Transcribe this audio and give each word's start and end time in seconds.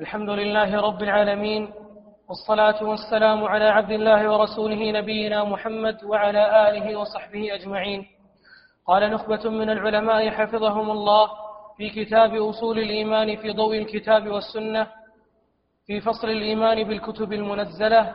الحمد 0.00 0.30
لله 0.30 0.80
رب 0.80 1.02
العالمين 1.02 1.72
والصلاة 2.28 2.84
والسلام 2.84 3.44
على 3.44 3.64
عبد 3.64 3.90
الله 3.90 4.30
ورسوله 4.30 4.90
نبينا 4.90 5.44
محمد 5.44 6.04
وعلى 6.04 6.68
آله 6.68 6.96
وصحبه 6.96 7.54
أجمعين. 7.54 8.06
قال 8.86 9.10
نخبة 9.10 9.50
من 9.50 9.70
العلماء 9.70 10.30
حفظهم 10.30 10.90
الله 10.90 11.30
في 11.76 11.90
كتاب 11.90 12.34
أصول 12.34 12.78
الإيمان 12.78 13.36
في 13.36 13.52
ضوء 13.52 13.78
الكتاب 13.78 14.28
والسنة 14.28 14.86
في 15.86 16.00
فصل 16.00 16.28
الإيمان 16.28 16.84
بالكتب 16.84 17.32
المنزلة. 17.32 18.14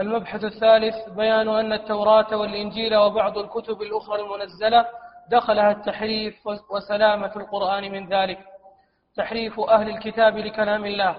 المبحث 0.00 0.44
الثالث 0.44 0.96
بيان 1.16 1.48
أن 1.48 1.72
التوراة 1.72 2.36
والإنجيل 2.36 2.96
وبعض 2.96 3.38
الكتب 3.38 3.82
الأخرى 3.82 4.20
المنزلة 4.20 4.86
دخلها 5.30 5.70
التحريف 5.70 6.34
وسلامة 6.70 7.32
القرآن 7.36 7.92
من 7.92 8.08
ذلك. 8.08 8.38
تحريف 9.16 9.60
أهل 9.60 9.88
الكتاب 9.90 10.38
لكلام 10.38 10.84
الله. 10.84 11.16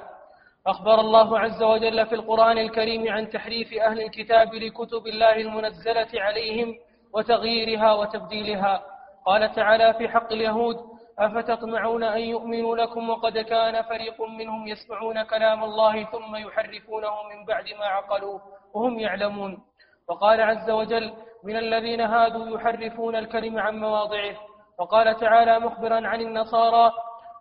أخبر 0.68 1.00
الله 1.00 1.40
عز 1.40 1.64
وجل 1.64 2.06
في 2.06 2.16
القرآن 2.16 2.58
الكريم 2.58 3.12
عن 3.12 3.30
تحريف 3.30 3.74
أهل 3.74 4.02
الكتاب 4.02 4.54
لكتب 4.54 5.08
الله 5.08 5.36
المنزلة 5.36 6.22
عليهم 6.22 6.76
وتغييرها 7.14 7.94
وتبديلها. 7.94 8.84
قال 9.26 9.52
تعالى 9.52 9.94
في 9.94 10.10
حق 10.10 10.32
اليهود 10.34 10.76
أفتطمعون 11.20 12.04
أن 12.04 12.22
يؤمنوا 12.22 12.78
لكم 12.78 13.10
وقد 13.10 13.38
كان 13.38 13.82
فريق 13.82 14.22
منهم 14.22 14.68
يسمعون 14.68 15.24
كلام 15.24 15.64
الله 15.64 16.04
ثم 16.04 16.36
يحرفونه 16.36 17.14
من 17.32 17.46
بعد 17.46 17.66
ما 17.80 17.86
عقلوه 17.86 18.42
وهم 18.74 19.00
يعلمون. 19.00 19.64
وقال 20.10 20.42
عز 20.42 20.70
وجل 20.70 21.14
من 21.44 21.58
الذين 21.58 22.02
هادوا 22.02 22.58
يحرفون 22.58 23.16
الكلم 23.16 23.60
عن 23.60 23.80
مواضعه. 23.80 24.36
وقال 24.80 25.16
تعالى 25.18 25.60
مخبرا 25.60 26.08
عن 26.08 26.22
النصارى 26.22 26.92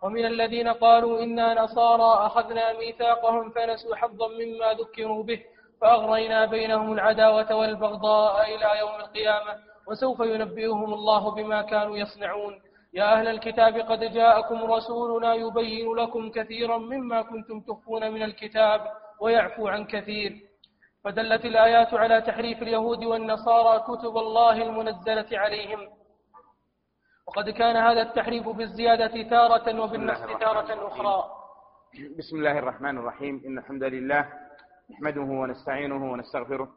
ومن 0.03 0.25
الذين 0.25 0.67
قالوا 0.67 1.23
إنا 1.23 1.63
نصارى 1.63 2.25
أخذنا 2.25 2.73
ميثاقهم 2.73 3.49
فنسوا 3.49 3.95
حظا 3.95 4.27
مما 4.27 4.73
ذكروا 4.73 5.23
به 5.23 5.43
فأغرينا 5.81 6.45
بينهم 6.45 6.93
العداوة 6.93 7.55
والبغضاء 7.55 8.55
إلى 8.55 8.79
يوم 8.79 8.95
القيامة 8.99 9.53
وسوف 9.87 10.19
ينبئهم 10.19 10.93
الله 10.93 11.31
بما 11.31 11.61
كانوا 11.61 11.97
يصنعون. 11.97 12.61
يا 12.93 13.13
أهل 13.13 13.27
الكتاب 13.27 13.77
قد 13.77 13.99
جاءكم 13.99 14.71
رسولنا 14.71 15.33
يبين 15.33 15.95
لكم 15.95 16.31
كثيرا 16.31 16.77
مما 16.77 17.21
كنتم 17.21 17.61
تخفون 17.61 18.11
من 18.11 18.23
الكتاب 18.23 18.81
ويعفو 19.21 19.67
عن 19.67 19.85
كثير. 19.85 20.31
فدلت 21.03 21.45
الآيات 21.45 21.93
على 21.93 22.21
تحريف 22.21 22.61
اليهود 22.61 23.05
والنصارى 23.05 23.79
كتب 23.79 24.17
الله 24.17 24.61
المنزلة 24.61 25.27
عليهم. 25.31 25.89
وقد 27.27 27.49
كان 27.49 27.75
هذا 27.75 28.01
التحريف 28.01 28.49
بالزيادة 28.49 29.29
تارة 29.29 29.81
وبالنقص 29.81 30.39
تارة 30.39 30.87
أخرى. 30.87 31.23
بسم 32.17 32.37
الله 32.37 32.59
الرحمن 32.59 32.97
الرحيم. 32.97 33.41
إن 33.47 33.57
الحمد 33.57 33.83
لله 33.83 34.29
نحمده 34.91 35.21
ونستعينه 35.21 36.11
ونستغفره 36.11 36.67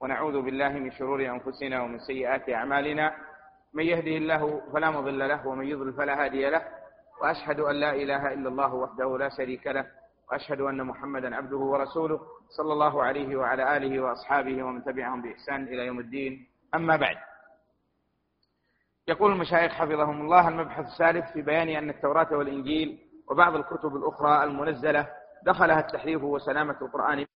ونعوذ 0.00 0.42
بالله 0.42 0.68
من 0.68 0.90
شرور 0.90 1.26
أنفسنا 1.26 1.82
ومن 1.82 1.98
سيئات 1.98 2.50
أعمالنا. 2.50 3.12
من 3.74 3.84
يهده 3.84 4.16
الله 4.16 4.62
فلا 4.72 4.90
مضل 4.90 5.28
له 5.28 5.46
ومن 5.46 5.66
يضلل 5.66 5.92
فلا 5.92 6.24
هادي 6.24 6.50
له. 6.50 6.62
وأشهد 7.22 7.60
أن 7.60 7.74
لا 7.74 7.92
إله 7.94 8.32
إلا 8.32 8.48
الله 8.48 8.74
وحده 8.74 9.18
لا 9.18 9.28
شريك 9.28 9.66
له. 9.66 9.86
وأشهد 10.30 10.60
أن 10.60 10.84
محمدا 10.84 11.36
عبده 11.36 11.56
ورسوله 11.56 12.20
صلى 12.48 12.72
الله 12.72 13.02
عليه 13.02 13.36
وعلى 13.36 13.76
آله 13.76 14.00
وأصحابه 14.00 14.62
ومن 14.62 14.84
تبعهم 14.84 15.22
بإحسان 15.22 15.64
إلى 15.64 15.86
يوم 15.86 16.00
الدين. 16.00 16.46
أما 16.74 16.96
بعد 16.96 17.16
يقول 19.10 19.32
المشايخ 19.32 19.72
حفظهم 19.72 20.20
الله 20.20 20.48
المبحث 20.48 20.86
الثالث 20.86 21.32
في 21.32 21.42
بيان 21.42 21.68
أن 21.68 21.90
التوراة 21.90 22.36
والإنجيل 22.36 22.98
وبعض 23.30 23.54
الكتب 23.54 23.96
الأخرى 23.96 24.44
المنزلة 24.44 25.08
دخلها 25.46 25.80
التحريف 25.80 26.22
وسلامة 26.22 26.76
القرآن. 26.82 27.26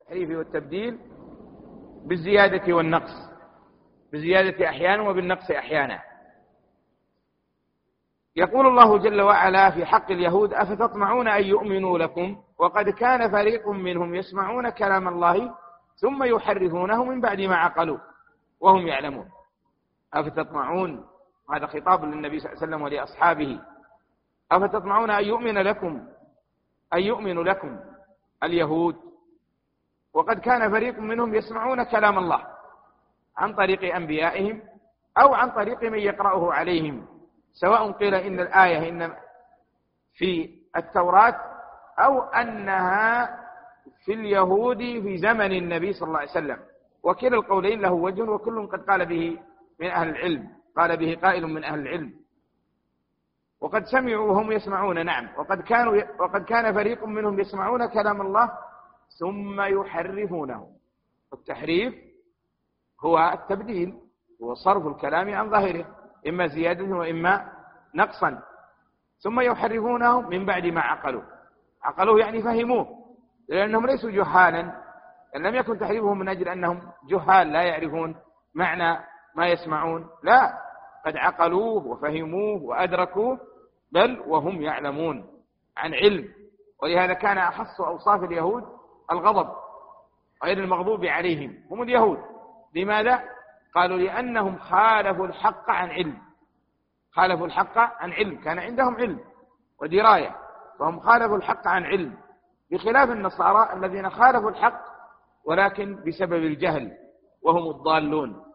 التحريف 0.00 0.30
والتبديل 0.38 0.98
بالزيادة 2.06 2.74
والنقص 2.74 3.30
بالزيادة 4.12 4.68
أحيانا 4.68 5.02
وبالنقص 5.02 5.50
أحيانا. 5.50 6.02
يقول 8.36 8.66
الله 8.66 8.98
جل 8.98 9.20
وعلا 9.20 9.70
في 9.70 9.86
حق 9.86 10.10
اليهود 10.10 10.54
أفتطمعون 10.54 11.28
أن 11.28 11.44
يؤمنوا 11.44 11.98
لكم؟ 11.98 12.42
وقد 12.58 12.90
كان 12.90 13.30
فريق 13.30 13.68
منهم 13.68 14.14
يسمعون 14.14 14.70
كلام 14.70 15.08
الله 15.08 15.54
ثم 15.96 16.22
يحرفونه 16.24 17.04
من 17.04 17.20
بعد 17.20 17.40
ما 17.40 17.56
عقلوا 17.56 17.98
وهم 18.60 18.86
يعلمون. 18.86 19.28
أفتطمعون؟ 20.14 21.06
هذا 21.54 21.66
خطاب 21.66 22.04
للنبي 22.04 22.40
صلى 22.40 22.52
الله 22.52 22.62
عليه 22.62 22.66
وسلم 22.66 22.82
ولأصحابه. 22.82 23.60
أفتطمعون 24.52 25.10
أن 25.10 25.24
يؤمن 25.24 25.58
لكم؟ 25.58 26.06
أن 26.94 27.00
يؤمن 27.00 27.42
لكم 27.42 27.80
اليهود؟ 28.42 28.96
وقد 30.14 30.38
كان 30.38 30.70
فريق 30.70 30.98
منهم 30.98 31.34
يسمعون 31.34 31.82
كلام 31.82 32.18
الله 32.18 32.46
عن 33.36 33.54
طريق 33.54 33.94
أنبيائهم 33.94 34.62
أو 35.20 35.34
عن 35.34 35.50
طريق 35.50 35.82
من 35.82 35.98
يقرأه 35.98 36.52
عليهم. 36.52 37.06
سواء 37.52 37.92
قيل 37.92 38.14
إن 38.14 38.40
الآية 38.40 38.88
إن 38.88 39.14
في 40.14 40.50
التوراة 40.76 41.40
أو 41.98 42.22
أنها 42.22 43.40
في 44.04 44.12
اليهود 44.12 44.78
في 44.78 45.16
زمن 45.16 45.52
النبي 45.52 45.92
صلى 45.92 46.06
الله 46.08 46.18
عليه 46.18 46.30
وسلم. 46.30 46.58
وكلا 47.02 47.36
القولين 47.36 47.80
له 47.80 47.92
وجه 47.92 48.22
وكل 48.22 48.66
قد 48.66 48.80
قال 48.90 49.06
به 49.06 49.38
من 49.80 49.86
أهل 49.86 50.08
العلم. 50.08 50.48
قال 50.76 50.96
به 50.96 51.18
قائل 51.22 51.46
من 51.46 51.64
أهل 51.64 51.78
العلم. 51.80 52.14
وقد 53.60 53.84
سمعوا 53.84 54.30
وهم 54.30 54.52
يسمعون 54.52 55.06
نعم. 55.06 55.28
وقد 55.36 55.60
كانوا 55.60 56.02
وقد 56.18 56.44
كان 56.44 56.74
فريق 56.74 57.04
منهم 57.04 57.40
يسمعون 57.40 57.86
كلام 57.86 58.20
الله 58.20 58.50
ثم 59.20 59.60
يحرفونه. 59.60 60.70
التحريف 61.32 61.94
هو 63.00 63.18
التبديل 63.32 63.94
هو 64.42 64.54
صرف 64.54 64.86
الكلام 64.86 65.34
عن 65.34 65.50
ظاهره 65.50 65.86
إما 66.28 66.46
زيادة 66.46 66.84
وإما 66.84 67.52
نقصا. 67.94 68.42
ثم 69.18 69.40
يحرفونه 69.40 70.20
من 70.20 70.46
بعد 70.46 70.66
ما 70.66 70.80
عقلوا. 70.80 71.22
عقلوه 71.82 72.20
يعني 72.20 72.42
فهموه 72.42 73.04
لأنهم 73.48 73.86
ليسوا 73.86 74.10
جهالا. 74.10 74.84
لم 75.36 75.54
يكن 75.54 75.78
تحريفهم 75.78 76.18
من 76.18 76.28
أجل 76.28 76.48
أنهم 76.48 76.82
جهال 77.08 77.52
لا 77.52 77.62
يعرفون 77.62 78.16
معنى 78.54 79.13
ما 79.34 79.48
يسمعون؟ 79.48 80.08
لا. 80.22 80.58
قد 81.06 81.16
عقلوه 81.16 81.86
وفهموه 81.86 82.62
وأدركوه 82.62 83.40
بل 83.92 84.22
وهم 84.26 84.62
يعلمون 84.62 85.26
عن 85.76 85.94
علم. 85.94 86.28
ولهذا 86.82 87.12
كان 87.12 87.38
أخص 87.38 87.80
أوصاف 87.80 88.22
اليهود 88.22 88.64
الغضب 89.12 89.48
غير 90.44 90.58
المغضوب 90.58 91.04
عليهم. 91.04 91.54
هم 91.70 91.82
اليهود. 91.82 92.18
لماذا؟ 92.74 93.22
قالوا 93.74 93.98
لأنهم 93.98 94.58
خالفوا 94.58 95.26
الحق 95.26 95.70
عن 95.70 95.90
علم. 95.90 96.18
خالفوا 97.12 97.46
الحق 97.46 97.78
عن 97.78 98.12
علم. 98.12 98.40
كان 98.40 98.58
عندهم 98.58 98.94
علم 98.96 99.20
ودراية. 99.82 100.36
فهم 100.78 101.00
خالفوا 101.00 101.36
الحق 101.36 101.66
عن 101.66 101.84
علم. 101.84 102.16
بخلاف 102.70 103.10
النصارى 103.10 103.72
الذين 103.72 104.10
خالفوا 104.10 104.50
الحق 104.50 104.80
ولكن 105.44 106.04
بسبب 106.06 106.32
الجهل 106.32 106.92
وهم 107.42 107.70
الضالون. 107.70 108.53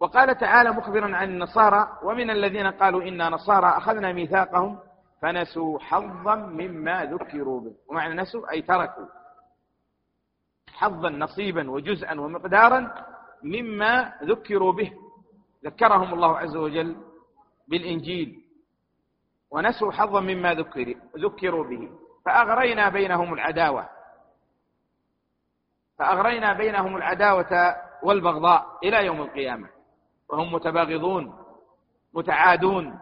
وقال 0.00 0.38
تعالى 0.38 0.70
مخبرا 0.70 1.16
عن 1.16 1.28
النصارى 1.28 1.98
ومن 2.02 2.30
الذين 2.30 2.66
قالوا 2.66 3.02
إنا 3.02 3.28
نصارى 3.28 3.66
أخذنا 3.66 4.12
ميثاقهم 4.12 4.78
فنسوا 5.22 5.78
حظا 5.78 6.34
مما 6.36 7.04
ذكروا 7.04 7.60
به. 7.60 7.74
ومعنى 7.88 8.14
نسوا 8.14 8.50
أي 8.50 8.62
تركوا. 8.62 9.06
حظا 10.72 11.08
نصيبا 11.08 11.70
وجزءا 11.70 12.20
ومقدارا 12.20 12.94
مما 13.42 14.12
ذكروا 14.24 14.72
به. 14.72 14.92
ذكرهم 15.64 16.14
الله 16.14 16.38
عز 16.38 16.56
وجل 16.56 16.96
بالإنجيل. 17.68 18.42
ونسوا 19.50 19.92
حظا 19.92 20.20
مما 20.20 20.54
ذكر 20.54 20.94
ذكروا 21.16 21.64
به. 21.64 21.90
فأغرينا 22.26 22.88
بينهم 22.88 23.34
العداوة. 23.34 23.88
فأغرينا 25.98 26.52
بينهم 26.52 26.96
العداوة 26.96 27.76
والبغضاء 28.02 28.78
إلى 28.84 29.06
يوم 29.06 29.22
القيامة. 29.22 29.79
وهم 30.32 30.54
متباغضون 30.54 31.34
متعادون 32.14 33.00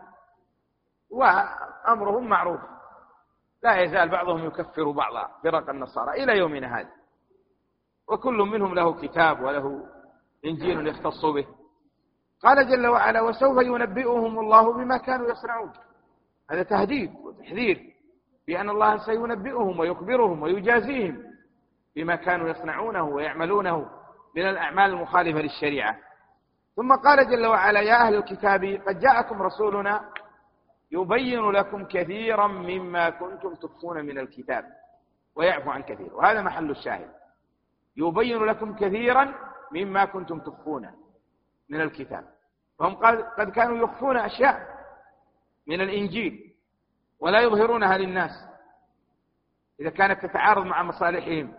وأمرهم 1.10 2.28
معروف. 2.28 2.60
لا 3.62 3.76
يزال 3.76 4.08
بعضهم 4.08 4.46
يكفر 4.46 4.90
بعضا 4.90 5.30
فرق 5.42 5.70
النصارى 5.70 6.25
إلى 6.25 6.38
يومنا 6.38 6.80
هذا. 6.80 6.88
وكل 8.08 8.34
منهم 8.34 8.75
له 8.75 9.00
كتاب 9.00 9.40
وله 9.42 9.86
إنجيل 10.44 10.86
يختص 10.86 11.25
به. 11.25 11.46
قال 12.42 12.69
جل 12.70 12.86
وعلا 12.86 13.20
وسوف 13.20 13.62
ينبئهم 13.62 14.38
الله 14.38 14.72
بما 14.72 14.96
كانوا 14.96 15.31
يصنعون. 15.31 15.72
هذا 16.50 16.62
تهديد 16.62 17.14
وتحذير 17.24 17.94
بأن 18.46 18.70
الله 18.70 18.98
سينبئهم 18.98 19.81
ويخبرهم 19.81 20.42
ويجازيهم 20.42 21.22
بما 21.96 22.16
كانوا 22.16 22.48
يصنعونه 22.48 23.02
ويعملونه 23.02 23.90
من 24.36 24.42
الأعمال 24.42 24.90
المخالفة 24.90 25.40
للشريعة. 25.40 26.07
ثم 26.78 26.94
قال 26.94 27.30
جل 27.30 27.46
وعلا 27.46 27.80
يا 27.80 27.94
أهل 28.06 28.14
الكتاب 28.14 28.64
قد 28.64 28.98
جاءكم 28.98 29.42
رسولنا 29.42 30.12
يبين 30.90 31.50
لكم 31.50 31.84
كثيرا 31.84 32.46
مما 32.46 33.10
كنتم 33.10 33.54
تخفون 33.54 34.04
من 34.04 34.19
الكتاب 34.19 34.64
ويعفو 35.34 35.70
عن 35.70 35.82
كثير. 35.82 36.14
وهذا 36.14 36.42
محل 36.42 36.70
الشاهد. 36.70 37.10
يبين 37.96 38.44
لكم 38.44 38.76
كثيرا 38.76 39.34
مما 39.72 40.04
كنتم 40.04 40.40
تخفون 40.40 40.90
من 41.69 41.80
الكتاب. 41.80 42.28
فهم 42.78 42.94
قد 43.38 43.50
كانوا 43.50 43.76
يخفون 43.76 44.16
أشياء 44.16 44.78
من 45.66 45.81
الإنجيل 45.81 46.54
ولا 47.20 47.40
يظهرونها 47.40 47.98
للناس 47.98 48.31
إذا 49.81 49.90
كانت 49.90 50.26
تتعارض 50.26 50.66
مع 50.66 50.82
مصالحهم. 50.82 51.54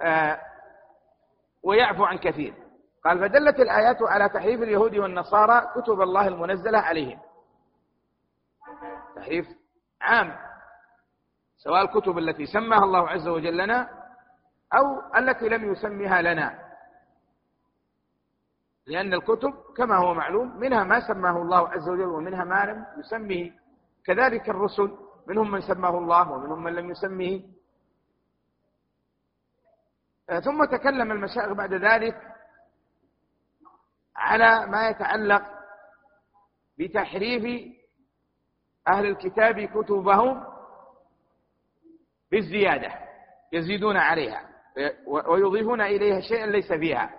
آه 0.00 0.47
ويعفو 1.68 2.04
عن 2.04 2.18
كثير. 2.18 2.54
قال 3.04 3.20
فدلت 3.20 3.60
الآيات 3.60 4.02
على 4.02 4.28
تحريف 4.28 4.62
اليهود 4.62 4.96
والنصارى 4.96 5.72
كتب 5.76 6.00
الله 6.00 6.28
المنزلة 6.28 6.78
عليهم. 6.78 7.18
تحريف 9.16 9.46
عام 10.00 10.36
سواء 11.56 11.82
الكتب 11.82 12.18
التي 12.18 12.46
سماها 12.46 12.84
الله 12.84 13.08
عز 13.08 13.28
وجل 13.28 13.56
لنا 13.56 13.88
أو 14.74 15.16
التي 15.16 15.48
لم 15.48 15.72
يسمها 15.72 16.22
لنا. 16.22 16.68
لأن 18.86 19.14
الكتب 19.14 19.54
كما 19.76 19.96
هو 19.96 20.14
معلوم 20.14 20.56
منها 20.56 20.84
ما 20.84 21.00
سماه 21.00 21.42
الله 21.42 21.68
عز 21.68 21.88
وجل 21.88 22.06
ومنها 22.06 22.44
ما 22.44 22.64
لم 22.64 22.86
يسمه 22.98 23.50
كذلك 24.04 24.48
الرسل 24.48 24.96
منهم 25.26 25.50
من 25.50 25.60
سماه 25.60 25.98
الله 25.98 26.30
ومنهم 26.30 26.62
من 26.64 26.74
لم 26.74 26.90
يسمه 26.90 27.42
ثم 30.44 30.64
تكلم 30.64 31.12
المشايخ 31.12 31.52
بعد 31.52 31.74
ذلك 31.74 32.16
على 34.16 34.66
ما 34.66 34.88
يتعلق 34.88 35.42
بتحريف 36.78 37.72
أهل 38.88 39.06
الكتاب 39.06 39.60
كتبهم 39.60 40.44
بالزيادة 42.30 42.92
يزيدون 43.52 43.96
عليها 43.96 44.48
ويضيفون 45.06 45.80
إليها 45.80 46.20
شيئا 46.20 46.46
ليس 46.46 46.72
فيها. 46.72 47.10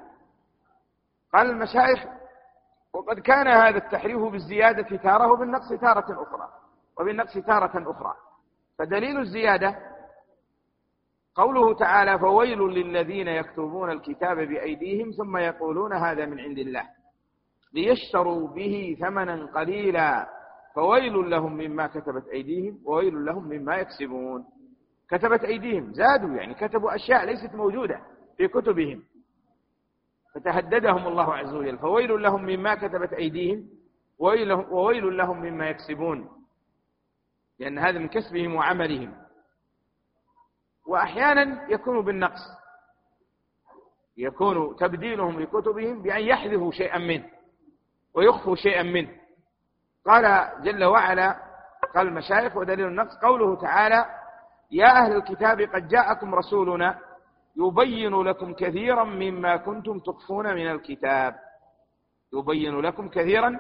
قال 1.33 1.49
المشايخ 1.49 2.05
وقد 2.93 3.19
كان 3.19 3.47
هذا 3.47 3.77
التحريف 3.77 4.19
بالزيادة 4.21 4.97
تارة 4.97 5.31
وبالنقص 5.31 5.69
تارة 5.69 6.23
أخرى 6.23 6.49
وبالنقص 6.97 7.33
تارة 7.33 7.91
أخرى. 7.91 8.13
فدليل 8.77 9.19
الزيادة 9.19 9.88
قوله 11.39 11.73
تعالى 11.73 12.19
فويل 12.19 12.59
للذين 12.59 13.27
يكتبون 13.27 13.91
الكتاب 13.91 14.37
بأيديهم 14.37 15.11
ثم 15.11 15.37
يقولون 15.37 15.93
هذا 15.93 16.25
من 16.25 16.39
عند 16.39 16.57
الله 16.57 16.83
ليشتروا 17.73 18.47
به 18.47 18.97
ثمنا 18.99 19.45
قليلا 19.45 20.27
فويل 20.75 21.29
لهم 21.29 21.53
مما 21.53 21.87
كتبت 21.87 22.27
أيديهم 22.33 22.79
وويل 22.85 23.25
لهم 23.25 23.43
مما 23.49 23.75
يكسبون 23.75 24.45
كتبت 25.09 25.43
أيديهم 25.43 25.93
زادوا 25.93 26.35
يعني 26.35 26.53
كتبوا 26.53 26.95
أشياء 26.95 27.25
ليست 27.25 27.55
موجودة 27.55 27.99
في 28.37 28.47
كتبهم 28.47 29.03
فتهددهم 30.35 31.07
الله 31.07 31.33
عز 31.33 31.53
وجل 31.55 31.77
فويل 31.77 32.21
لهم 32.21 32.45
مما 32.45 32.75
كتبت 32.75 33.13
أيديهم 33.13 33.69
وويل 34.71 35.17
لهم 35.17 35.41
مما 35.41 35.69
يكسبون 35.69 36.29
لأن 37.59 37.79
هذا 37.79 37.99
من 37.99 38.07
كسبهم 38.07 38.55
وعملهم. 38.55 39.13
وأحيانا 40.89 41.71
يكون 41.71 42.01
بالنقص. 42.01 42.41
يكون 44.17 44.75
تبديلهم 44.75 45.39
لكتبهم 45.39 46.01
بأن 46.01 46.21
يحذفوا 46.21 46.71
شيئا 46.71 46.97
منه 46.97 47.25
ويخفوا 48.13 48.55
شيئا 48.55 48.83
منه. 48.83 49.09
قال 50.05 50.49
جل 50.63 50.83
وعلا 50.83 51.39
قال 51.95 52.07
المشايخ 52.07 52.55
ودليل 52.55 52.87
النقص 52.87 53.17
قوله 53.17 53.55
تعالى 53.55 54.05
يا 54.71 54.87
أهل 54.87 55.15
الكتاب 55.15 55.61
قد 55.61 55.87
جاءكم 55.87 56.35
رسولنا 56.35 56.99
يبين 57.55 58.21
لكم 58.21 58.53
كثيرا 58.53 59.03
مما 59.03 59.57
كنتم 59.57 59.99
تخفون 59.99 60.53
من 60.53 60.71
الكتاب. 60.71 61.35
يبين 62.33 62.79
لكم 62.79 63.09
كثيرا 63.09 63.59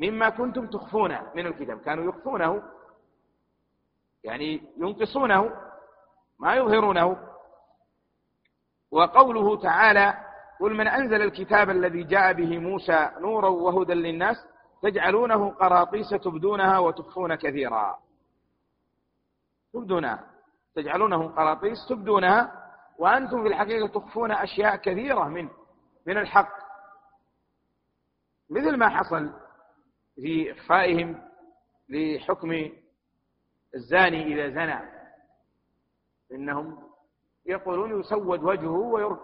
مما 0.00 0.28
كنتم 0.30 0.66
تخفون 0.66 1.18
من 1.34 1.46
الكتاب. 1.46 1.80
كانوا 1.80 2.04
يخفونه 2.04 2.62
يعني 4.24 4.62
ينقصونه. 4.76 5.67
ما 6.38 6.54
يظهرونه. 6.54 7.16
وقوله 8.90 9.60
تعالى 9.60 10.14
قل 10.60 10.74
من 10.74 10.88
أنزل 10.88 11.22
الكتاب 11.22 11.70
الذي 11.70 12.02
جاء 12.02 12.32
به 12.32 12.58
موسى 12.58 13.10
نورا 13.18 13.48
وهدى 13.48 13.94
للناس 13.94 14.36
تجعلونه 14.82 15.50
قراطيس 15.50 16.10
تبدونها 16.10 16.78
وتخفون 16.78 17.34
كثيرا. 17.34 17.98
تبدونها. 19.72 20.24
تجعلونه 20.74 21.28
قراطيس 21.28 21.78
تبدونها 21.88 22.52
وأنتم 22.98 23.42
في 23.42 23.48
الحقيقة 23.48 23.88
تخفون 23.88 24.32
أشياء 24.32 24.76
كثيرة 24.76 25.24
من 25.28 25.48
من 26.06 26.18
الحق. 26.18 26.58
مثل 28.50 28.76
ما 28.76 28.88
حصل 28.88 29.32
في 30.16 30.52
إخفائهم 30.52 31.22
لحكم 31.88 32.70
الزاني 33.74 34.34
إذا 34.34 34.48
زنى. 34.48 34.97
إنهم 36.32 36.88
يقولون 37.46 38.00
يسود 38.00 38.44
وجهه 38.44 39.18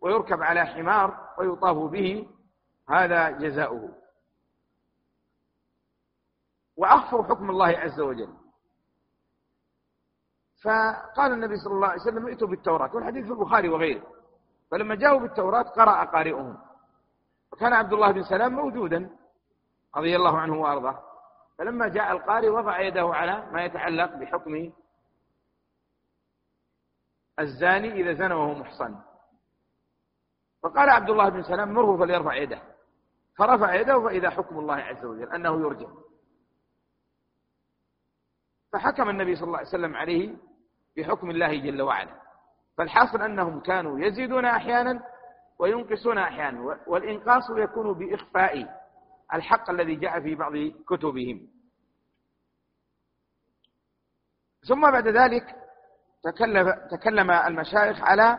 ويركب 0.00 0.42
على 0.42 0.66
حمار 0.66 1.34
ويطاف 1.38 1.76
به 1.76 2.28
هذا 2.88 3.30
جزاؤه. 3.30 3.88
وأخفوا 6.76 7.22
حكم 7.22 7.50
الله 7.50 7.66
عز 7.66 8.00
وجل. 8.00 8.34
فقال 10.64 11.32
النبي 11.32 11.56
صلى 11.56 11.72
الله 11.72 11.88
عليه 11.88 12.00
وسلم 12.00 12.26
ائتوا 12.26 12.48
بالتوراة 12.48 12.94
والحديث 12.94 13.24
في 13.26 13.32
البخاري 13.32 13.68
وغيره. 13.68 14.02
فلما 14.70 14.94
جاءوا 14.94 15.20
بالتوراة 15.20 15.62
قرأ 15.62 16.04
قارئهم. 16.04 16.58
وكان 17.52 17.72
عبد 17.72 17.92
الله 17.92 18.10
بن 18.12 18.22
سلام 18.22 18.52
موجودا 18.52 19.10
رضي 19.96 20.16
الله 20.16 20.38
عنه 20.38 20.60
وأرضاه. 20.60 21.02
فلما 21.58 21.88
جاء 21.88 22.12
القارئ 22.12 22.48
وضع 22.48 22.80
يده 22.80 23.14
على 23.14 23.50
ما 23.52 23.64
يتعلق 23.64 24.14
بحكم 24.14 24.72
الزاني 27.38 27.92
إذا 27.92 28.12
زنى 28.12 28.34
وهو 28.34 28.54
محصن. 28.54 28.96
فقال 30.62 30.90
عبد 30.90 31.10
الله 31.10 31.28
بن 31.28 31.42
سلام 31.42 31.72
مره 31.74 31.96
فليرفع 31.96 32.34
يده. 32.34 32.62
فرفع 33.36 33.74
يده 33.74 34.00
فإذا 34.00 34.30
حكم 34.30 34.58
الله 34.58 34.74
عز 34.74 35.04
وجل 35.04 35.32
أنه 35.32 35.60
يرجم 35.60 35.94
فحكم 38.72 39.10
النبي 39.10 39.36
صلى 39.36 39.44
الله 39.46 39.58
عليه 39.58 39.68
وسلم 39.68 39.96
عليه 39.96 40.36
بحكم 40.96 41.30
الله 41.30 41.60
جل 41.60 41.82
وعلا. 41.82 42.20
فالحاصل 42.78 43.22
أنهم 43.22 43.60
كانوا 43.60 44.00
يزيدون 44.00 44.44
أحيانا 44.44 45.02
وينقصون 45.58 46.18
أحيانا 46.18 46.80
والإنقاص 46.86 47.50
يكون 47.50 47.92
بإخفاء 47.92 48.84
الحق 49.34 49.70
الذي 49.70 49.94
جاء 49.94 50.20
في 50.20 50.34
بعض 50.34 50.52
كتبهم. 50.88 51.48
ثم 54.68 54.90
بعد 54.90 55.08
ذلك 55.08 55.56
تكلم, 56.22 56.88
تكلم 56.90 57.30
المشايخ 57.30 58.02
على 58.02 58.38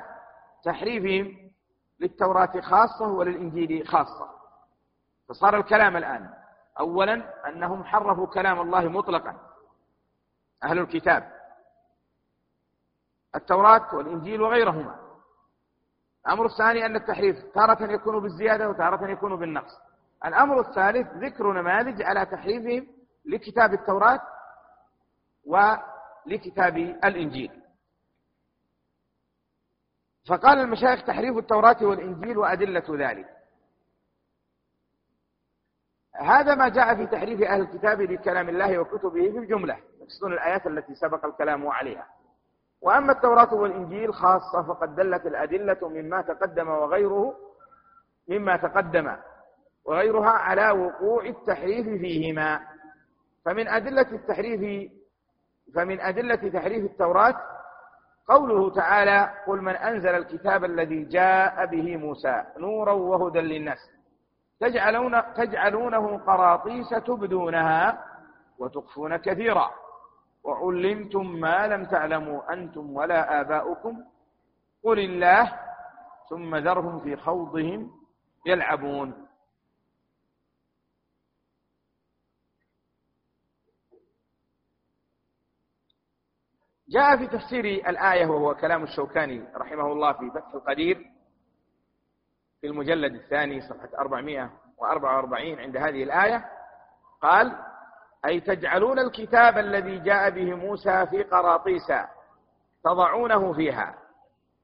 تحريفهم 0.63 1.51
للتوراة 2.00 2.62
خاصة 2.62 3.07
وللإنجيل 3.07 3.88
خاصة. 3.88 4.29
فصار 5.29 5.57
الكلام 5.57 5.98
الآن. 5.98 6.29
أولا 6.79 7.48
أنهم 7.48 7.83
حرفوا 7.83 8.27
كلام 8.27 8.59
الله 8.62 8.88
مطلقا. 8.88 9.36
أهل 10.63 10.79
الكتاب. 10.79 11.31
التوراة 13.36 13.95
والإنجيل 13.95 14.41
وغيرهما. 14.41 14.95
الأمر 16.25 16.45
الثاني 16.45 16.86
أن 16.86 16.95
التحريف 16.95 17.43
تارة 17.53 17.91
يكون 17.91 18.19
بالزيادة 18.19 18.69
وتارة 18.69 19.07
يكون 19.07 19.36
بالنقص. 19.36 19.79
الأمر 20.25 20.59
الثالث 20.59 21.07
ذكر 21.13 21.51
نماذج 21.51 22.01
على 22.01 22.25
تحريفهم 22.25 22.88
لكتاب 23.25 23.74
التوراة 23.74 24.21
ولكتاب 25.45 26.77
الإنجيل. 26.77 27.62
فقال 30.29 30.59
المشايخ 30.59 31.03
تحريف 31.05 31.38
التوراة 31.38 31.77
والإنجيل 31.81 32.38
وأدلة 32.38 32.83
ذلك. 32.89 33.25
هذا 36.15 36.55
ما 36.55 36.69
جاء 36.69 36.95
في 36.95 37.05
تحريف 37.07 37.41
أهل 37.41 37.62
الكتاب 37.62 38.01
لكلام 38.01 38.50
الله 38.50 38.79
وكتبه 38.79 39.31
في 39.31 39.38
الجملة 39.38 39.77
يقصدون 40.01 40.33
الآيات 40.33 40.67
التي 40.67 40.95
سبق 40.95 41.25
الكلام 41.25 41.67
عليها. 41.67 42.07
وأما 42.81 43.12
التوراة 43.12 43.53
والإنجيل 43.53 44.13
خاصة 44.13 44.63
فقد 44.63 44.95
دلت 44.95 45.25
الأدلة 45.25 45.89
مما 45.89 46.21
تقدم 46.21 46.67
وغيره 46.69 47.36
مما 48.27 48.57
تقدم 48.57 49.15
وغيرها 49.86 50.29
على 50.29 50.71
وقوع 50.71 51.25
التحريف 51.25 51.88
فيهما. 51.88 52.59
فمن 53.45 53.67
أدلة 53.67 54.12
التحريف 54.12 54.91
فمن 55.75 56.00
أدلة 56.00 56.50
تحريف 56.50 56.86
التوراة 56.86 57.58
قوله 58.29 58.69
تعالى 58.69 59.33
قل 59.48 59.62
من 59.62 59.75
أنزل 59.75 60.09
الكتاب 60.15 60.63
الذي 60.65 61.03
جاء 61.03 61.65
به 61.65 61.98
موسى 61.98 62.43
نورا 62.57 62.91
وهدى 62.91 63.39
للناس 63.39 63.77
تجعلون 64.59 65.33
تجعلونه 65.33 66.17
قراطيس 66.17 66.89
تبدونها 66.89 68.05
وتخفون 68.59 69.17
كثيرا 69.17 69.69
وعلمتم 70.43 71.31
ما 71.31 71.67
لم 71.67 71.86
تعلموا 71.86 72.53
أنتم 72.53 72.95
ولا 72.95 73.41
آباؤكم 73.41 74.03
قل 74.83 75.00
الله 75.00 75.53
ثم 76.29 76.55
ذرهم 76.55 77.00
في 77.00 77.15
خوضهم 77.15 77.91
يلعبون 78.45 79.27
جاء 86.89 87.17
في 87.17 87.27
تفسير 87.27 87.65
الآية 87.65 88.25
وهو 88.25 88.55
كلام 88.55 88.84
الشوكاني 88.84 89.48
رحمه 89.55 89.91
الله 89.91 90.13
في 90.13 90.31
فتح 90.31 90.53
القدير 90.53 90.98
في 92.62 92.67
المجلد 92.67 93.13
الثاني 93.15 93.62
صفحة 93.62 93.89
444 94.00 95.60
عند 95.60 95.77
هذه 95.77 96.03
الآية 96.03 96.46
قال 97.22 97.55
أي 98.25 98.39
تجعلون 98.39 99.00
الكتاب 99.00 99.58
الذي 99.58 100.00
جاء 100.00 100.29
به 100.29 100.53
موسى 100.55 101.05
في 101.05 101.24
قراطيس 101.24 101.88
تضعونه 102.84 103.53
فيها 103.53 103.96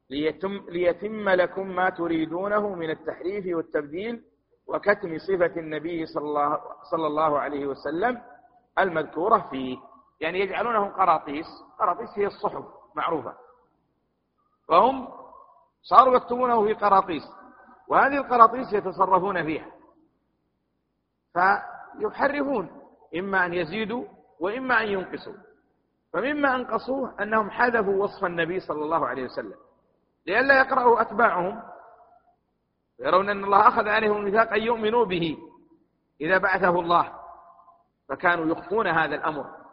ليتم, 0.09 0.65
ليتم 0.69 1.29
لكم 1.29 1.67
ما 1.67 1.89
تريدونه 1.89 2.75
من 2.75 2.89
التحريف 2.89 3.55
والتبديل 3.55 4.23
وكتم 4.67 5.17
صفة 5.17 5.59
النبي 5.59 6.05
صلى 6.05 6.23
الله, 6.23 6.59
صلى 6.91 7.07
الله 7.07 7.39
عليه 7.39 7.65
وسلم 7.65 8.21
المذكورة 8.79 9.47
فيه. 9.51 9.77
يعني 10.19 10.39
يجعلونه 10.39 10.85
قراطيس. 10.85 11.45
قراطيس 11.79 12.09
هي 12.15 12.25
الصحف 12.27 12.63
معروفة. 12.95 13.33
وهم 14.69 15.07
صاروا 15.81 16.15
يكتبونه 16.15 16.63
في 16.63 16.73
قراطيس. 16.73 17.23
وهذه 17.87 18.17
القراطيس 18.17 18.73
يتصرفون 18.73 19.43
فيها. 19.43 19.71
فيحرفون. 21.33 22.81
إما 23.15 23.45
أن 23.45 23.53
يزيدوا 23.53 24.05
وإما 24.39 24.81
أن 24.81 24.87
ينقصوا. 24.87 25.35
فمما 26.13 26.55
أنقصوه 26.55 27.23
أنهم 27.23 27.49
حذفوا 27.49 28.03
وصف 28.03 28.25
النبي 28.25 28.59
صلى 28.59 28.83
الله 28.83 29.07
عليه 29.07 29.23
وسلم. 29.23 29.55
لئلا 30.27 30.59
يقرأه 30.59 31.01
أتباعهم. 31.01 31.61
يرون 32.99 33.29
أن 33.29 33.43
الله 33.43 33.67
أخذ 33.67 33.87
عليهم 33.87 34.17
الميثاق 34.17 34.53
أن 34.53 34.61
يؤمنوا 34.61 35.05
به. 35.05 35.37
إذا 36.21 36.37
بعثه 36.37 36.79
الله. 36.79 37.13
فكانوا 38.09 38.45
يخفون 38.45 38.87
هذا 38.87 39.15
الأمر. 39.15 39.64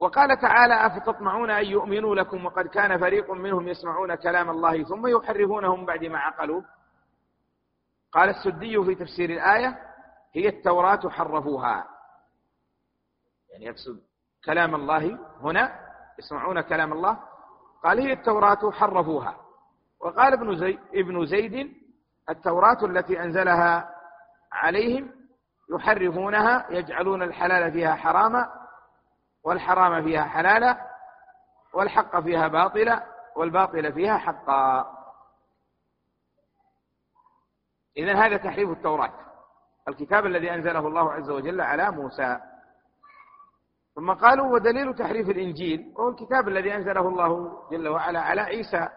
وقال 0.00 0.40
تعالى 0.40 0.86
أفتطمعون 0.86 1.50
أن 1.50 1.64
يؤمنوا 1.64 2.14
لكم 2.14 2.46
وقد 2.46 2.66
كان 2.66 2.98
فريق 2.98 3.30
منهم 3.30 3.68
يسمعون 3.68 4.14
كلام 4.14 4.50
الله 4.50 4.82
ثم 4.82 5.06
يحرفونه 5.06 5.86
بعد 5.86 6.04
ما 6.04 6.18
عقلوا. 6.18 6.62
قال 8.12 8.28
السدي 8.28 8.84
في 8.84 8.94
تفسير 8.94 9.30
الآية 9.30 9.78
هي 10.32 10.48
التوراة 10.48 11.08
حرفوها. 11.08 11.86
يعني 13.50 13.64
يقصد 13.64 14.00
كلام 14.44 14.74
الله 14.74 15.18
هنا 15.40 15.80
يسمعون 16.18 16.60
كلام 16.60 16.92
الله. 16.92 17.18
قال 17.84 18.00
هي 18.00 18.12
التوراة 18.12 18.70
حرفوها. 18.70 19.36
وقال 20.00 20.32
ابن, 20.32 20.56
زي 20.56 20.78
ابن 20.94 21.26
زيد 21.26 21.72
التوراة 22.30 22.84
التي 22.84 23.22
أنزلها 23.22 23.94
عليهم 24.52 25.10
يحرفونها 25.74 26.66
يجعلون 26.70 27.22
الحلال 27.22 27.72
فيها 27.72 27.94
حراما. 27.94 28.63
والحرام 29.44 30.04
فيها 30.04 30.24
حلالا 30.24 30.90
والحق 31.72 32.20
فيها 32.20 32.48
باطلا 32.48 33.06
والباطل 33.36 33.92
فيها 33.92 34.18
حقا. 34.18 34.94
إذا 37.96 38.14
هذا 38.14 38.36
تحريف 38.36 38.70
التوراة 38.70 39.12
الكتاب 39.88 40.26
الذي 40.26 40.54
أنزله 40.54 40.88
الله 40.88 41.12
عز 41.12 41.30
وجل 41.30 41.60
على 41.60 41.90
موسى. 41.90 42.40
ثم 43.94 44.12
قالوا 44.12 44.52
ودليل 44.52 44.94
تحريف 44.94 45.28
الإنجيل 45.28 45.94
هو 45.98 46.08
الكتاب 46.08 46.48
الذي 46.48 46.74
أنزله 46.74 47.08
الله 47.08 47.62
جل 47.70 47.88
وعلا 47.88 48.20
على 48.20 48.40
عيسى. 48.40 48.88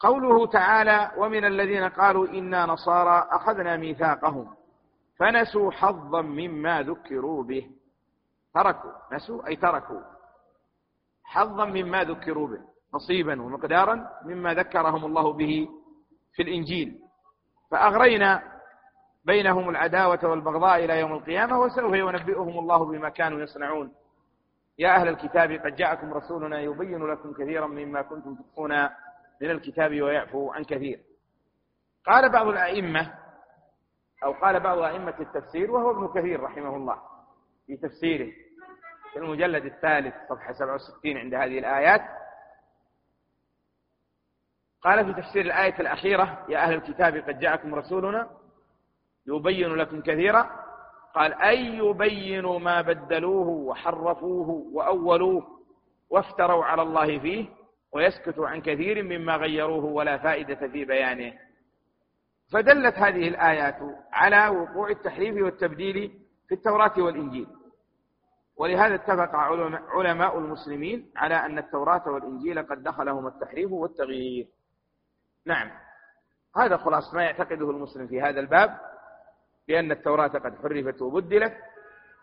قوله 0.00 0.46
تعالى 0.46 1.10
ومن 1.16 1.44
الذين 1.44 1.88
قالوا 1.88 2.26
إنا 2.26 2.66
نصارى 2.66 3.28
أخذنا 3.30 3.76
ميثاقهم. 3.76 4.56
فنسوا 5.22 5.70
حظا 5.70 6.22
مما 6.22 6.82
ذكروا 6.82 7.44
به. 7.44 7.70
تركوا 8.54 8.92
نسوا 9.12 9.46
أي 9.46 9.56
تركوا. 9.56 10.00
حظا 11.24 11.64
مما 11.64 12.04
ذكروا 12.04 12.48
به 12.48 12.60
نصيبا 12.94 13.42
ومقدارا 13.42 14.08
مما 14.24 14.54
ذكرهم 14.54 15.04
الله 15.04 15.32
به 15.32 15.68
في 16.32 16.42
الإنجيل. 16.42 16.98
فأغرينا 17.70 18.42
بينهم 19.24 19.68
العداوة 19.68 20.18
والبغضاء 20.24 20.84
إلى 20.84 21.00
يوم 21.00 21.12
القيامة 21.12 21.60
وسوف 21.60 21.94
ينبئهم 21.94 22.58
الله 22.58 22.84
بما 22.84 23.08
كانوا 23.08 23.40
يصنعون. 23.40 23.94
يا 24.78 24.96
أهل 24.96 25.08
الكتاب 25.08 25.52
قد 25.52 25.76
جاءكم 25.76 26.14
رسولنا 26.14 26.60
يبين 26.60 27.06
لكم 27.06 27.32
كثيرا 27.32 27.66
مما 27.66 28.02
كنتم 28.02 28.34
تخفون 28.34 28.82
من 29.42 29.50
الكتاب 29.50 30.02
ويعفو 30.02 30.52
عن 30.52 30.64
كثير. 30.64 31.00
قال 32.06 32.32
بعض 32.32 32.46
الأئمة 32.46 33.21
أو 34.24 34.32
قال 34.32 34.60
بعض 34.60 34.78
أئمة 34.78 35.14
التفسير 35.20 35.70
وهو 35.70 35.90
ابن 35.90 36.20
كثير 36.20 36.40
رحمه 36.42 36.76
الله 36.76 36.98
في 37.66 37.76
تفسيره. 37.76 38.32
في 39.12 39.18
المجلد 39.18 39.64
الثالث 39.64 40.14
صفحة 40.28 40.52
67 40.52 41.16
عند 41.16 41.34
هذه 41.34 41.58
الآيات. 41.58 42.02
قال 44.82 45.04
في 45.14 45.22
تفسير 45.22 45.44
الآية 45.44 45.80
الأخيرة 45.80 46.46
يا 46.48 46.58
أهل 46.58 46.74
الكتاب 46.74 47.16
قد 47.16 47.38
جاءكم 47.38 47.74
رسولنا 47.74 48.30
يبين 49.26 49.74
لكم 49.74 50.00
كثيرا. 50.00 50.50
قال 51.14 51.34
أي 51.34 51.76
يبينوا 51.78 52.58
ما 52.58 52.80
بدلوه 52.80 53.48
وحرفوه 53.48 54.48
وأولوه 54.72 55.58
وافتروا 56.10 56.64
على 56.64 56.82
الله 56.82 57.18
فيه 57.18 57.46
ويسكتوا 57.92 58.48
عن 58.48 58.60
كثير 58.60 59.02
مما 59.02 59.36
غيروه 59.36 59.84
ولا 59.84 60.18
فائدة 60.18 60.68
في 60.68 60.84
بيانه. 60.84 61.32
فدلت 62.52 62.94
هذه 62.94 63.28
الآيات 63.28 63.78
على 64.12 64.48
وقوع 64.48 64.90
التحريف 64.90 65.44
والتبديل 65.44 66.20
في 66.48 66.54
التوراة 66.54 66.92
والإنجيل. 66.98 67.46
ولهذا 68.56 68.94
اتفق 68.94 69.36
علماء 69.96 70.38
المسلمين 70.38 71.10
على 71.16 71.34
أن 71.34 71.58
التوراة 71.58 72.08
والإنجيل 72.08 72.62
قد 72.62 72.82
دخلهما 72.82 73.28
التحريف 73.28 73.72
والتغيير. 73.72 74.48
نعم. 75.46 75.70
هذا 76.56 76.76
خلاص 76.76 77.14
ما 77.14 77.22
يعتقده 77.22 77.70
المسلم 77.70 78.06
في 78.06 78.20
هذا 78.20 78.40
الباب 78.40 78.78
بأن 79.68 79.92
التوراة 79.92 80.28
قد 80.28 80.58
حرفت 80.62 81.02
وبدلت 81.02 81.54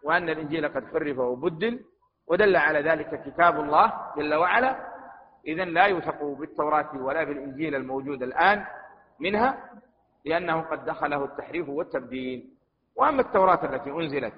وأن 0.04 0.30
الإنجيل 0.30 0.68
قد 0.68 0.86
حرف 0.86 1.18
وبدل 1.18 1.86
ودل 2.28 2.56
على 2.56 2.82
ذلك 2.82 3.24
كتاب 3.24 3.60
الله 3.60 3.94
جل 4.18 4.34
وعلا. 4.34 4.90
إذا 5.48 5.66
لا 5.66 5.86
يوثق 5.86 6.24
بالتوراة 6.24 7.04
ولا 7.04 7.24
بالإنجيل 7.24 7.76
الموجود 7.76 8.24
الآن 8.24 8.66
منها. 9.20 9.70
لأنه 10.26 10.62
قد 10.62 10.86
دخله 10.86 11.24
التحريف 11.26 11.70
والتبديل. 11.70 12.50
وأما 12.96 13.22
التوراة 13.22 13.66
التي 13.66 13.90
أنزلت 13.92 14.34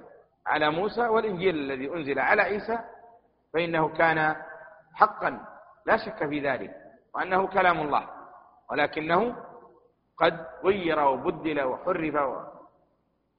على 0.46 0.70
موسى 0.70 1.02
والإنجيل 1.08 1.56
الذي 1.56 1.90
أنزل 1.94 2.20
على 2.20 2.42
عيسى 2.42 2.80
فإنه 3.54 3.90
كان 3.90 4.36
حقا 4.94 5.46
لا 5.86 5.98
شك 5.98 6.28
في 6.30 6.40
ذلك 6.40 6.76
وأنه 7.14 7.48
كلام 7.48 7.80
الله. 7.80 8.10
ولكنه 8.72 9.36
قد 10.18 10.46
غير 10.64 11.00
وبدل 11.00 11.62
وحرف 11.62 12.16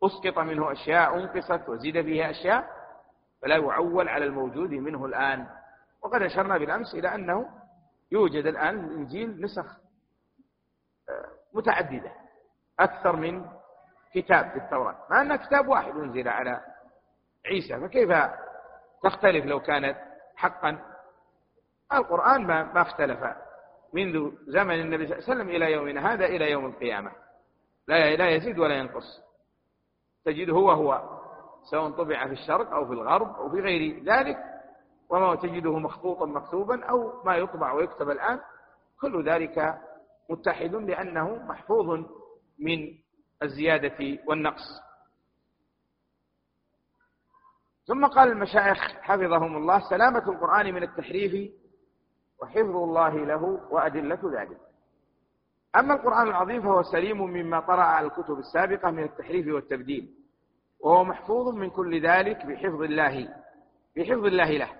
وأسقط 0.03 0.39
منه 0.39 0.73
أشياء 0.73 1.17
أنقصت 1.19 1.69
وزيد 1.69 2.03
فيها 2.03 2.31
أشياء 2.31 2.71
فلا 3.43 3.57
يعول 3.57 4.09
على 4.09 4.25
الموجود 4.25 4.71
منه 4.71 5.05
الآن. 5.05 5.47
وقد 6.03 6.23
أشرنا 6.23 6.59
بالأمس 6.59 6.95
إلى 6.95 7.15
أنه 7.15 7.49
يوجد 8.13 8.47
الآن 8.47 8.85
الإنجيل 8.85 9.41
نسخ 9.41 9.77
آه، 11.09 11.29
متعددة. 11.53 12.13
أكثر 12.81 13.17
من 13.17 13.45
كتاب 14.15 14.51
في 14.51 14.57
التوراة. 14.57 14.97
مع 15.11 15.23
أن 15.23 15.37
كتاب 15.37 15.69
واحد 15.69 15.97
أنزل 15.97 16.29
على 16.29 16.61
عيسى 17.47 17.81
فكيف 17.81 18.13
تختلف 19.03 19.47
لو 19.47 19.61
كانت 19.61 19.97
حقا؟ 20.37 20.79
القرآن 21.93 22.47
ما, 22.47 22.73
ما 22.73 22.83
اختلف 22.83 23.19
منذ 23.93 24.31
زمن 24.47 24.81
النبي 24.81 25.07
صلى 25.07 25.17
الله 25.19 25.29
عليه 25.29 25.35
وسلم 25.35 25.49
إلى 25.49 25.73
يومنا 25.73 26.13
هذا 26.13 26.27
إلى 26.27 26.51
يوم 26.51 26.67
القيامة. 26.67 27.13
لا 27.89 28.17
لا 28.17 28.31
يزيد 28.31 28.59
ولا 28.59 28.75
ينقص. 28.75 29.23
تجده 30.25 30.53
هو 30.53 30.71
هو 30.71 31.19
سواء 31.71 31.91
طبع 31.91 32.27
في 32.27 32.33
الشرق 32.33 32.71
أو 32.73 32.87
في 32.87 32.93
الغرب 32.93 33.37
أو 33.37 33.51
في 33.51 33.61
غير 33.61 34.03
ذلك 34.05 34.39
وما 35.09 35.35
تجده 35.35 35.79
مخطوطا 35.79 36.27
مكتوبا 36.27 36.85
أو 36.85 37.23
ما 37.25 37.37
يطبع 37.37 37.73
ويكتب 37.73 38.11
الآن. 38.11 38.41
كل 39.01 39.29
ذلك 39.29 39.79
متحد 40.31 40.75
لأنه 40.75 41.35
محفوظ 41.37 42.05
من 42.63 42.99
الزيادة 43.43 44.19
والنقص. 44.27 44.81
ثم 47.87 48.07
قال 48.07 48.29
المشايخ 48.29 48.79
حفظهم 48.79 49.57
الله 49.57 49.91
سلامة 49.91 50.31
القرآن 50.31 50.75
من 50.75 50.83
التحريف 50.83 51.53
وحفظ 52.43 52.77
الله 52.77 53.17
له 53.17 53.43
وأدلة 53.71 54.21
ذلك. 54.41 54.59
أما 55.77 55.95
القرآن 55.95 56.29
العظيم 56.29 56.63
فهو 56.63 56.83
سليم 56.83 57.23
مما 57.23 57.61
طرأ 57.61 57.83
على 57.83 58.07
الكتب 58.07 58.39
السابقة 58.39 58.91
من 58.91 59.03
التحريف 59.03 59.55
والتبديل 59.55 60.15
وهو 60.81 61.05
محفوظ 61.05 61.55
من 61.55 61.71
كل 61.71 62.03
ذلك 62.03 62.47
بحفظ 62.47 62.83
الله 62.83 63.29
بحفظ 63.97 64.25
الله 64.25 64.51
له 64.51 64.71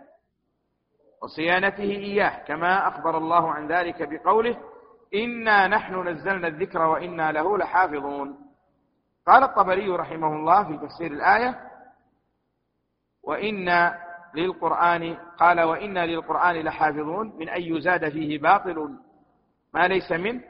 وصيانته 1.23 1.83
إياه 1.83 2.45
كما 2.45 2.89
أخبر 2.89 3.19
الله 3.19 3.53
عن 3.53 3.69
ذلك 3.69 4.09
بقوله 4.09 4.72
إنا 5.15 5.69
نحن 5.69 6.09
نزلنا 6.09 6.49
الذكر 6.49 6.83
وإنا 6.83 7.33
له 7.33 7.59
لحافظون. 7.59 8.39
قال 9.27 9.43
الطبري 9.43 9.89
رحمه 9.89 10.37
الله 10.37 10.65
في 10.65 10.87
تفسير 10.87 11.13
الآية 11.13 11.61
وإنا 13.23 13.99
للقرآن 14.35 15.17
قال 15.39 15.61
وإنا 15.61 16.07
للقرآن 16.07 16.57
لحافظون 16.57 17.37
من 17.37 17.49
أن 17.49 17.63
يزاد 17.63 18.09
فيه 18.09 18.39
باطل. 18.39 18.99
ما 19.75 19.89
ليس 19.89 20.13
منه 20.13 20.45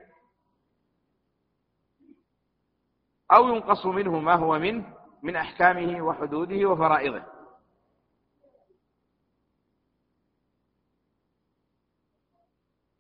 أو 3.33 3.49
ينقص 3.49 3.87
منه 3.87 4.19
ما 4.19 4.35
هو 4.35 4.59
منه 4.59 4.85
من 5.23 5.37
أحكامه 5.37 6.03
وحدوده 6.03 6.67
وفرائضه. 6.69 7.32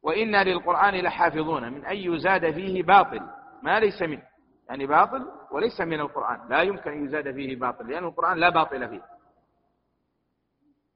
وإنا 0.02 0.44
للقرآن 0.44 0.94
لحافظون 0.94 1.72
من 1.72 1.84
أن 1.84 1.96
يزاد 1.96 2.50
فيه 2.50 2.82
باطل 2.82 3.20
ما 3.62 3.80
ليس 3.80 4.02
منه 4.02 4.22
يعني 4.68 4.86
باطل 4.86 5.28
وليس 5.50 5.80
من 5.80 6.00
القرآن 6.00 6.48
لا 6.48 6.62
يمكن 6.62 6.90
أن 6.90 7.04
يزاد 7.04 7.34
فيه 7.34 7.56
باطل 7.56 7.90
لأن 7.90 8.04
القرآن 8.04 8.38
لا 8.38 8.48
باطل 8.48 8.88
فيه. 8.88 9.02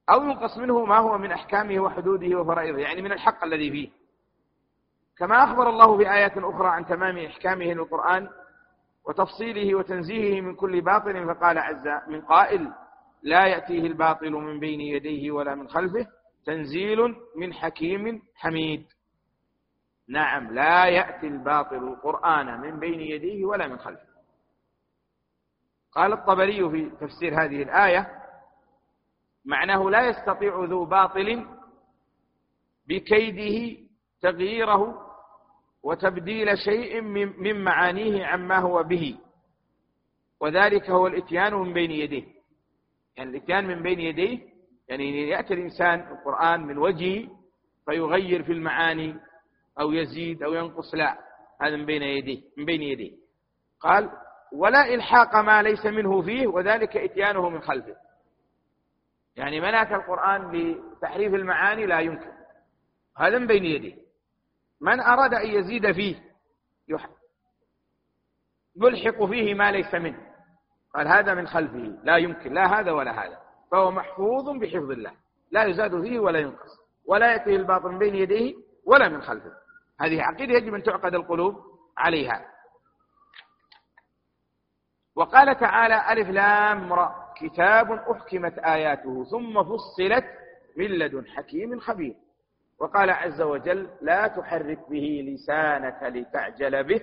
أو 0.09 0.23
ينقص 0.23 0.57
منه 0.57 0.85
ما 0.85 0.97
هو 0.97 1.17
من 1.17 1.31
أحكامه 1.31 1.79
وحدوده 1.79 2.39
وفرائضه 2.39 2.77
يعني 2.77 3.01
من 3.01 3.11
الحق 3.11 3.43
الذي 3.43 3.71
فيه. 3.71 3.89
كما 5.17 5.43
أخبر 5.43 5.69
الله 5.69 5.97
في 5.97 6.13
آيات 6.13 6.37
أخرى 6.37 6.67
عن 6.67 6.85
تمام 6.85 7.17
إحكامه 7.17 7.65
للقرآن 7.65 8.29
وتفصيله 9.05 9.75
وتنزيهه 9.75 10.41
من 10.41 10.55
كل 10.55 10.81
باطل 10.81 11.25
فقال 11.35 11.57
عز 11.57 11.87
من 12.07 12.21
قائل 12.21 12.71
لا 13.23 13.47
يأتيه 13.47 13.87
الباطل 13.87 14.31
من 14.31 14.59
بين 14.59 14.81
يديه 14.81 15.31
ولا 15.31 15.55
من 15.55 15.69
خلفه 15.69 16.07
تنزيل 16.45 17.15
من 17.35 17.53
حكيم 17.53 18.21
حميد. 18.35 18.85
نعم 20.09 20.53
لا 20.53 20.85
يأتي 20.85 21.27
الباطل 21.27 21.75
القرآن 21.87 22.61
من 22.61 22.79
بين 22.79 22.99
يديه 22.99 23.45
ولا 23.45 23.67
من 23.67 23.77
خلفه. 23.79 24.07
قال 25.91 26.13
الطبري 26.13 26.69
في 26.69 26.89
تفسير 26.89 27.43
هذه 27.43 27.63
الآية 27.63 28.11
معناه 29.45 29.89
لا 29.89 30.09
يستطيع 30.09 30.63
ذو 30.63 30.85
باطل 30.85 31.45
بكيده 32.87 33.77
تغييره 34.21 35.07
وتبديل 35.83 36.57
شيء 36.57 37.01
من 37.41 37.63
معانيه 37.63 38.25
عما 38.25 38.57
هو 38.59 38.83
به. 38.83 39.17
وذلك 40.39 40.89
هو 40.89 41.07
الإتيان 41.07 41.53
من 41.53 41.73
بين 41.73 41.91
يديه. 41.91 42.25
يعني 43.15 43.29
الإتيان 43.29 43.67
من 43.67 43.81
بين 43.81 43.99
يديه 43.99 44.39
يعني 44.87 45.29
يأتي 45.29 45.53
الإنسان 45.53 45.99
القرآن 45.99 46.65
من 46.67 46.77
وجهه 46.77 47.29
فيغير 47.85 48.43
في 48.43 48.51
المعاني 48.51 49.15
أو 49.79 49.91
يزيد 49.91 50.43
أو 50.43 50.53
ينقص 50.53 50.95
لا 50.95 51.17
هذا 51.61 51.75
من 51.75 51.85
بين 51.85 52.01
يديه 52.01 52.41
من 52.57 52.65
بين 52.65 52.81
يديه 52.81 53.11
قال 53.79 54.09
ولا 54.53 54.93
إلحاق 54.93 55.35
ما 55.35 55.61
ليس 55.61 55.85
منه 55.85 56.21
فيه 56.21 56.47
وذلك 56.47 56.97
إتيانه 56.97 57.49
من 57.49 57.61
خلفه. 57.61 57.95
يعني 59.35 59.61
منعت 59.61 59.91
القرآن 59.91 60.51
بتحريف 60.51 61.33
المعاني 61.33 61.85
لا 61.85 61.99
يمكن. 61.99 62.31
هذا 63.17 63.39
من 63.39 63.47
بين 63.47 63.65
يديه 63.65 63.95
من 64.81 64.99
أراد 64.99 65.33
أن 65.33 65.47
يزيد 65.47 65.91
فيه 65.91 66.23
يلحق 68.75 69.25
فيه 69.25 69.53
ما 69.53 69.71
ليس 69.71 69.95
منه. 69.95 70.27
قال 70.95 71.07
هذا 71.07 71.33
من 71.33 71.47
خلفه 71.47 71.99
لا 72.03 72.17
يمكن 72.17 72.53
لا 72.53 72.79
هذا 72.79 72.91
ولا 72.91 73.11
هذا. 73.25 73.39
فهو 73.71 73.91
محفوظ 73.91 74.49
بحفظ 74.49 74.91
الله 74.91 75.13
لا 75.51 75.63
يزاد 75.63 76.01
فيه 76.01 76.19
ولا 76.19 76.39
ينقص 76.39 76.79
ولا 77.05 77.31
يأتيه 77.31 77.55
الباطل 77.55 77.89
من 77.89 77.99
بين 77.99 78.15
يديه 78.15 78.55
ولا 78.85 79.09
من 79.09 79.21
خلفه. 79.21 79.66
هذه 79.99 80.21
عقيدة 80.21 80.53
يجب 80.53 80.73
أن 80.73 80.83
تعقد 80.83 81.13
القلوب 81.15 81.55
عليها. 81.97 82.45
وقال 85.15 85.59
تعالى 85.59 86.11
ألف 86.11 86.29
لام 86.29 86.93
را 86.93 87.33
كتاب 87.37 87.91
أحكمت 87.91 88.59
آياته 88.59 89.23
ثم 89.23 89.63
فصلت 89.63 90.25
من 90.77 90.85
لدن 90.85 91.27
حكيم 91.27 91.79
خبير. 91.79 92.15
وقال 92.79 93.09
عز 93.09 93.41
وجل 93.41 93.89
لا 94.01 94.27
تحرك 94.27 94.89
به 94.89 95.23
لسانك 95.33 96.03
لتعجل 96.03 96.83
به 96.83 97.01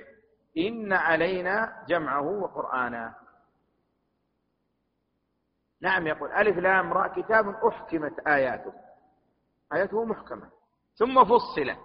إن 0.59 0.93
علينا 0.93 1.85
جمعه 1.89 2.23
وقرآنا 2.43 3.15
نعم 5.81 6.07
يقول 6.07 6.33
ألف 6.33 6.57
لام 6.59 6.93
راء 6.93 7.21
كتاب 7.23 7.49
أحكمت 7.49 8.27
آياته. 8.27 8.73
آياته 9.73 10.05
محكمة. 10.05 10.51
ثم 10.97 11.25
فصلت. 11.25 11.79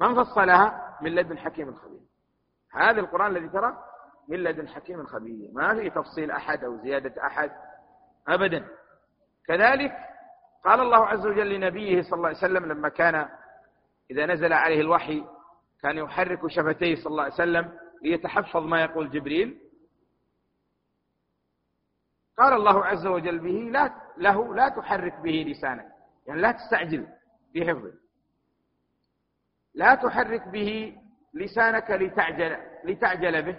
من 0.00 0.24
فصلها 0.24 0.98
من 1.02 1.14
لدن 1.14 1.38
حكيم 1.38 1.74
خبير 1.74 2.00
هذا 2.72 3.00
القرآن 3.00 3.36
الذي 3.36 3.48
ترى 3.48 3.84
من 4.28 4.36
لدن 4.36 4.68
حكيم 4.68 5.06
خبير 5.06 5.50
ما 5.52 5.74
في 5.74 5.90
تفصيل 5.90 6.30
أحد 6.30 6.64
أو 6.64 6.76
زيادة 6.76 7.26
أحد 7.26 7.50
أبدا. 8.28 8.68
كذلك 9.46 9.92
قال 10.64 10.80
الله 10.80 11.06
عز 11.06 11.26
وجل 11.26 11.54
لنبيه 11.54 12.02
صلى 12.02 12.12
الله 12.12 12.28
عليه 12.28 12.38
وسلم 12.38 12.66
لما 12.66 12.88
كان 12.88 13.28
إذا 14.10 14.26
نزل 14.26 14.52
عليه 14.52 14.80
الوحي 14.80 15.24
كان 15.82 15.96
يحرك 15.96 16.46
شفتيه 16.46 16.94
صلى 16.94 17.06
الله 17.06 17.22
عليه 17.22 17.34
وسلم 17.34 17.78
ليتحفظ 18.02 18.62
ما 18.62 18.82
يقول 18.82 19.10
جبريل. 19.10 19.60
قال 22.38 22.52
الله 22.52 22.84
عز 22.84 23.06
وجل 23.06 23.38
به 23.38 23.70
لا 23.72 23.94
له 24.16 24.54
لا 24.54 24.68
تحرك 24.68 25.20
به 25.20 25.44
لسانك. 25.48 25.92
يعني 26.26 26.40
لا 26.40 26.52
تستعجل 26.52 27.06
في 27.52 27.68
حفظه. 27.68 27.92
لا 29.76 29.94
تحرك 29.94 30.48
به 30.48 30.96
لسانك 31.34 31.90
لتعجل 31.90 32.56
لتعجل 32.84 33.42
به. 33.42 33.58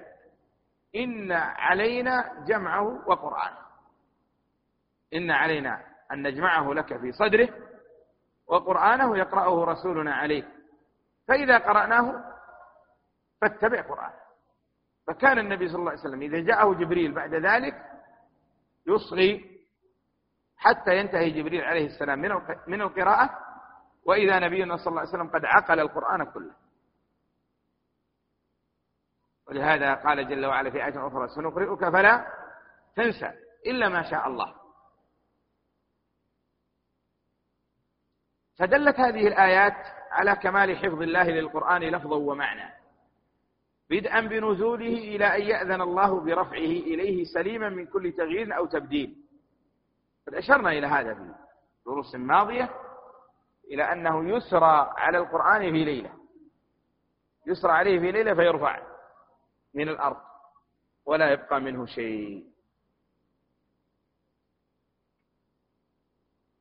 إن 0.96 1.32
علينا 1.32 2.44
جمعه 2.48 3.10
وقرآنه. 3.10 3.58
إن 5.14 5.32
علينا 5.32 5.84
أن 6.12 6.28
نجمعه 6.28 6.74
لك 6.74 6.98
في 6.98 7.12
صدره 7.12 7.50
وقرآنه 8.48 9.18
يقرأه 9.18 9.66
رسولنا 9.66 10.16
عليك 10.16 10.48
فإذا 11.28 11.58
قرأناه 11.58 12.24
فاتبع 13.42 13.82
قرآنه. 13.82 14.28
فكان 15.08 15.40
النبي 15.40 15.68
صلى 15.68 15.80
الله 15.80 15.92
عليه 15.92 16.02
وسلم 16.02 16.22
إذا 16.22 16.40
جاءه 16.40 16.74
جبريل 16.74 17.12
بعد 17.12 17.34
ذلك 17.34 17.76
يصغي 18.88 19.58
حتى 20.58 20.98
ينتهي 20.98 21.30
جبريل 21.30 21.62
عليه 21.62 21.86
السلام 21.86 22.20
من 22.68 22.82
القراءة 22.82 23.47
وإذا 24.08 24.40
نبينا 24.40 24.78
صلى 24.78 24.88
الله 24.88 25.00
عليه 25.00 25.10
وسلم 25.10 25.30
قد 25.30 25.46
عقل 25.46 25.80
القرآن 25.80 26.32
كله. 26.32 26.56
ولهذا 29.48 29.94
قال 29.94 30.30
جل 30.30 30.46
وعلا 30.46 30.72
في 30.72 30.86
آية 30.86 31.08
أخرى 31.08 31.28
سنقرئك 31.28 31.90
فلا 31.90 32.28
تنسى 32.96 33.32
إلا 33.66 33.90
ما 33.90 34.10
شاء 34.10 34.28
الله. 34.28 34.56
فدلت 38.60 39.00
هذه 39.00 39.28
الآيات 39.28 39.78
على 40.12 40.36
كمال 40.36 40.78
حفظ 40.78 41.02
الله 41.02 41.24
للقرآن 41.24 41.82
لفظا 41.82 42.16
ومعنى. 42.16 42.78
بدءا 43.90 44.22
بنزوله 44.22 44.98
إلى 45.16 45.26
أن 45.26 45.42
يأذن 45.42 45.82
الله 45.82 46.20
برفعه 46.20 46.74
إليه 46.92 47.24
سليما 47.24 47.70
من 47.70 47.86
كل 47.86 48.12
تغيير 48.12 48.58
أو 48.58 48.66
تبديل. 48.66 49.16
قد 50.28 50.34
أشرنا 50.34 50.70
إلى 50.72 50.88
هذا 50.88 51.14
في 51.14 51.36
دروس 51.86 52.16
ماضية 52.16 52.87
إلى 53.72 53.84
أنه 53.84 54.38
يسرى 54.38 54.94
على 54.98 55.18
القرآن 55.18 55.62
في 55.62 55.84
ليلة. 55.86 56.14
يسرى 57.48 57.72
عليه 57.72 58.00
في 58.00 58.12
ليلة 58.12 58.34
فيرفع 58.34 58.84
من 59.74 59.90
الأرض 59.90 60.18
ولا 61.06 61.32
يبقى 61.32 61.62
منه 61.62 61.86
شيء. 61.86 62.48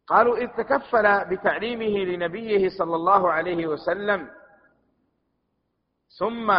قالوا 0.07 0.37
إذ 0.37 0.47
تكفل 0.49 1.25
بتعليمه 1.25 2.05
لنبيه 2.05 2.69
صلى 2.79 2.97
الله 2.97 3.33
عليه 3.33 3.67
وسلم 3.67 4.31
ثم 6.19 6.55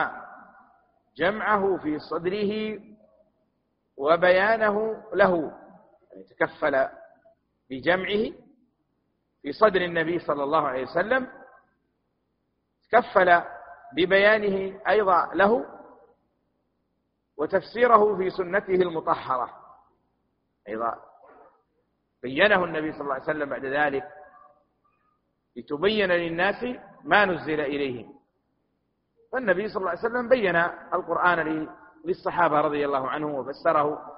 جمعه 1.15 1.77
في 1.77 1.99
صدره 1.99 2.79
وبيانه 3.97 5.03
له 5.13 5.51
يعني 6.11 6.23
تكفل 6.23 6.87
بجمعه 7.69 8.46
في 9.41 9.51
صدر 9.51 9.81
النبي 9.81 10.19
صلى 10.19 10.43
الله 10.43 10.67
عليه 10.67 10.83
وسلم 10.83 11.27
تكفل 12.91 13.41
ببيانه 13.93 14.79
أيضا 14.87 15.33
له 15.33 15.65
وتفسيره 17.37 18.17
في 18.17 18.29
سنته 18.29 18.73
المطهرة. 18.75 19.53
أيضا 20.67 21.03
بينه 22.23 22.63
النبي 22.63 22.91
صلى 22.91 23.01
الله 23.01 23.13
عليه 23.13 23.23
وسلم 23.23 23.49
بعد 23.49 23.65
ذلك 23.65 24.03
لتبين 25.55 26.11
للناس 26.11 26.65
ما 27.03 27.25
نزل 27.25 27.59
إليهم 27.59 28.19
فالنبي 29.31 29.67
صلى 29.69 29.77
الله 29.77 29.89
عليه 29.89 29.99
وسلم 29.99 30.29
بين 30.29 30.55
القرآن 30.93 31.69
للصحابة 32.05 32.61
رضي 32.61 32.85
الله 32.85 33.09
عنهم 33.09 33.31
وفسره 33.33 34.17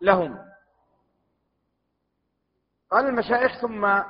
لهم. 0.00 0.46
قال 2.90 3.06
المشايخ 3.06 3.60
ثم 3.60 4.02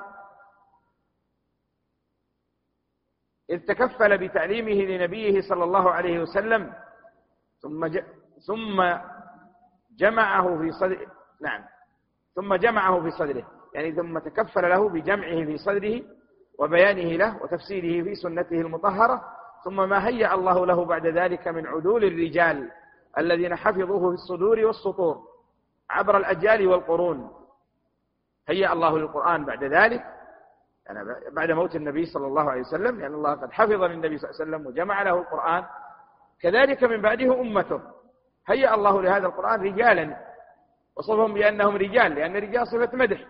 إذ 3.50 3.58
تكفل 3.66 4.18
بتعليمه 4.18 4.72
لنبيه 4.96 5.40
صلى 5.40 5.64
الله 5.64 5.90
عليه 5.90 6.20
وسلم 6.20 6.72
ثم 7.60 7.88
ثم 8.46 8.82
جمعه 9.98 10.58
في 10.58 10.72
صدره 10.72 11.06
نعم 11.40 11.62
ثم 12.34 12.54
جمعه 12.54 13.00
في 13.02 13.10
صدره 13.10 13.46
يعني 13.74 13.92
ثم 13.92 14.18
تكفل 14.18 14.70
له 14.70 14.88
بجمعه 14.88 15.44
في 15.44 15.56
صدره 15.58 16.02
وبيانه 16.58 17.16
له 17.16 17.42
وتفسيره 17.42 18.04
في 18.04 18.14
سنته 18.14 18.60
المطهرة 18.60 19.24
ثم 19.64 19.88
ما 19.88 20.08
هيأ 20.08 20.34
الله 20.34 20.66
له 20.66 20.84
بعد 20.84 21.06
ذلك 21.06 21.48
من 21.48 21.66
عدول 21.66 22.04
الرجال 22.04 22.70
الذين 23.18 23.56
حفظوه 23.56 24.08
في 24.08 24.14
الصدور 24.14 24.64
والسطور 24.64 25.22
عبر 25.90 26.16
الأجيال 26.16 26.66
والقرون. 26.66 27.30
هيأ 28.48 28.72
الله 28.72 28.98
للقرآن 28.98 29.44
بعد 29.44 29.64
ذلك 29.64 30.04
يعني 30.90 31.30
بعد 31.30 31.50
موت 31.50 31.76
النبي 31.76 32.06
صلى 32.06 32.26
الله 32.26 32.50
عليه 32.50 32.60
وسلم 32.60 32.84
لأن 32.84 33.00
يعني 33.00 33.14
الله 33.14 33.34
قد 33.34 33.52
حفظ 33.52 33.82
للنبي 33.82 34.18
صلى 34.18 34.30
الله 34.30 34.40
عليه 34.40 34.50
وسلم 34.50 34.66
وجمع 34.66 35.02
له 35.02 35.20
القرآن 35.20 35.64
كذلك 36.40 36.84
من 36.84 37.02
بعده 37.02 37.40
أمته. 37.40 37.80
هيأ 38.46 38.74
الله 38.74 39.02
لهذا 39.02 39.26
القرآن 39.26 39.62
رجالا 39.62 40.16
وصفهم 40.96 41.34
بأنهم 41.34 41.76
رجال 41.76 42.14
لأن 42.14 42.36
الرجال 42.36 42.66
صفة 42.66 42.96
مدح. 42.96 43.26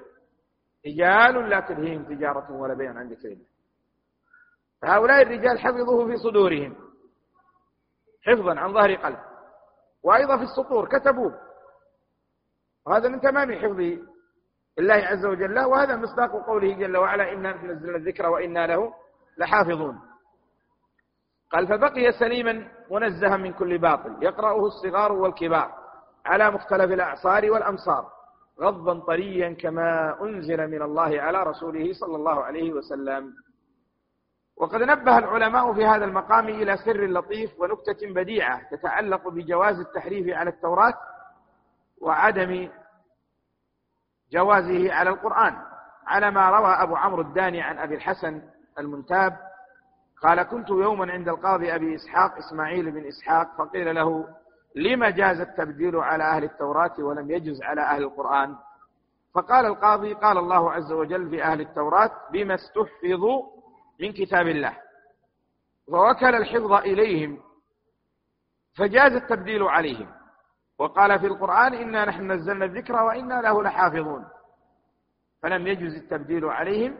رجال 0.87 1.49
لا 1.49 1.61
تلهيهم 1.61 2.05
تجارة 2.05 2.53
ولا 2.53 2.75
بيع 2.75 2.91
عن 2.91 3.09
ذكر 3.09 3.29
الله. 3.29 3.47
فهؤلاء 4.83 5.23
الرجال 5.23 5.59
حفظوه 5.59 6.07
في 6.07 6.17
صدورهم. 6.17 6.77
حفظا 8.23 8.61
عن 8.61 8.73
ظهر 8.73 8.95
قلب. 8.95 9.19
وأيضا 10.03 10.37
في 10.37 10.43
السطور 10.43 10.89
كتبوه. 10.89 11.41
وهذا 12.87 13.09
من 13.09 13.21
تمام 13.21 13.53
حفظ 13.53 14.11
الله 14.79 14.95
عز 14.95 15.27
وجل. 15.27 15.59
وهذا 15.59 15.97
مصداق 15.97 16.47
قوله 16.47 16.75
جل 16.75 16.97
وعلا 16.97 17.33
إنا 17.33 17.53
نزلنا 17.65 17.97
الذكر 17.97 18.27
وإنا 18.29 18.67
له 18.67 18.93
لحافظون. 19.39 20.01
قال 21.53 21.67
فبقي 21.67 22.13
سليما 22.13 22.69
منزها 22.91 23.37
من 23.37 23.53
كل 23.53 23.79
باطل 23.79 24.17
يقرأه 24.23 24.67
الصغار 24.67 25.13
والكبار 25.13 25.71
على 26.27 26.51
مختلف 26.51 26.93
الأعصار 26.93 27.51
والأمصار 27.51 28.07
غضا 28.61 29.01
طريا 29.01 29.55
كما 29.55 30.19
أنزل 30.23 30.71
من 30.71 30.83
الله 30.83 31.21
على 31.21 31.43
رسوله 31.43 31.93
صلى 31.93 32.17
الله 32.17 32.45
عليه 32.45 32.73
وسلم. 32.73 33.33
وقد 34.57 34.83
نبه 34.83 35.19
العلماء 35.19 35.75
في 35.75 35.85
هذا 35.87 36.05
المقام 36.05 36.49
إلى 36.49 36.77
سر 36.77 37.07
لطيف 37.07 37.61
ونكتة 37.61 38.15
بديعة 38.15 38.71
تتعلق 38.71 39.29
بجواز 39.29 39.81
التحريف 39.81 40.37
على 40.37 40.51
التوراة 40.51 40.95
وعدم 42.01 42.69
جوازه 44.33 44.93
على 44.93 45.11
القرآن 45.11 45.57
على 46.07 46.31
ما 46.31 46.51
روى 46.51 46.73
أبو 46.73 46.97
عمرو 46.97 47.21
الداني 47.21 47.63
عن 47.63 47.79
أبي 47.79 47.95
الحسن 47.95 48.43
المنتاب 48.79 49.37
قال 50.23 50.43
كنت 50.43 50.71
يوما 50.71 51.13
عند 51.13 51.29
القاضي 51.29 51.75
أبي 51.75 51.95
إسحاق 51.95 52.37
إسماعيل 52.37 52.91
بن 52.91 53.05
إسحاق 53.05 53.57
فقيل 53.59 53.95
له 53.95 54.29
لما 54.77 55.11
جاز 55.11 55.41
التبديل 55.41 55.97
على 55.97 56.25
أهل 56.25 56.45
التوراة 56.45 56.95
ولم 56.99 57.31
يجز 57.31 57.63
على 57.63 57.81
أهل 57.81 58.03
القرآن؟ 58.03 58.57
فقال 59.35 59.67
القاضي 59.67 60.15
قال 60.15 60.39
الله 60.39 60.73
عز 60.73 60.93
وجل 60.93 61.31
في 61.31 61.43
أهل 61.43 61.61
التوراة 61.61 62.11
بما 62.33 62.55
استحفظوا 62.55 63.43
من 64.01 64.13
كتاب 64.13 64.47
الله. 64.47 64.77
ووكل 65.89 66.35
الحفظ 66.35 66.73
إليهم 66.73 67.39
فجاز 68.77 69.13
التبديل 69.13 69.63
عليهم. 69.63 70.11
وقال 70.81 71.19
في 71.21 71.27
القرآن 71.27 71.75
إنا 71.75 72.05
نحن 72.05 72.33
نزلنا 72.33 72.65
الذكر 72.65 73.03
وإنا 73.03 73.35
له 73.35 73.63
لحافظون. 73.63 74.29
فلم 75.43 75.67
يجز 75.67 75.95
التبديل 75.95 76.45
عليهم. 76.45 76.99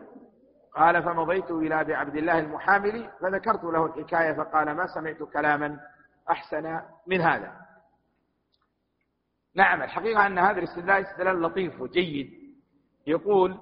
قال 0.75 1.03
فمضيت 1.03 1.51
إلى 1.51 1.81
أبي 1.81 1.95
عبد 1.95 2.17
الله 2.17 2.39
المحامل 2.39 3.11
فذكرت 3.21 3.65
له 3.65 3.87
الحكاية 3.87 4.33
فقال 4.33 4.77
ما 4.77 4.87
سمعت 4.87 5.23
كلاما 5.23 5.81
أحسن 6.31 6.81
من 7.07 7.21
هذا. 7.21 7.53
نعم 9.55 9.83
الحقيقة 9.83 10.27
أن 10.27 10.39
هذا 10.39 10.59
الاستدلال 10.59 11.07
استدلال 11.07 11.43
لطيف 11.43 11.81
وجيد. 11.81 12.31
يقول 13.07 13.59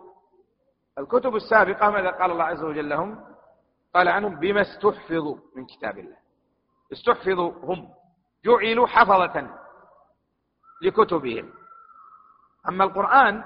الكتب 0.98 1.36
السابقة 1.36 1.90
ماذا 1.90 2.10
قال 2.10 2.30
الله 2.30 2.44
عز 2.44 2.64
وجل 2.64 2.88
لهم؟ 2.88 3.24
قال 3.94 4.08
عنهم 4.08 4.38
بما 4.38 4.60
استحفظوا 4.60 5.36
من 5.56 5.66
كتاب 5.66 5.98
الله. 5.98 6.16
استحفظوا 6.92 7.52
هم 7.62 7.88
جعلوا 8.44 8.86
حفظة. 8.86 9.67
لكتبهم. 10.82 11.52
أما 12.68 12.84
القرآن 12.84 13.44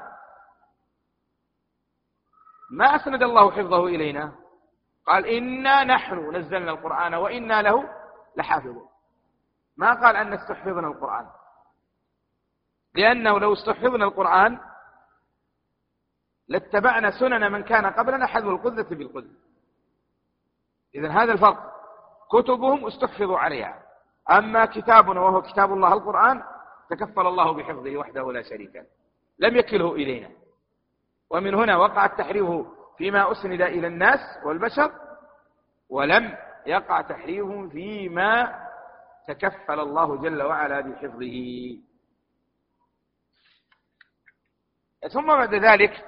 ما 2.71 2.97
أسند 2.97 3.23
الله 3.23 3.51
حفظه 3.51 3.87
إلينا. 3.87 4.33
قال 5.07 5.27
إنا 5.27 5.85
نحن 5.85 6.37
نزلنا 6.37 6.71
القرآن 6.71 7.15
وإنا 7.15 7.63
له 7.63 7.89
لحافظون. 8.37 8.89
ما 9.77 9.95
قال 9.95 10.17
أن 10.17 10.33
استحفظنا 10.33 10.89
القرآن. 10.89 11.31
لأنه 12.95 13.39
لو 13.39 13.53
استحفظنا 13.53 14.05
القرآن 14.05 14.61
لاتبعنا 16.49 17.11
سنن 17.11 17.53
من 17.53 17.63
كان 17.63 17.87
قبلنا 17.87 18.27
حذو 18.27 18.51
القذة 18.51 18.95
بالقذة. 18.95 19.35
إذا 20.95 21.11
هذا 21.11 21.33
الفرق. 21.33 21.73
كتبهم 22.33 22.87
استحفظوا 22.87 23.39
عليها. 23.39 23.83
أما 24.31 24.65
كتابنا 24.65 25.21
وهو 25.21 25.43
كتاب 25.43 25.73
الله 25.73 25.93
القرآن 25.93 26.43
تكفل 26.93 27.27
الله 27.27 27.53
بحفظه 27.53 27.97
وحده 27.97 28.33
لا 28.33 28.43
شريك 28.43 28.77
له. 28.77 28.87
لم 29.39 29.57
يكله 29.57 29.95
إلينا. 29.95 30.31
ومن 31.31 31.55
هنا 31.55 31.77
وقع 31.77 32.05
التحريف 32.05 32.47
فيما 32.99 33.33
أسند 33.33 33.61
إلى 33.61 33.87
الناس 33.87 34.21
والبشر 34.45 34.93
ولم 35.89 36.39
يقع 36.67 37.01
تحريف 37.01 37.47
فيما 37.73 38.63
تكفل 39.29 39.81
الله 39.81 40.17
جل 40.17 40.43
وعلا 40.43 40.81
بحفظه. 40.81 41.79
ثم 45.13 45.27
بعد 45.27 45.55
ذلك 45.55 46.05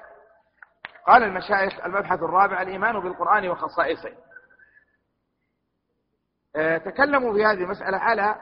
قال 1.06 1.22
المشايخ 1.22 1.84
المبحث 1.84 2.22
الرابع 2.22 2.62
الإيمان 2.62 3.00
بالقرآن 3.00 3.48
وخصائصه. 3.48 4.12
آه، 6.56 6.78
تكلموا 6.78 7.32
في 7.32 7.44
هذه 7.44 7.64
المسألة 7.64 7.98
على 7.98 8.36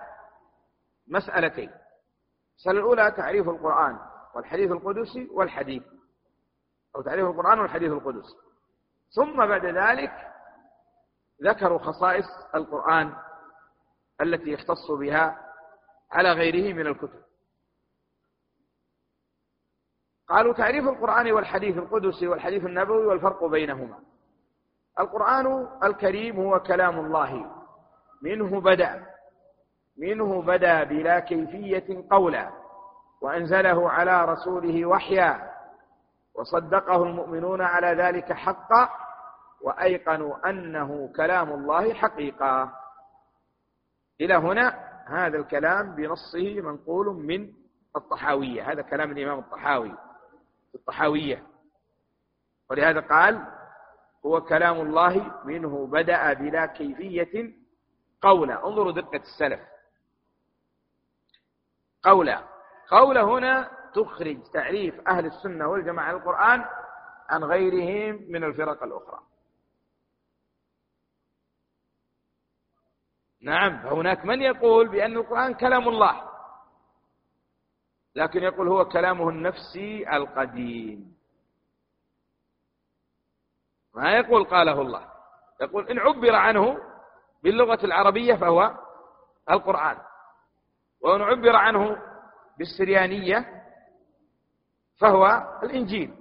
مسألتين. 1.08 1.81
المسألة 2.52 2.78
الأولى 2.78 3.10
تعريف 3.10 3.48
القرآن 3.48 3.98
والحديث 4.34 4.70
القدسي 4.70 5.28
والحديث 5.30 5.82
أو 6.96 7.02
تعريف 7.02 7.26
القرآن 7.26 7.60
والحديث 7.60 7.92
القدسي 7.92 8.36
ثم 9.10 9.36
بعد 9.46 9.66
ذلك 9.66 10.32
ذكروا 11.42 11.78
خصائص 11.78 12.26
القرآن 12.54 13.12
التي 14.20 14.50
يختص 14.50 14.90
بها 14.90 15.52
على 16.10 16.32
غيره 16.32 16.74
من 16.74 16.86
الكتب. 16.86 17.22
قالوا 20.28 20.52
تعريف 20.52 20.88
القرآن 20.88 21.32
والحديث 21.32 21.76
القدسي 21.76 22.28
والحديث 22.28 22.64
النبوي 22.64 23.06
والفرق 23.06 23.44
بينهما. 23.44 23.98
القرآن 25.00 25.68
الكريم 25.84 26.36
هو 26.36 26.60
كلام 26.60 27.06
الله 27.06 27.50
منه 28.22 28.60
بدأ. 28.60 29.11
منه 29.98 30.42
بدا 30.42 30.84
بلا 30.84 31.20
كيفية 31.20 32.04
قولا 32.10 32.50
وأنزله 33.20 33.90
على 33.90 34.24
رسوله 34.24 34.86
وحيا 34.86 35.52
وصدقه 36.34 37.02
المؤمنون 37.02 37.62
على 37.62 38.02
ذلك 38.02 38.32
حقا 38.32 38.88
وأيقنوا 39.62 40.50
أنه 40.50 41.12
كلام 41.16 41.52
الله 41.52 41.94
حقيقة 41.94 42.72
إلى 44.20 44.34
هنا 44.34 44.92
هذا 45.06 45.38
الكلام 45.38 45.94
بنصه 45.94 46.60
منقول 46.60 47.06
من 47.06 47.52
الطحاوية 47.96 48.72
هذا 48.72 48.82
كلام 48.82 49.10
الإمام 49.10 49.38
الطحاوي 49.38 49.94
الطحاوية. 50.74 51.42
ولهذا 52.70 53.00
قال 53.00 53.46
هو 54.26 54.40
كلام 54.40 54.80
الله 54.80 55.32
منه 55.44 55.86
بدأ 55.86 56.32
بلا 56.32 56.66
كيفية 56.66 57.52
قولا. 58.22 58.66
انظروا 58.66 58.92
دقة 58.92 59.16
السلف. 59.16 59.60
قولا 62.02 62.44
قولا 62.90 63.22
هنا 63.22 63.70
تخرج 63.94 64.42
تعريف 64.42 65.08
أهل 65.08 65.26
السنة 65.26 65.66
والجماعة 65.68 66.10
القرآن 66.10 66.64
عن 67.28 67.44
غيرهم 67.44 68.26
من 68.28 68.44
الفرق 68.44 68.82
الأخرى. 68.82 69.20
نعم 73.40 73.82
فهناك 73.82 74.24
من 74.24 74.42
يقول 74.42 74.88
بأن 74.88 75.16
القرآن 75.16 75.54
كلام 75.54 75.88
الله 75.88 76.28
لكن 78.14 78.42
يقول 78.42 78.68
هو 78.68 78.84
كلامه 78.84 79.28
النفسي 79.28 80.16
القديم. 80.16 81.16
ما 83.94 84.16
يقول 84.16 84.44
قاله 84.44 84.80
الله؟ 84.80 85.12
يقول 85.60 85.88
إن 85.88 85.98
عبر 85.98 86.34
عنه 86.34 86.78
باللغة 87.42 87.84
العربية 87.84 88.34
فهو 88.34 88.78
القرآن. 89.50 89.98
وإن 91.04 91.22
عبر 91.22 91.56
عنه 91.56 91.98
بالسريانية 92.58 93.62
فهو 95.00 95.26
الإنجيل. 95.62 96.14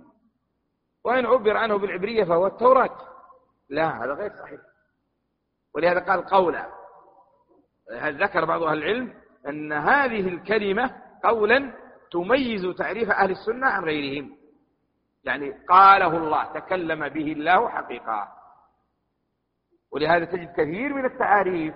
وإن 1.03 1.25
عبر 1.25 1.57
عنه 1.57 1.77
بالعبرية 1.77 2.23
فهو 2.23 2.47
التوراة. 2.47 2.97
لا 3.69 4.03
هذا 4.03 4.13
غير 4.13 4.31
صحيح. 4.31 4.59
ولهذا 5.75 5.99
قال 5.99 6.25
قولا. 6.25 6.69
ذكر 7.91 8.45
بعض 8.45 8.63
أهل 8.63 8.77
العلم 8.77 9.13
أن 9.47 9.73
هذه 9.73 10.27
الكلمة 10.27 11.01
قولا 11.23 11.73
تميز 12.11 12.75
تعريف 12.77 13.09
أهل 13.09 13.31
السنة 13.31 13.67
عن 13.67 13.83
غيرهم؟ 13.83 14.37
يعني 15.23 15.51
قاله 15.69 16.17
الله 16.17 16.53
تكلم 16.53 17.09
به 17.09 17.31
الله 17.31 17.69
حقيقة. 17.69 18.27
ولهذا 19.91 20.25
تجد 20.25 20.51
كثير 20.51 20.93
من 20.93 21.05
التعاريف 21.05 21.75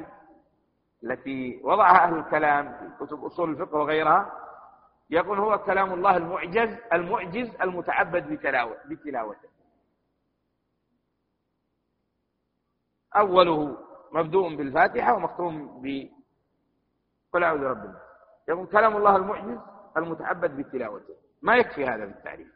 التي 1.06 1.62
وضعها 1.64 2.06
أهل 2.06 2.18
الكلام 2.18 2.78
في 2.78 3.06
كتب 3.06 3.26
أصول 3.26 3.50
الفقه 3.50 3.78
وغيرها 3.78 4.42
يقول 5.10 5.40
هو 5.40 5.58
كلام 5.58 5.94
الله 5.94 6.18
المعجز 6.18 6.78
المعجز 6.94 7.56
المتعبد 7.62 8.30
بتلاوته. 8.90 9.50
أوله 13.16 13.78
مبدوء 14.12 14.56
بالفاتحة 14.56 15.14
ومختوم 15.14 15.82
ب 15.82 16.10
قل 17.34 17.44
أعوذ 17.44 17.60
برب 17.60 17.86
الناس. 17.86 18.02
يقول 18.48 18.68
كلام 18.68 18.98
الله 18.98 19.16
المعجز 19.16 19.60
المتعبد 19.98 20.58
بتلاوته. 20.58 21.16
ما 21.42 21.56
يكفي 21.56 21.86
هذا 21.86 22.06
بالتعريف 22.06 22.56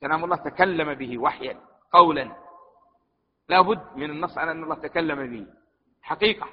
كلام 0.00 0.24
الله 0.24 0.36
تكلم 0.36 0.94
به 0.94 1.18
وحيا 1.18 1.60
قولا. 1.92 2.36
لا 3.48 3.60
بد 3.60 3.96
من 3.96 4.10
النص 4.10 4.38
على 4.38 4.50
أن 4.50 4.62
الله 4.62 4.74
تكلم 4.74 5.26
به. 5.26 5.61
حقيقة. 6.02 6.48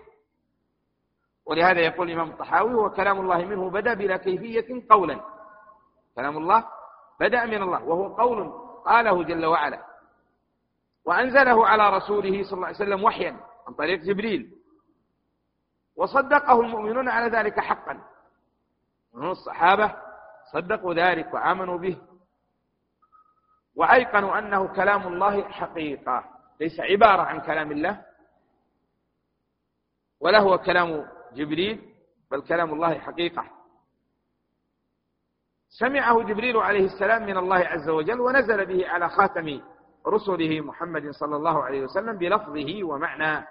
ولهذا 1.46 1.80
يقول 1.80 2.08
الإمام 2.08 2.30
الطحاوي 2.30 2.74
هو 2.74 2.90
كلام 2.90 3.20
الله 3.20 3.38
منه 3.38 3.70
بدأ 3.70 3.94
بلا 3.94 4.18
كيفية 4.18 4.84
قولا. 4.90 5.22
كلام 6.16 6.38
الله 6.38 6.66
بدأ 7.20 7.46
من 7.46 7.62
الله 7.62 7.84
وهو 7.84 8.16
قول 8.16 8.52
قاله 8.86 9.24
جل 9.24 9.46
وعلا. 9.46 9.86
وأنزله 11.06 11.68
على 11.68 11.98
رسوله 11.98 12.44
صلى 12.44 12.54
الله 12.54 12.68
عليه 12.68 12.76
وسلم 12.76 13.04
وحيا 13.04 13.38
عن 13.68 13.74
طريق 13.74 14.00
جبريل. 14.00 14.56
وصدقه 15.96 16.62
المؤمنون 16.62 17.10
على 17.10 17.38
ذلك 17.38 17.60
حقا. 17.60 18.02
الصحابة 19.16 19.96
صدقوا 20.52 20.94
ذلك 20.94 21.34
وآمنوا 21.34 21.78
به. 21.78 21.98
وأيقنوا 23.76 24.40
أنه 24.40 24.68
كلام 24.68 25.08
الله 25.08 25.50
حقيقة 25.50 26.24
ليس 26.60 26.80
عبارة 26.80 27.22
عن 27.22 27.42
كلام 27.42 27.72
الله. 27.72 28.09
ولا 30.20 30.40
هو 30.40 30.58
كلام 30.58 31.06
جبريل 31.34 31.94
بل 32.32 32.42
كلام 32.42 32.74
الله 32.74 33.00
حقيقة. 33.00 33.46
سمعه 35.70 36.24
جبريل 36.24 36.58
عليه 36.58 36.86
السلام 36.86 37.26
من 37.26 37.38
الله 37.38 37.58
عز 37.58 37.90
وجل 37.90 38.20
ونزل 38.20 38.66
به 38.66 38.90
على 38.90 39.10
خاتم 39.10 39.62
رسله 40.08 40.62
محمد 40.62 41.10
صلى 41.12 41.36
الله 41.36 41.64
عليه 41.64 41.82
وسلم 41.84 42.18
بلفظه 42.18 42.84
ومعنى. 42.84 43.48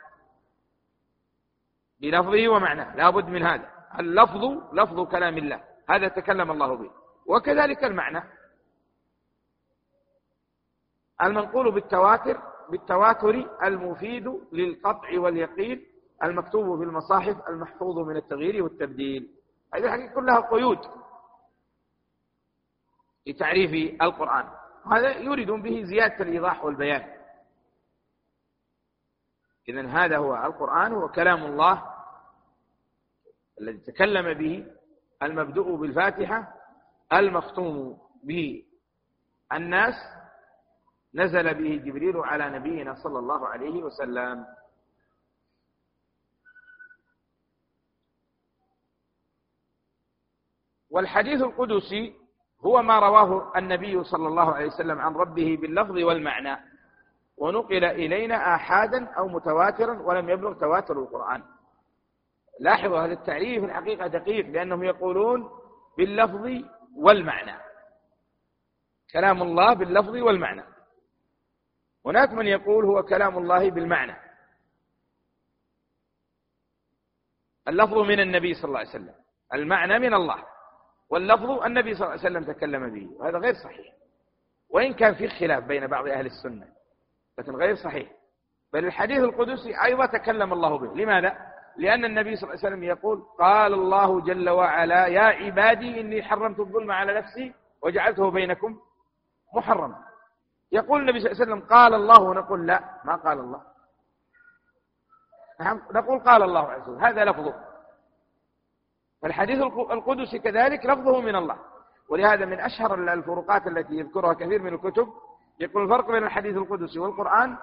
بلفظه 2.01 2.49
ومعنى 2.49 2.97
لا 2.97 3.11
بد 3.11 3.25
من 3.25 3.43
هذا. 3.43 3.71
اللفظ 3.99 4.45
لفظ 4.73 5.01
كلام 5.01 5.39
الله. 5.39 5.65
هذا 5.89 6.09
تكلم 6.09 6.51
الله 6.51 6.75
به. 6.77 6.91
وكذلك 7.27 7.85
المعنى. 7.85 8.23
المنقول 11.23 11.73
بالتواتر 11.73 12.43
بالتواتر 12.71 13.59
المفيد 13.63 14.27
للقطع 14.53 15.21
واليقين 15.21 15.87
المكتوب 16.25 16.79
في 16.79 16.85
المصاحف 16.85 17.49
المحفوظ 17.49 17.99
من 17.99 18.17
التغيير 18.17 18.65
والتبديل. 18.65 19.35
هذه 19.75 19.85
الحقيقة 19.85 20.15
كلها 20.15 20.41
قيود 20.41 20.79
لتعريف 23.27 24.03
القرآن. 24.03 24.49
هذا 24.93 25.19
يريدون 25.19 25.63
به 25.63 25.85
زيادة 25.85 26.23
الإيضاح 26.25 26.65
والبيان. 26.65 27.19
إذن 29.69 29.87
هذا 29.87 30.17
هو 30.17 30.37
القرآن 30.37 30.93
هو 30.93 31.09
كلام 31.09 31.45
الله 31.45 31.95
الذي 33.61 33.79
تكلم 33.79 34.39
به 34.39 34.67
المبدوء 35.23 35.77
بالفاتحة 35.77 36.55
المختوم 37.13 37.99
به 38.25 38.65
الناس. 39.53 39.95
نزل 41.15 41.55
به 41.55 41.77
جبريل 41.85 42.17
على 42.17 42.59
نبينا 42.59 42.95
صلى 42.95 43.19
الله 43.19 43.49
عليه 43.49 43.83
وسلم. 43.83 44.47
والحديث 50.99 51.43
القدسي 51.43 52.15
هو 52.61 52.83
ما 52.83 52.99
رواه 52.99 53.59
النبي 53.59 54.05
صلى 54.05 54.29
الله 54.29 54.55
عليه 54.55 54.67
وسلم 54.67 54.99
عن 54.99 55.15
ربه 55.15 55.59
باللفظ 55.61 55.97
والمعنى. 55.97 56.57
ونقل 57.37 57.85
إلينا 57.85 58.55
آحادا 58.55 59.07
أو 59.19 59.29
متواترا 59.29 60.03
ولم 60.03 60.31
يبلغ 60.31 60.53
تواتر 60.53 61.03
القرآن. 61.03 61.43
لاحظوا 62.61 62.99
هذا 62.99 63.13
التعريف 63.13 63.65
الحقيقة 63.65 64.07
دقيق 64.07 64.47
لأنهم 64.47 64.85
يقولون 64.85 65.51
باللفظ 65.99 66.47
والمعنى. 66.97 67.57
كلام 69.13 69.43
الله 69.43 69.75
باللفظ 69.75 70.15
والمعنى. 70.17 70.65
هناك 72.07 72.33
من 72.33 72.47
يقول 72.47 72.85
هو 72.85 73.03
كلام 73.03 73.39
الله 73.39 73.71
بالمعنى. 73.71 74.17
اللفظ 77.69 77.99
من 77.99 78.21
النبي 78.21 78.55
صلى 78.55 78.65
الله 78.65 78.79
عليه 78.79 78.89
وسلم. 78.89 79.15
المعنى 79.55 79.99
من 79.99 80.15
الله. 80.15 80.58
واللفظ 81.11 81.51
النبي 81.51 81.95
صلى 81.95 82.07
الله 82.07 82.19
عليه 82.19 82.31
وسلم 82.39 82.53
تكلم 82.53 82.91
به 82.91 83.11
وهذا 83.17 83.39
غير 83.39 83.55
صحيح. 83.55 83.87
وإن 84.71 84.95
كان 84.95 85.15
في 85.15 85.29
خلاف 85.29 85.65
بين 85.65 85.87
بعض 85.87 86.09
أهل 86.09 86.27
السنة 86.27 86.67
لكن 87.39 87.57
غير 87.57 87.75
صحيح. 87.75 88.09
بل 88.73 88.85
الحديث 88.85 89.19
القدسي 89.19 89.85
أيضا 89.85 90.07
تكلم 90.07 90.53
الله 90.53 90.79
به. 90.79 90.95
لماذا؟ 90.95 91.39
لأن 91.77 92.05
النبي 92.05 92.37
صلى 92.37 92.51
الله 92.51 92.61
عليه 92.65 92.69
وسلم 92.69 92.85
يقول 92.85 93.23
قال 93.39 93.75
الله 93.75 94.21
جل 94.21 94.49
وعلا 94.51 95.07
يا 95.07 95.23
عبادي 95.23 96.01
إني 96.01 96.23
حرمت 96.23 96.61
الظلم 96.61 96.91
على 96.91 97.15
نفسي 97.15 97.55
وجعلته 97.83 98.31
بينكم 98.31 98.81
محرما. 99.55 100.05
يقول 100.73 101.01
النبي 101.01 101.21
صلى 101.21 101.33
الله 101.33 101.43
عليه 101.43 101.53
وسلم 101.53 101.69
قال 101.69 101.95
الله. 101.95 102.21
ونقول 102.21 102.67
لا 102.67 103.01
ما 103.05 103.17
قال 103.17 103.39
الله. 103.39 103.63
نعم، 105.61 105.83
نقول 105.95 106.19
قال 106.19 106.43
الله 106.43 106.71
عز 106.73 106.89
وجل. 106.89 107.05
هذا 107.05 107.25
لفظه. 107.25 107.68
فالحديث 109.23 109.59
القدسي 109.91 110.39
كذلك 110.39 110.87
لفظه 110.87 111.21
من 111.21 111.37
الله. 111.37 111.57
ولهذا 112.09 112.45
من 112.45 112.61
أشهر 112.61 112.95
الفروقات 112.95 113.67
التي 113.67 113.95
يذكرها 113.95 114.33
كثير 114.33 114.63
من 114.63 114.75
الكتب 114.75 115.09
يقول 115.61 115.83
الفرق 115.85 116.11
بين 116.11 116.25
الحديث 116.25 116.57
القدسي 116.57 116.99
والقرآن 116.99 117.57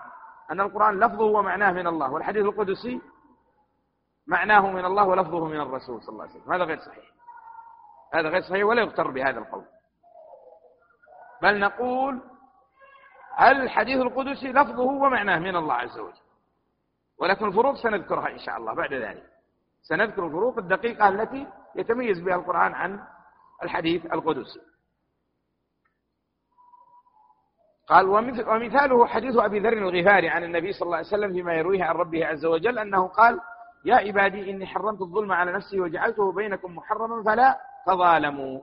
أن 0.51 0.61
القرآن 0.61 0.99
لفظه 0.99 1.25
ومعناه 1.25 1.71
من 1.71 1.87
الله 1.87 2.11
والحديث 2.11 2.45
القدسي 2.45 3.01
معناه 4.27 4.71
من 4.71 4.85
الله 4.85 5.07
ولفظه 5.07 5.45
من 5.45 5.61
الرسول 5.61 6.01
صلى 6.01 6.09
الله 6.09 6.23
عليه 6.23 6.33
وسلم. 6.33 6.53
هذا 6.53 6.63
غير 6.63 6.79
صحيح. 6.79 7.05
هذا 8.13 8.29
غير 8.29 8.41
صحيح 8.41 8.65
ولا 8.65 8.81
يغتر 8.81 9.11
بهذا 9.11 9.39
القول. 9.39 9.65
بل 11.41 11.59
نقول 11.59 12.21
الحديث 13.41 14.01
القدسي 14.01 14.47
لفظه 14.47 14.83
ومعناه 14.83 15.39
من 15.39 15.55
الله 15.55 15.73
عز 15.73 15.99
وجل. 15.99 16.25
ولكن 17.17 17.45
الفروق 17.45 17.75
سنذكرها 17.75 18.29
إن 18.29 18.39
شاء 18.39 18.57
الله 18.57 18.73
بعد 18.73 18.93
ذلك. 18.93 19.34
سنذكر 19.85 20.25
الفروق 20.25 20.57
الدقيقة 20.57 21.09
التي 21.09 21.47
يتميز 21.75 22.19
بها 22.19 22.35
القرآن 22.35 22.73
عن 22.73 22.99
الحديث 23.63 24.05
القدسي 24.05 24.59
قال 27.87 28.09
ومثاله 28.09 29.05
حديث 29.05 29.37
أبي 29.37 29.59
ذر 29.59 29.73
الغفاري 29.73 30.29
عن 30.29 30.43
النبي 30.43 30.73
صلى 30.73 30.85
الله 30.85 30.97
عليه 30.97 31.07
وسلم 31.07 31.33
فيما 31.33 31.53
يرويه 31.53 31.83
عن 31.83 31.95
ربه 31.95 32.25
عز 32.25 32.45
وجل 32.45 32.79
أنه 32.79 33.07
قال 33.07 33.39
يا 33.85 33.95
عبادي 33.95 34.51
إني 34.51 34.65
حرمت 34.65 35.01
الظلم 35.01 35.31
على 35.31 35.51
نفسي 35.51 35.79
وجعلته 35.79 36.31
بينكم 36.31 36.75
محرما 36.75 37.23
فلا 37.23 37.59
تظالموا. 37.87 38.61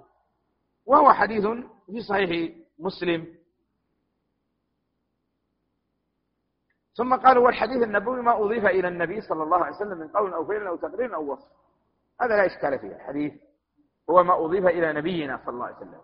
وهو 0.87 1.13
حديث 1.13 1.47
في 1.87 2.01
صحيح 2.01 2.53
مسلم. 2.79 3.27
ثم 6.97 7.17
قالوا 7.17 7.47
والحديث 7.47 7.83
النبوي 7.83 8.23
ما 8.23 8.45
أضيف 8.45 8.65
إلى 8.65 8.89
النبي 8.89 9.21
صلى 9.21 9.43
الله 9.43 9.65
عليه 9.65 9.77
وسلم 9.77 9.99
من 9.99 10.09
قول 10.09 10.35
أو 10.35 10.45
فعل 10.45 10.67
أو 10.67 10.77
تقرير 10.77 11.15
أو 11.15 11.33
وصف. 11.33 11.49
هذا 12.21 12.37
لا 12.37 12.47
إشكال 12.47 12.79
فيه. 12.79 12.97
الحديث 12.97 13.33
هو 14.11 14.23
ما 14.23 14.45
أضيف 14.45 14.67
إلى 14.67 14.93
نبينا 14.93 15.37
صلى 15.37 15.55
الله 15.55 15.67
عليه 15.67 15.77
وسلم. 15.77 16.01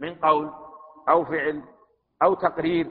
من 0.00 0.14
قول 0.14 0.52
أو 1.08 1.24
فعل 1.24 1.64
أو 2.22 2.34
تقرير 2.34 2.90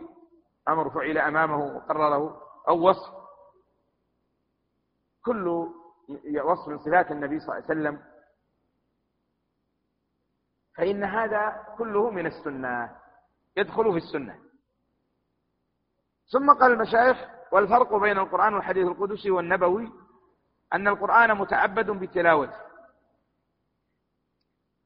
أمر 0.70 0.90
فعل 0.90 1.18
أمامه 1.18 1.76
وقرره 1.76 2.42
أو 2.68 2.90
وصف. 2.90 3.14
كل 5.26 5.48
وصف 6.44 6.68
من 6.68 6.78
صفات 6.78 7.12
النبي 7.12 7.40
صلى 7.40 7.58
الله 7.58 7.70
عليه 7.70 7.80
وسلم. 7.80 8.04
فإن 10.78 11.04
هذا 11.04 11.68
كله 11.78 12.10
من 12.10 12.26
السنة. 12.26 12.98
يدخل 13.58 13.92
في 13.92 13.98
السنة. 13.98 14.40
ثم 16.34 16.54
قال 16.54 16.72
المشايخ 16.72 17.18
والفرق 17.52 17.96
بين 17.96 18.18
القرآن 18.18 18.54
والحديث 18.54 18.88
القدسي 18.88 19.32
والنبوي 19.32 19.92
أن 20.74 20.88
القرآن 20.88 21.38
متعبد 21.38 21.92
بتلاوته 21.92 22.64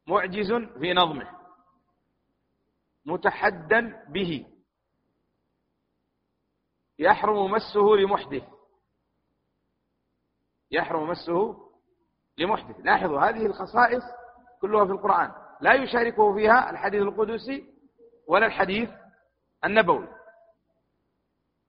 معجز 0.08 0.54
في 0.54 0.94
نظمه. 0.94 1.38
متحدا 3.06 4.06
به. 4.10 4.46
يحرم 7.00 7.52
مسه 7.52 7.96
لمحدث. 8.00 8.44
يحرم 10.72 11.10
مسه 11.10 11.70
لمحدث. 12.38 12.80
لاحظوا 12.80 13.20
هذه 13.20 13.46
الخصائص 13.46 14.04
كلها 14.62 14.86
في 14.86 14.92
القرآن. 14.92 15.32
لا 15.62 15.74
يشاركه 15.74 16.34
فيها 16.34 16.70
الحديث 16.70 17.02
القدسي 17.02 17.74
ولا 18.28 18.46
الحديث 18.46 18.90
النبوي. 19.66 20.17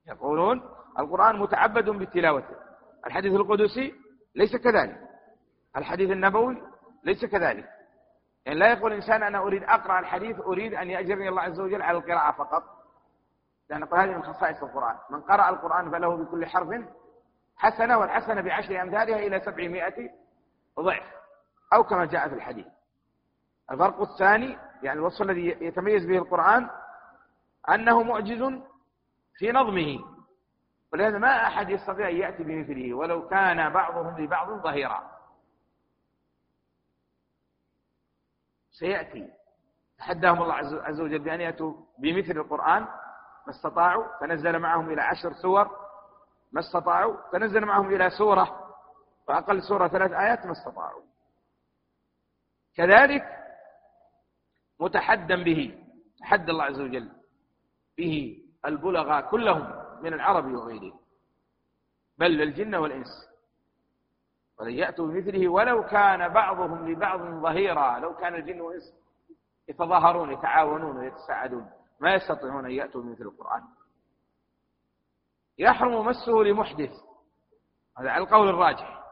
يقولون 0.09 0.63
القرآن 0.99 1.39
متعبد 1.39 1.91
بتلاوته. 1.91 2.57
الحديث 3.07 3.33
القدسي 3.33 3.95
ليس 4.35 4.57
كذلك. 4.57 5.01
الحديث 5.77 6.11
النبوي 6.11 6.63
ليس 7.05 7.25
كذلك. 7.25 7.69
يعني 8.47 8.59
لا 8.59 8.73
يقول 8.73 8.93
الإنسان 8.93 9.23
أنا 9.23 9.39
أريد 9.39 9.63
أقرأ 9.63 9.99
الحديث 9.99 10.41
أريد 10.41 10.75
أن 10.75 10.91
يأجرني 10.91 11.29
الله 11.29 11.43
عز 11.43 11.61
وجل 11.61 11.83
على 11.83 11.99
القراءة 11.99 12.33
فقط. 12.33 12.63
لأن 13.71 13.83
هذه 13.83 14.17
من 14.17 14.23
خصائص 14.23 14.63
القرآن. 14.63 14.97
من 15.11 15.21
قرأ 15.21 15.49
القرآن 15.49 15.91
فله 15.91 16.17
بكل 16.17 16.47
حرف 16.47 16.85
حسنة 17.57 17.99
والحسنة 17.99 18.41
بعشر 18.41 18.83
أمثالها 18.83 19.19
إلى 19.19 19.41
سبعمائة 19.41 20.11
ضعف. 20.81 21.03
أو 21.73 21.85
كما 21.85 22.05
جاء 22.05 22.29
في 22.29 22.35
الحديث. 22.35 22.67
الفرق 23.71 24.01
الثاني 24.01 24.59
يعني 24.83 24.99
الوصف 24.99 25.23
الذي 25.23 25.57
يتميز 25.61 26.07
به 26.07 26.19
القرآن 26.19 26.71
أنه 27.69 28.03
معجز 28.03 28.61
في 29.39 29.53
نظمه. 29.53 30.19
ولهذا 30.93 31.19
ما 31.19 31.47
أحد 31.47 31.71
يستطيع 31.71 32.09
أن 32.09 32.17
يأتي 32.17 32.43
بمثله 32.43 32.95
ولو 32.95 33.29
كان 33.29 33.73
بعضهم 33.73 34.19
لبعض 34.19 34.63
ظهيرا. 34.63 35.19
سيأتي. 38.71 39.31
تحداهم 39.99 40.43
الله 40.43 40.55
عز 40.83 41.01
وجل 41.01 41.19
بأن 41.19 41.41
يأتوا 41.41 41.75
بمثل 41.99 42.39
القرآن. 42.39 42.83
ما 43.47 43.51
استطاعوا 43.51 44.19
فنزل 44.21 44.59
معهم 44.59 44.91
إلى 44.91 45.03
عشر 45.03 45.33
سور. 45.33 45.89
ما 46.53 46.61
استطاعوا 46.61 47.17
فنزل 47.33 47.65
معهم 47.65 47.95
إلى 47.95 48.11
سورة. 48.11 48.75
وأقل 49.29 49.63
سورة 49.63 49.89
ثلاث 49.89 50.13
آيات 50.13 50.47
ما 50.47 50.53
استطاعوا. 50.53 51.03
كذلك 52.75 53.25
متحدا 54.81 55.45
به 55.45 55.85
تحدى 56.21 56.51
الله 56.51 56.65
عز 56.65 56.81
وجل 56.81 57.11
به. 57.99 58.45
البلغاء 58.65 59.31
كلهم 59.31 59.85
من 60.03 60.15
العرب 60.15 60.45
وغيره 60.45 61.01
بل 62.19 62.43
الجن 62.43 62.75
والإنس. 62.75 63.29
ولن 64.59 64.71
يأتوا 64.71 65.07
بمثله 65.07 65.49
ولو 65.49 65.87
كان 65.87 66.29
بعضهم 66.29 66.89
لبعض 66.89 67.21
ظهيرا. 67.21 67.99
لو 67.99 68.17
كان 68.17 68.35
الجن 68.35 68.61
والإنس 68.61 68.95
يتظاهرون 69.69 70.33
يتعاونون 70.33 70.97
ويتساعدون 70.97 71.71
ما 72.01 72.15
يستطيعون 72.15 72.65
أن 72.65 72.71
يأتوا 72.71 73.03
بمثل 73.03 73.23
القرآن. 73.23 73.65
يحرم 75.59 76.07
مسه 76.07 76.33
لمحدث. 76.33 76.93
هذا 77.99 78.11
على 78.11 78.25
القول 78.25 78.49
الراجح. 78.49 79.05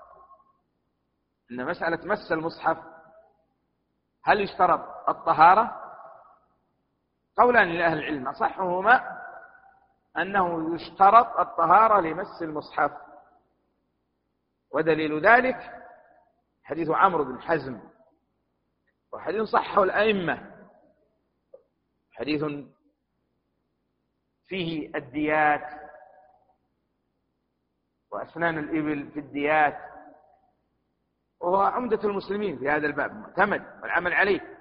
أن 1.51 1.67
مسألة 1.67 2.07
مس 2.07 2.33
المصحف 2.33 2.79
هل 4.23 4.41
يشترط 4.41 5.09
الطهارة؟ 5.09 5.83
قولان 7.37 7.69
لأهل 7.69 7.99
العلم 7.99 8.29
أصحهما 8.29 9.17
أنه 10.19 10.75
يشترط 10.75 11.41
الطهارة 11.41 12.01
لمس 12.01 12.43
المصحف. 12.43 12.93
ودليل 14.71 15.27
ذلك 15.27 15.83
حديث 16.65 16.91
عمرو 16.91 17.25
بن 17.25 17.41
حزم 17.41 17.81
وحديث 19.13 19.43
صحه 19.43 19.83
الأئمة 19.83 20.53
حديث 22.13 22.45
فيه 24.47 24.95
الديات 24.95 25.81
وأسنان 28.11 28.59
الإبل 28.59 29.11
في 29.11 29.21
الديات 29.21 29.79
وهو 31.41 31.63
عمدة 31.63 32.05
المسلمين 32.05 32.59
في 32.59 32.71
هذا 32.71 32.87
الباب 32.87 33.15
معتمد 33.15 33.81
والعمل 33.83 34.13
عليه. 34.13 34.57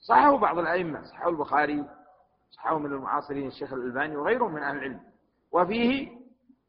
صححه 0.00 0.36
بعض 0.38 0.58
الأئمة 0.58 1.02
صححه 1.02 1.28
البخاري 1.28 1.84
صححه 2.50 2.78
من 2.78 2.92
المعاصرين 2.92 3.46
الشيخ 3.46 3.72
الألباني 3.72 4.16
وغيرهم 4.16 4.54
من 4.54 4.62
أهل 4.62 4.76
العلم. 4.76 5.00
وفيه 5.52 6.20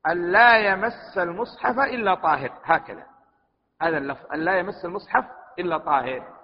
أن 0.08 0.32
لا 0.32 0.58
يمس 0.58 1.18
المصحف 1.18 1.80
إلا 1.80 2.16
طاهر. 2.16 2.60
هكذا. 2.64 3.06
هذا 3.82 3.98
اللفظ. 3.98 4.32
أن 4.34 4.40
لا 4.40 4.60
يمس 4.60 4.86
المصحف 4.86 5.26
إلا 5.60 5.78
طاهر. 5.78 6.42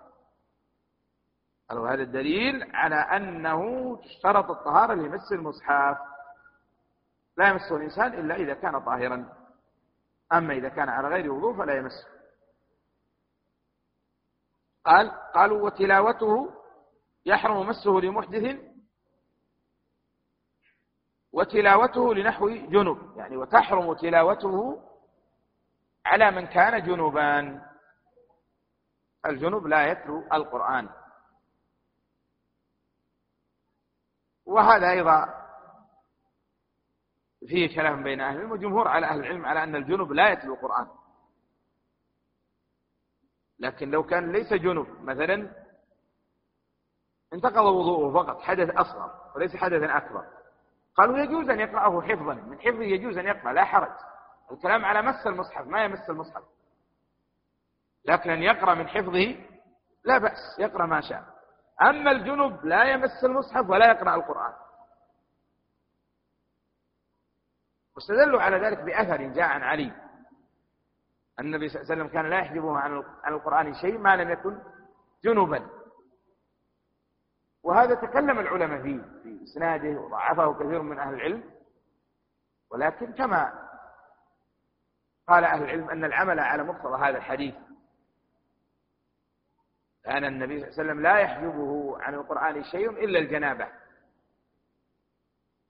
هذا 1.72 2.04
الدليل 2.04 2.76
على 2.76 2.96
أنه 2.96 3.62
تشترط 3.98 4.52
الطهارة 4.52 4.94
لمس 4.94 5.32
المصحف. 5.32 5.98
لا 7.38 7.48
يمسه 7.48 7.76
الإنسان 7.76 8.14
إلا 8.14 8.36
إذا 8.36 8.54
كان 8.54 8.80
طاهرا. 8.80 9.34
أما 10.34 10.54
إذا 10.54 10.70
كان 10.70 10.90
على 10.90 11.08
غير 11.08 11.32
وضوء 11.32 11.58
فلا 11.58 11.76
يمسه. 11.76 12.08
قال 14.86 15.12
قالوا 15.12 15.62
وتلاوته 15.62 16.54
يحرم 17.26 17.68
مسه 17.68 17.92
لمحدث 17.92 18.60
وتلاوته 21.38 22.14
لنحو 22.14 22.50
جنب 22.50 23.18
يعني 23.18 23.38
وتحرم 23.38 23.94
تلاوته 23.94 24.84
على 26.06 26.32
من 26.32 26.48
كان 26.48 26.84
جنوبان 26.84 27.62
الجنوب 29.26 29.68
لا 29.68 29.92
يتلو 29.92 30.24
القرآن. 30.34 30.90
وهذا 34.46 34.92
أيضا 34.92 35.26
فيه 37.48 37.76
كلام 37.76 38.04
بين 38.04 38.22
أهل 38.22 38.36
العلم 38.36 38.52
وجمهور 38.52 38.88
على 38.88 39.06
أهل 39.06 39.20
العلم 39.20 39.46
على 39.46 39.64
أن 39.64 39.76
الجنوب 39.76 40.12
لا 40.12 40.30
يتلو 40.32 40.54
القرآن. 40.54 40.88
لكن 43.60 43.92
لو 43.92 44.04
كان 44.04 44.32
ليس 44.32 44.54
جنوب 44.54 44.88
مثلا 45.02 45.66
انتقض 47.34 47.66
وضوءه 47.66 48.24
فقط 48.24 48.42
حدث 48.42 48.70
أصغر 48.70 49.32
وليس 49.36 49.56
حدثا 49.56 49.98
أكبر. 49.98 50.37
قالوا 50.98 51.18
يجوز 51.18 51.50
أن 51.50 51.60
يقرأه 51.60 52.02
حفظا 52.02 52.34
من 52.34 52.60
حفظه 52.60 52.84
يجوز 52.84 53.18
أن 53.18 53.26
يقرأ 53.26 53.54
لا 53.54 53.64
حرج. 53.64 53.92
الكلام 54.52 54.86
على 54.86 55.02
مس 55.02 55.28
المصحف 55.28 55.68
ما 55.68 55.84
يمس 55.84 56.10
المصحف. 56.10 56.44
لكن 58.06 58.30
أن 58.30 58.44
يقرأ 58.44 58.74
من 58.74 58.88
حفظه 58.88 59.36
لا 60.04 60.18
بأس 60.18 60.60
يقرأ 60.60 60.86
ما 60.86 61.02
شاء. 61.02 61.24
أما 61.82 62.12
الجنب 62.12 62.66
لا 62.66 62.84
يمس 62.84 63.24
المصحف 63.24 63.70
ولا 63.70 63.92
يقرأ 63.92 64.16
القرآن. 64.16 64.54
واستدلوا 67.96 68.42
على 68.42 68.58
ذلك 68.58 68.82
بأثر 68.82 69.22
جاء 69.22 69.48
عن 69.48 69.64
علي. 69.64 69.92
النبي 71.40 71.70
صلى 71.70 71.82
الله 71.82 71.92
عليه 71.92 72.02
وسلم 72.02 72.14
كان 72.14 72.30
لا 72.30 72.40
يحجبه 72.40 72.78
عن 72.78 73.04
القرآن 73.28 73.74
شيء 73.74 73.98
ما 73.98 74.16
لم 74.16 74.30
يكن 74.30 74.60
جنبا. 75.24 75.70
وهذا 77.68 77.96
تكلم 77.96 78.40
العلماء 78.40 78.82
فيه 78.82 79.02
في 79.24 79.44
إسناده 79.44 80.00
وضعفه 80.00 80.54
كثير 80.54 80.82
من 80.82 81.00
أهل 81.00 81.14
العلم. 81.14 81.44
ولكن 82.72 83.14
كما 83.14 83.70
قال 85.28 85.44
أهل 85.44 85.64
العلم 85.64 85.90
أن 85.90 86.06
العمل 86.06 86.40
على 86.40 86.64
مقتضى 86.64 86.98
هذا 86.98 87.18
الحديث. 87.18 87.56
كان 90.04 90.26
النبي 90.26 90.60
صلى 90.60 90.68
الله 90.68 90.80
عليه 90.80 90.92
وسلم 90.92 91.02
لا 91.02 91.18
يحجبه 91.20 91.98
عن 92.02 92.14
القرآن 92.14 92.64
شيء 92.64 92.90
إلا 92.90 93.20
الجنابة. 93.20 93.68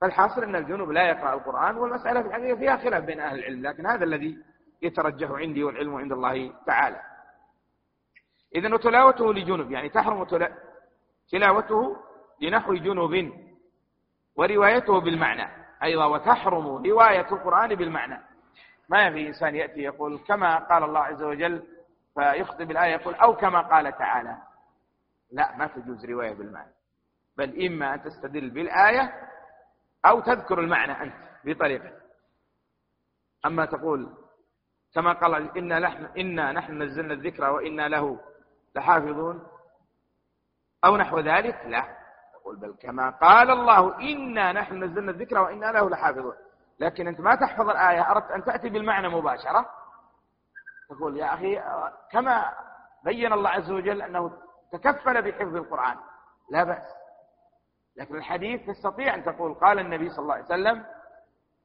فالحاصل 0.01 0.43
أن 0.43 0.55
الجنوب 0.55 0.91
لا 0.91 1.09
يقرأ 1.09 1.34
القرآن 1.34 1.78
والمسألة 1.78 2.21
في 2.21 2.28
الحقيقة 2.28 2.57
فيها 2.57 2.78
خلاف 2.78 3.03
بين 3.03 3.19
أهل 3.19 3.39
العلم 3.39 3.67
لكن 3.67 3.86
هذا 3.86 4.03
الذي 4.03 4.38
يترجح 4.82 5.32
عندي 5.32 5.63
والعلم 5.63 5.95
عند 5.95 6.11
الله 6.11 6.53
تعالى. 6.65 7.01
إذن 8.55 8.74
وتلاوته 8.74 9.34
لجنوب 9.34 9.71
يعني 9.71 9.89
تحرم 9.89 10.21
تلاوته 11.32 11.97
لنحو 12.41 12.73
جنوب 12.73 13.32
وروايته 14.36 14.99
بالمعنى 15.01 15.47
أيضا 15.84 16.05
وتحرم 16.05 16.67
رواية 16.67 17.32
القرآن 17.32 17.75
بالمعنى. 17.75 18.23
ما 18.89 19.11
في 19.11 19.28
إنسان 19.28 19.55
يأتي 19.55 19.80
يقول 19.80 20.19
كما 20.28 20.57
قال 20.57 20.84
الله 20.84 20.99
عز 20.99 21.23
وجل 21.23 21.63
فيخطب 22.15 22.71
الآية 22.71 22.91
يقول 22.93 23.15
أو 23.15 23.36
كما 23.36 23.61
قال 23.61 23.97
تعالى. 23.97 24.38
لا 25.32 25.57
ما 25.57 25.67
تجوز 25.67 26.05
رواية 26.05 26.34
بالمعنى 26.34 26.71
بل 27.38 27.65
إما 27.65 27.93
أن 27.93 28.01
تستدل 28.01 28.49
بالآية 28.49 29.13
أو 30.05 30.19
تذكر 30.19 30.59
المعنى 30.59 31.03
أنت 31.03 31.15
بطريقة. 31.45 31.91
أما 33.45 33.65
تقول 33.65 34.13
كما 34.95 35.13
قال 35.13 35.57
إنا 35.57 35.80
نحن, 35.80 36.05
إنا 36.17 36.51
نحن 36.51 36.82
نزلنا 36.84 37.13
الذكر 37.13 37.49
وإنا 37.49 37.88
له 37.88 38.19
لحافظون 38.75 39.47
أو 40.86 40.97
نحو 40.97 41.19
ذلك؟ 41.19 41.65
لا. 41.65 41.84
تقول 42.34 42.55
بل 42.55 42.75
كما 42.82 43.09
قال 43.09 43.51
الله 43.51 43.99
إنا 43.99 44.51
نحن 44.51 44.84
نزلنا 44.84 45.11
الذكر 45.11 45.39
وإنا 45.39 45.65
له 45.65 45.89
لحافظون. 45.89 46.36
لكن 46.80 47.07
أنت 47.07 47.19
ما 47.19 47.36
تحفظ 47.36 47.69
الآية 47.69 48.11
أردت 48.11 48.32
أن 48.32 48.43
تأتي 48.43 48.69
بالمعنى 48.69 49.09
مباشرة. 49.09 49.65
تقول 50.89 51.17
يا 51.17 51.34
أخي 51.34 51.63
كما 52.11 52.53
بين 53.03 53.34
الله 53.34 53.49
عز 53.49 53.71
وجل 53.71 54.01
أنه 54.01 54.32
تكفل 54.71 55.21
بحفظ 55.21 55.55
القرآن. 55.55 55.97
لا 56.51 56.63
بأس. 56.63 56.97
لكن 57.95 58.15
الحديث 58.15 58.67
تستطيع 58.67 59.15
أن 59.15 59.23
تقول 59.23 59.53
قال 59.53 59.80
النبي 59.80 60.09
صلى 60.09 60.23
الله 60.23 60.34
عليه 60.34 60.45
وسلم 60.45 60.86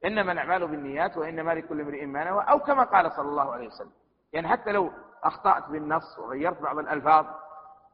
إنما 0.05 0.31
الأعمال 0.31 0.67
بالنيات 0.67 1.17
وإنما 1.17 1.51
لكل 1.51 1.81
امرئ 1.81 2.05
ما 2.05 2.23
نوى 2.23 2.43
أو 2.43 2.59
كما 2.59 2.83
قال 2.83 3.11
صلى 3.11 3.29
الله 3.29 3.53
عليه 3.53 3.67
وسلم. 3.67 3.91
يعني 4.33 4.47
حتى 4.47 4.71
لو 4.71 4.91
أخطأت 5.23 5.69
بالنص 5.69 6.19
وغيرت 6.19 6.61
بعض 6.61 6.77
الألفاظ 6.77 7.25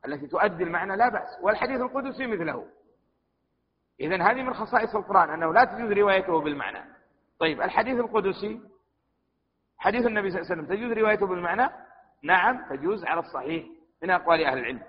التي 0.05 0.27
تؤدي 0.27 0.63
المعنى 0.63 0.95
لا 0.95 1.09
بأس 1.09 1.39
والحديث 1.41 1.81
القدسي 1.81 2.27
مثله. 2.27 2.67
إذا 3.99 4.23
هذه 4.23 4.43
من 4.43 4.53
خصائص 4.53 4.95
القرآن 4.95 5.29
أنه 5.29 5.53
لا 5.53 5.63
تجوز 5.63 5.91
روايته 5.91 6.41
بالمعنى. 6.41 6.95
طيب 7.39 7.61
الحديث 7.61 7.99
القدسي 7.99 8.61
حديث 9.77 10.05
النبي 10.05 10.31
صلى 10.31 10.41
الله 10.41 10.51
عليه 10.51 10.61
وسلم 10.61 10.75
تجوز 10.75 10.97
روايته 10.97 11.27
بالمعنى؟ 11.27 11.69
نعم 12.23 12.69
تجوز 12.69 13.05
على 13.05 13.19
الصحيح 13.19 13.65
من 14.03 14.09
أقوال 14.09 14.45
أهل 14.45 14.57
العلم. 14.57 14.83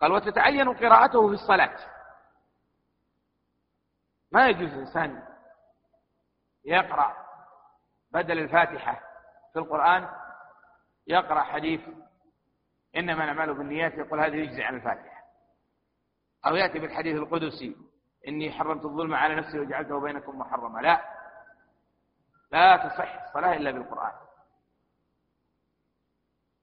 قال 0.00 0.12
وتتعين 0.12 0.74
قراءته 0.74 1.28
في 1.28 1.34
الصلاة. 1.34 1.76
ما 4.32 4.48
يجوز 4.48 4.72
الإنسان 4.72 5.22
يقرأ 6.64 7.16
بدل 8.10 8.38
الفاتحة 8.38 9.00
في 9.52 9.58
القرآن 9.58 10.08
يقرأ 11.06 11.42
حديث 11.42 11.80
إنما 12.96 13.24
الأعمال 13.24 13.54
بالنيات 13.54 13.94
يقول 13.94 14.20
هذا 14.20 14.36
يجزي 14.36 14.62
عن 14.62 14.74
الفاتحة. 14.74 15.24
أو 16.46 16.54
يأتي 16.56 16.78
بالحديث 16.78 17.16
القدسي 17.16 17.76
إني 18.28 18.52
حرمت 18.52 18.84
الظلم 18.84 19.14
على 19.14 19.34
نفسي 19.34 19.58
وجعلته 19.60 20.00
بينكم 20.00 20.38
محرما. 20.38 20.80
لا. 20.80 21.00
لا 22.52 22.76
تصح 22.76 23.22
الصلاة 23.22 23.56
إلا 23.56 23.70
بالقرآن. 23.70 24.12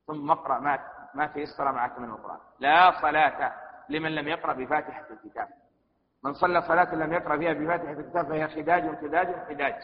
ثم 0.08 0.32
اقرأ 0.32 0.60
ما 0.60 0.80
ما 1.14 1.28
تيسر 1.28 1.72
معك 1.72 2.00
من 2.00 2.10
القرآن. 2.10 2.40
لا 2.60 3.02
صلاة 3.02 3.54
لمن 3.90 4.16
لم 4.16 4.28
يقرأ 4.28 4.54
بفاتحة 4.54 5.06
الكتاب. 5.12 5.50
من 6.24 6.34
صلى 6.34 6.62
صلاة 6.62 6.96
لم 6.96 7.14
يقرأ 7.14 7.38
فيها 7.38 7.54
بفاتحة 7.54 7.92
الكتاب 7.92 8.28
فهي 8.28 8.48
خداج 8.48 8.96
خداج 9.02 9.48
خداج. 9.48 9.76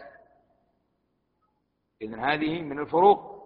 إذن 2.02 2.20
هذه 2.20 2.62
من 2.62 2.80
الفروق. 2.80 3.38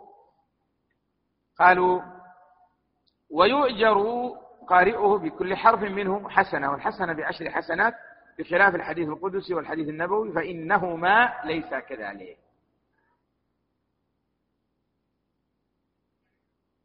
قالوا 1.60 2.02
ويؤجر 3.32 4.30
قارئه 4.68 5.18
بكل 5.18 5.56
حرف 5.56 5.82
منه 5.82 6.30
حسنة 6.30 6.72
والحسنة 6.72 7.14
بعشر 7.14 7.50
حسنات 7.50 7.94
بخلاف 8.40 8.76
الحديث 8.76 9.10
القدسي 9.10 9.54
والحديث 9.54 9.90
النبوي 9.90 10.32
فإنهما 10.32 11.42
ليس 11.44 11.74
كذلك. 11.74 12.38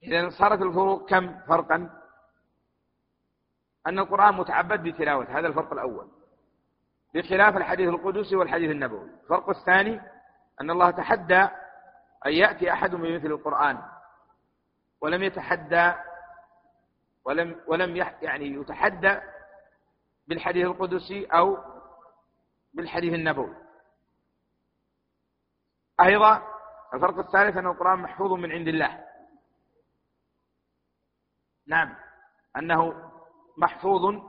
إذا 0.02 0.30
صارت 0.30 0.62
الفروق 0.62 1.08
كم 1.08 1.40
فرقا؟ 1.40 1.90
أن 3.86 3.98
القرآن 3.98 4.34
متعبد 4.34 4.82
بتلاوة 4.82 5.38
هذا 5.38 5.46
الفرق 5.46 5.72
الأول. 5.72 6.08
بخلاف 7.14 7.56
الحديث 7.56 7.88
القدسي 7.88 8.36
والحديث 8.36 8.70
النبوي. 8.70 9.10
الفرق 9.22 9.48
الثاني 9.48 10.00
أن 10.60 10.70
الله 10.70 10.90
تحدى 10.90 11.48
أن 12.26 12.32
يأتي 12.32 12.72
أحد 12.72 12.90
بمثل 12.90 13.26
القرآن 13.26 13.82
ولم 15.00 15.22
يتحدى 15.22 15.92
ولم 17.26 17.60
ولم 17.66 17.96
يعني 17.96 18.46
يتحدى 18.46 19.20
بالحديث 20.26 20.66
القدسي 20.66 21.24
أو 21.26 21.58
بالحديث 22.74 23.14
النبوي. 23.14 23.54
أيضا 26.00 26.42
الفرق 26.94 27.18
الثالث 27.18 27.56
أن 27.56 27.66
القرآن 27.66 27.98
محفوظ 27.98 28.32
من 28.32 28.52
عند 28.52 28.68
الله. 28.68 29.04
نعم 31.66 31.96
أنه 32.56 33.10
محفوظ 33.58 34.22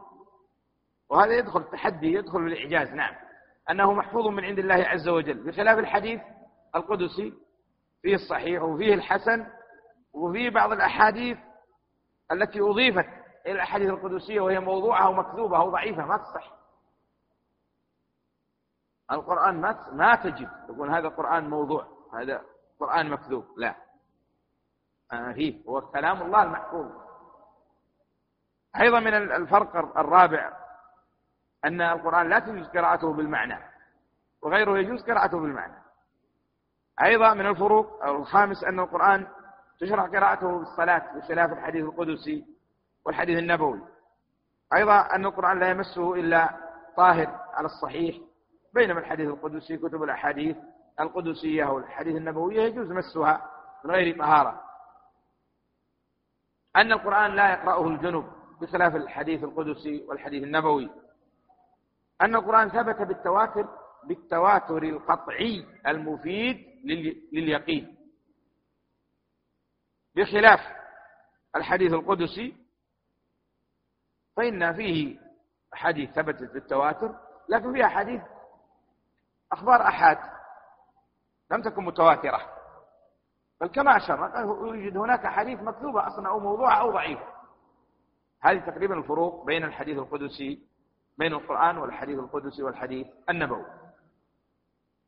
وهذا 1.10 1.34
يدخل 1.38 1.60
التحدي 1.60 2.14
يدخل 2.14 2.39
الإعجاز. 2.39 2.93
نعم 2.93 3.16
أنه 3.70 3.93
محفوظ 3.93 4.28
من 4.28 4.45
عند 4.45 4.60
الله 4.60 4.76
عز 4.76 5.08
وجل 5.08 5.43
بخلاف 5.43 5.80
الحديث 5.80 6.22
القدسي 6.76 7.34
فيه 8.02 8.16
الصحيح 8.16 8.62
وفيه 8.64 8.93
الحسن 8.93 9.48
وفيه 10.14 10.50
بعض 10.50 10.72
الأحاديث 10.72 11.38
التي 12.32 12.61
أضيفت 12.61 13.07
إلى 13.45 13.51
الأحاديث 13.51 13.89
القدسية 13.89 14.41
وهي 14.41 14.59
موضوعة 14.59 15.09
ومكذوبة 15.09 15.57
أو 15.57 15.69
ضعيفة 15.69 16.05
ما 16.05 16.17
تصح. 16.17 16.53
القرآن 19.11 19.61
ما 19.61 19.89
ما 19.91 20.15
تجد 20.15 20.49
تقول 20.67 20.89
هذا 20.89 21.07
قرآن 21.07 21.49
موضوع 21.49 21.88
هذا 22.13 22.41
قرآن 22.80 23.09
مكذوب 23.09 23.45
لا. 23.57 23.75
آه 25.11 25.32
فيه 25.32 25.63
هو 25.69 25.82
كلام 25.82 26.21
الله 26.21 26.43
المحفوظ. 26.43 26.91
أيضا 28.80 28.99
من 28.99 29.13
الفرق 29.13 29.75
الرابع 29.97 30.53
أن 31.65 31.82
القرآن 31.82 32.30
لا 32.30 32.39
تجوز 32.39 32.67
قراءته 32.67 33.13
بالمعنى 33.13 33.59
وغيره 34.41 34.78
يجوز 34.78 35.03
قراءته 35.03 35.39
بالمعنى. 35.39 35.84
أيضا 37.01 37.34
من 37.34 37.45
الفروق 37.45 38.05
الخامس 38.05 38.63
أن 38.63 38.80
القرآن 38.80 39.28
تشرع 39.80 40.05
قراءته 40.05 40.59
بالصلاة 40.59 41.17
بخلاف 41.17 41.51
الحديث 41.51 41.84
القدسي 41.84 42.45
والحديث 43.05 43.39
النبوي. 43.39 43.82
أيضا 44.75 44.99
أن 44.99 45.25
القرآن 45.25 45.59
لا 45.59 45.69
يمسه 45.69 46.15
إلا 46.15 46.49
طاهر 46.97 47.28
على 47.53 47.65
الصحيح 47.65 48.17
بينما 48.73 48.99
الحديث 48.99 49.28
القدسي 49.28 49.78
كتب 49.78 50.03
الأحاديث 50.03 50.57
القدسية 50.99 51.65
والحديث 51.65 52.15
النبوية 52.15 52.61
يجوز 52.61 52.91
مسها 52.91 53.51
من 53.86 53.91
غير 53.91 54.17
طهارة. 54.17 54.61
أن 56.75 56.91
القرآن 56.91 57.32
لا 57.32 57.53
يقرأه 57.53 57.88
الجنب 57.88 58.25
بخلاف 58.61 58.95
الحديث 58.95 59.43
القدسي 59.43 60.05
والحديث 60.07 60.43
النبوي. 60.43 60.89
أن 62.21 62.36
القرآن 62.36 62.69
ثبت 62.69 63.01
بالتواتر 63.01 63.67
بالتواتر 64.03 64.84
القطعي 64.84 65.65
المفيد 65.88 66.57
لليقين. 67.34 67.97
بخلاف 70.18 70.59
الحديث 71.55 71.93
القدسي 71.93 72.55
فإن 74.36 74.74
فيه 74.74 75.20
حديث 75.74 76.09
ثبتت 76.11 76.51
بالتواتر 76.53 77.15
لكن 77.49 77.74
فيها 77.74 77.88
حديث 77.88 78.22
أخبار 79.51 79.82
أحاد 79.82 80.18
لم 81.51 81.61
تكن 81.61 81.84
متواترة. 81.86 82.41
بل 83.61 83.68
كما 83.68 83.97
أشرنا 83.97 84.39
يوجد 84.39 84.97
هناك 84.97 85.28
حديث 85.28 85.59
مكذوبة 85.59 86.07
أصلا 86.07 86.30
أو 86.30 86.39
موضوع 86.39 86.80
أو 86.80 86.91
ضعيف. 86.91 87.20
هذه 88.41 88.59
تقريبا 88.59 88.97
الفروق 88.97 89.45
بين 89.45 89.63
الحديث 89.63 89.97
القدسي 89.97 90.68
بين 91.18 91.34
القرآن 91.34 91.78
والحديث 91.78 92.20
القدسي 92.20 92.63
والحديث 92.63 93.07
النبوي. 93.30 93.65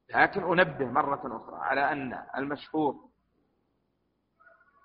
لكن 0.09 0.43
أنبه 0.43 0.85
مرة 0.85 1.21
أخرى 1.37 1.57
على 1.57 1.91
أن 1.91 2.25
المشهور 2.37 3.08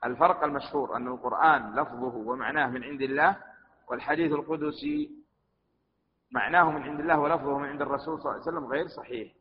الفرق 0.05 0.45
المشهور 0.45 0.97
أن 0.97 1.09
القرآن 1.09 1.75
لفظه 1.75 2.17
ومعناه 2.17 2.67
من 2.67 2.85
عند 2.85 3.03
الله 3.03 3.37
والحديث 3.89 4.33
القدسي 4.33 5.11
معناه 6.31 6.71
من 6.71 6.83
عند 6.83 7.01
الله 7.01 7.19
ولفظه 7.19 7.59
من 7.59 7.69
عند 7.69 7.83
الرسول 7.83 8.21
صلى 8.21 8.33
الله 8.33 8.43
عليه 8.43 8.43
وسلم 8.43 8.67
غير 8.67 8.89
صحيح. 8.89 9.33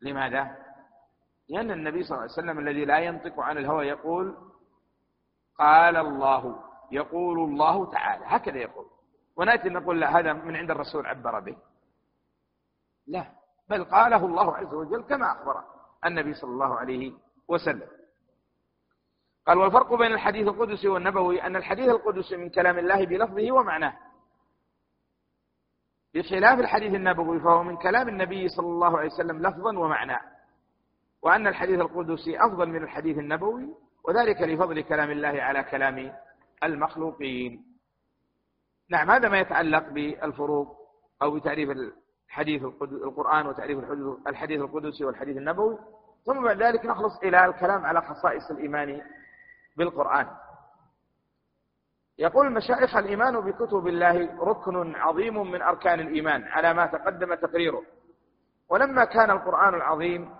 لماذا؟ 0.00 0.56
لأن 1.48 1.70
النبي 1.70 2.02
صلى 2.02 2.10
الله 2.10 2.22
عليه 2.22 2.32
وسلم 2.32 2.58
الذي 2.58 2.84
لا 2.84 2.98
ينطق 2.98 3.40
عن 3.40 3.58
الهوى 3.58 3.86
يقول 3.86 4.36
قال 5.58 5.96
الله 5.96 6.62
يقول 6.92 7.38
الله 7.38 7.90
تعالى 7.90 8.24
هكذا 8.26 8.58
يقول. 8.58 8.86
ونأتي 9.36 9.68
نقول 9.68 10.00
لا 10.00 10.18
هذا 10.18 10.32
من 10.32 10.56
عند 10.56 10.70
الرسول 10.70 11.06
عبر 11.06 11.40
به. 11.40 11.56
لا 13.06 13.32
بل 13.68 13.84
قاله 13.84 14.26
الله 14.26 14.56
عز 14.56 14.74
وجل 14.74 15.02
كما 15.02 15.32
أخبر 15.32 15.64
النبي 16.04 16.34
صلى 16.34 16.50
الله 16.50 16.78
عليه 16.78 17.12
وسلم. 17.48 17.95
قال 19.46 19.58
والفرق 19.58 19.94
بين 19.94 20.12
الحديث 20.12 20.48
القدسي 20.48 20.88
والنبوي 20.88 21.42
أن 21.42 21.56
الحديث 21.56 21.88
القدسي 21.88 22.36
من 22.36 22.50
كلام 22.50 22.78
الله 22.78 23.06
بلفظه 23.06 23.52
ومعناه. 23.52 23.96
بخلاف 26.14 26.60
الحديث 26.60 26.94
النبوي 26.94 27.40
فهو 27.40 27.62
من 27.62 27.76
كلام 27.76 28.08
النبي 28.08 28.48
صلى 28.48 28.66
الله 28.66 28.98
عليه 28.98 29.06
وسلم 29.06 29.46
لفظا 29.46 29.78
ومعناه. 29.78 30.20
وأن 31.22 31.46
الحديث 31.46 31.80
القدسي 31.80 32.38
أفضل 32.40 32.68
من 32.68 32.82
الحديث 32.82 33.18
النبوي 33.18 33.74
وذلك 34.04 34.42
لفضل 34.42 34.80
كلام 34.80 35.10
الله 35.10 35.42
على 35.42 35.62
كلام 35.64 36.12
المخلوقين. 36.62 37.64
نعم 38.90 39.10
هذا 39.10 39.28
ما 39.28 39.38
يتعلق 39.40 39.88
بالفروق 39.88 40.76
أو 41.22 41.30
بتعريف 41.30 41.70
الحديث 41.70 42.62
القرآن 42.82 43.46
وتعريف 43.46 43.78
الحديث 44.28 44.60
القدسي 44.60 45.04
والحديث 45.04 45.36
النبوي. 45.36 45.78
ثم 46.24 46.44
بعد 46.44 46.62
ذلك 46.62 46.86
نخلص 46.86 47.18
إلى 47.22 47.44
الكلام 47.44 47.86
على 47.86 48.02
خصائص 48.02 48.50
الإيمان 48.50 49.02
بالقرآن. 49.76 50.26
يقول 52.18 52.46
المشايخ 52.46 52.96
الإيمان 52.96 53.40
بكتب 53.40 53.86
الله 53.86 54.44
ركن 54.44 54.96
عظيم 54.96 55.50
من 55.50 55.62
أركان 55.62 56.00
الإيمان 56.00 56.44
على 56.44 56.74
ما 56.74 56.86
تقدم 56.86 57.34
تقريره. 57.34 57.82
ولما 58.68 59.04
كان 59.04 59.30
القرآن 59.30 59.74
العظيم 59.74 60.30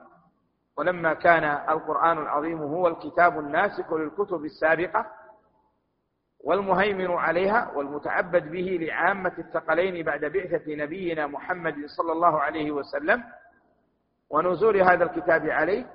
ولما 0.76 1.14
كان 1.14 1.45
القرآن 1.45 2.18
العظيم 2.18 2.59
هو 2.62 2.89
الكتاب 2.89 3.39
الناسك 3.39 3.93
للكتب 3.93 4.45
السابقة 4.45 5.07
والمهيمن 6.45 7.11
عليها 7.11 7.72
والمتعبد 7.74 8.51
به 8.51 8.78
لعامة 8.80 9.32
الثقلين 9.39 10.05
بعد 10.05 10.24
بعثة 10.24 10.74
نبينا 10.74 11.26
محمد 11.26 11.74
صلى 11.87 12.12
الله 12.12 12.41
عليه 12.41 12.70
وسلم 12.70 13.24
ونزول 14.30 14.76
هذا 14.76 15.05
الكتاب 15.05 15.47
عليه 15.47 15.87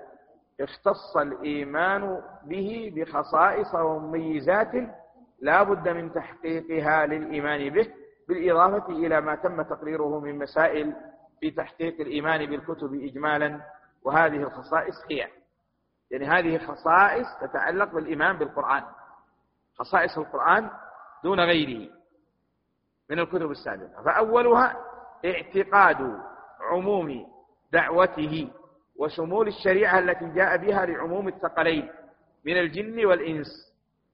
اختص 0.64 1.18
الإيمان 1.18 2.22
به 2.46 2.94
بخصائص 2.96 3.76
ومميزات 3.76 4.72
لا 5.42 5.64
بد 5.64 5.90
من 5.90 6.14
تحقيقها 6.14 7.06
للإيمان 7.06 7.70
به 7.70 7.88
بالإضافة 8.28 8.90
إلى 8.90 9.22
ما 9.22 9.36
تم 9.36 9.62
تقريره 9.62 10.20
من 10.20 10.38
مسائل 10.38 10.94
في 11.40 11.52
تحقيق 11.52 12.02
الإيمان 12.02 12.46
بالكتب 12.46 12.94
إجمالا 12.94 13.62
وهذه 14.04 14.36
الخصائص 14.36 14.96
هي. 15.10 15.28
يعني 16.12 16.26
هذه 16.26 16.58
خصائص 16.58 17.28
تتعلق 17.42 17.94
بالإيمان 17.94 18.38
بالقرآن. 18.38 18.84
خصائص 19.76 20.18
القرآن 20.18 20.70
دون 21.24 21.40
غيره 21.40 21.90
من 23.10 23.20
الكتب 23.20 23.52
السابقة. 23.52 24.04
فأولها 24.06 24.78
اعتقاد 25.26 26.20
عموم 26.62 27.28
دعوته 27.72 28.52
وشمول 29.02 29.48
الشريعة 29.48 30.00
التي 30.00 30.30
جاء 30.30 30.58
بها 30.58 30.86
لعموم 30.86 31.28
الثقلين 31.28 31.90
من 32.46 32.58
الجن 32.58 33.06
والإنس. 33.06 33.48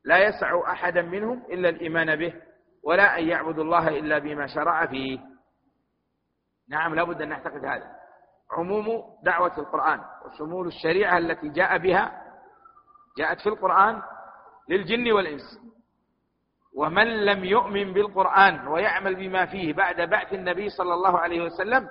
لا 0.04 0.18
يسع 0.18 0.72
أحدا 0.72 1.02
منهم 1.02 1.44
إلا 1.50 1.70
الإيمان 1.70 2.16
به 2.16 2.34
ولا 2.84 3.20
أن 3.20 3.28
يعبدوا 3.28 3.64
الله 3.64 3.88
إلا 3.88 4.20
بما 4.20 4.48
شرع 4.48 4.86
فيه. 4.86 5.20
نعم 6.70 6.96
لابد 6.96 7.22
أن 7.22 7.30
نعتقد 7.30 7.66
هذا. 7.66 7.92
عموم 8.52 9.04
دعوة 9.24 9.58
القرآن 9.58 10.00
وشمول 10.26 10.68
الشريعة 10.68 11.18
التي 11.18 11.50
جاء 11.50 11.78
بها 11.78 12.22
جاءت 13.18 13.40
في 13.40 13.50
القرآن 13.50 14.02
للجن 14.70 15.12
والإنس. 15.12 15.60
ومن 16.76 17.26
لم 17.26 17.46
يؤمن 17.46 17.94
بالقرآن 17.94 18.68
ويعمل 18.68 19.16
بما 19.16 19.46
فيه 19.46 19.74
بعد 19.74 20.02
بعث 20.02 20.34
النبي 20.34 20.70
صلى 20.70 20.94
الله 20.94 21.20
عليه 21.20 21.42
وسلم 21.42 21.90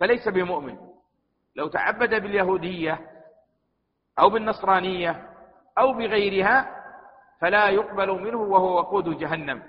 فليس 0.00 0.28
بمؤمن. 0.28 0.91
لو 1.56 1.68
تعبد 1.68 2.14
باليهودية 2.14 3.00
أو 4.18 4.30
بالنصرانية 4.30 5.30
أو 5.78 5.92
بغيرها 5.92 6.82
فلا 7.40 7.68
يقبل 7.68 8.10
منه 8.10 8.38
وهو 8.38 8.78
وقود 8.78 9.18
جهنم. 9.18 9.62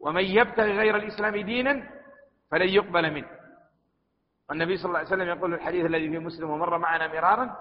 ومن 0.00 0.24
يبتغي 0.24 0.78
غير 0.78 0.96
الإسلام 0.96 1.36
دينا 1.36 1.90
فلن 2.50 2.68
يقبل 2.68 3.14
منه. 3.14 3.28
والنبي 4.48 4.76
صلى 4.76 4.86
الله 4.86 4.98
عليه 4.98 5.08
وسلم 5.08 5.28
يقول 5.28 5.54
الحديث 5.54 5.86
الذي 5.86 6.10
في 6.10 6.18
مسلم 6.18 6.50
ومر 6.50 6.78
معنا 6.78 7.06
مرارا 7.06 7.56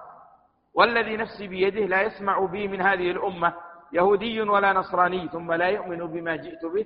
والذي 0.73 1.17
نفسي 1.17 1.47
بيده 1.47 1.85
لا 1.85 2.01
يسمع 2.01 2.45
بي 2.45 2.67
من 2.67 2.81
هذه 2.81 3.11
الأمة 3.11 3.53
يهودي 3.91 4.41
ولا 4.41 4.73
نصراني 4.73 5.27
ثم 5.27 5.53
لا 5.53 5.67
يؤمن 5.67 6.07
بما 6.07 6.35
جئت 6.35 6.65
به 6.65 6.85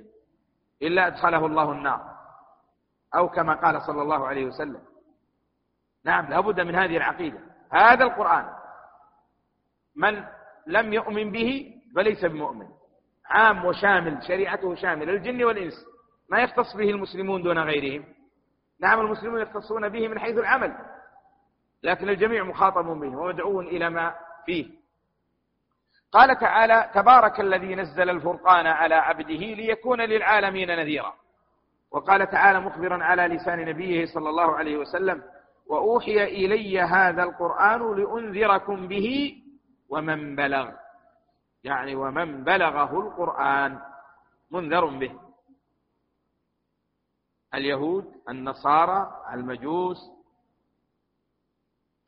إلا 0.81 1.07
أدخله 1.07 1.45
الله 1.45 1.71
النار. 1.71 2.01
أو 3.15 3.29
كما 3.29 3.53
قال 3.53 3.81
صلى 3.81 4.01
الله 4.01 4.27
عليه 4.27 4.45
وسلم. 4.45 4.81
نعم 6.05 6.29
لابد 6.29 6.59
من 6.59 6.75
هذه 6.75 6.97
العقيدة. 6.97 7.39
هذا 7.71 8.03
القرآن 8.03 8.45
من 9.95 10.23
لم 10.67 10.93
يؤمن 10.93 11.31
به 11.31 11.73
فليس 11.95 12.25
بمؤمن. 12.25 12.67
عام 13.29 13.65
وشامل 13.65 14.23
شريعته 14.27 14.75
شامل 14.75 15.09
الجن 15.09 15.43
والإنس. 15.43 15.85
ما 16.29 16.39
يختص 16.39 16.75
به 16.75 16.89
المسلمون 16.89 17.43
دون 17.43 17.59
غيرهم. 17.59 18.05
نعم 18.81 18.99
المسلمون 18.99 19.41
يختصون 19.41 19.89
به 19.89 20.07
من 20.07 20.19
حيث 20.19 20.37
العمل. 20.37 20.75
لكن 21.83 22.09
الجميع 22.09 22.43
مخاطب 22.43 22.85
به 22.85 23.17
ومدعو 23.17 23.61
إلى 23.61 23.89
ما 23.89 24.15
فيه. 24.45 24.69
قال 26.11 26.39
تعالى 26.39 26.89
تبارك 26.93 27.39
الذي 27.39 27.75
نزل 27.75 28.09
الفرقان 28.09 28.67
على 28.67 28.95
عبده 28.95 29.33
ليكون 29.33 30.01
للعالمين 30.01 30.67
نذيرا. 30.67 31.13
وقال 31.91 32.29
تعالى 32.29 32.59
مخبرا 32.59 33.03
على 33.03 33.27
لسان 33.27 33.65
نبيه 33.65 34.05
صلى 34.05 34.29
الله 34.29 34.55
عليه 34.55 34.77
وسلم 34.77 35.23
وأوحي 35.67 36.23
إلي 36.23 36.79
هذا 36.81 37.23
القرآن 37.23 37.95
لأنذركم 37.95 38.87
به 38.87 39.37
ومن 39.89 40.35
بلغ. 40.35 40.71
يعني 41.63 41.95
ومن 41.95 42.43
بلغه 42.43 42.99
القرآن 42.99 43.79
منذر 44.51 44.85
به. 44.85 45.19
اليهود 47.53 48.13
النصارى 48.29 49.25
المجوس 49.33 49.97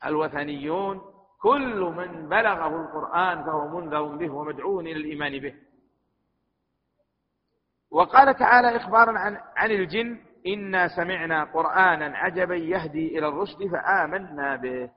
الوثنيون 0.04 1.00
كل 1.40 1.80
من 1.80 2.28
بلغه 2.28 2.80
القرآن 2.82 3.44
فهو 3.44 3.80
منذر 3.80 4.02
به 4.02 4.30
ومدعو 4.30 4.80
إلى 4.80 4.92
الإيمان 4.92 5.38
به. 5.38 5.54
وقال 7.90 8.36
تعالى 8.36 8.76
إخبارا 8.76 9.18
عن, 9.18 9.40
عن 9.56 9.70
الجن 9.70 10.25
إنا 10.46 10.88
سمعنا 10.88 11.44
قرآنا 11.44 12.18
عجبا 12.18 12.56
يهدي 12.56 13.18
إلى 13.18 13.28
الرشد 13.28 13.66
فآمنا 13.66 14.56
به. 14.56 14.90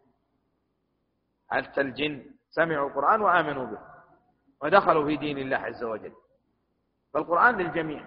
حتى 1.50 1.82
الجن 1.82 2.26
سمعوا 2.50 2.90
القرآن 2.90 3.22
وآمنوا 3.22 3.66
به؟ 3.66 3.80
ودخلوا 4.62 5.06
في 5.06 5.18
دين 5.18 5.38
الله 5.38 5.58
عز 5.58 5.84
وجل. 5.84 6.14
فالقرآن 7.14 7.58
للجميع. 7.58 8.06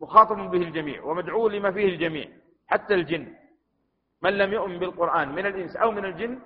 مخاطب 0.00 0.36
به 0.36 0.62
الجميع 0.62 1.02
ومدعو 1.02 1.48
لما 1.48 1.72
فيه 1.72 1.88
الجميع 1.88 2.28
حتى 2.66 2.94
الجن. 2.94 3.36
من 4.22 4.38
لم 4.38 4.52
يؤمن 4.52 4.78
بالقرآن 4.78 5.28
من 5.28 5.46
الإنس 5.46 5.76
أو 5.76 5.90
من 5.90 6.04
الجن 6.04 6.40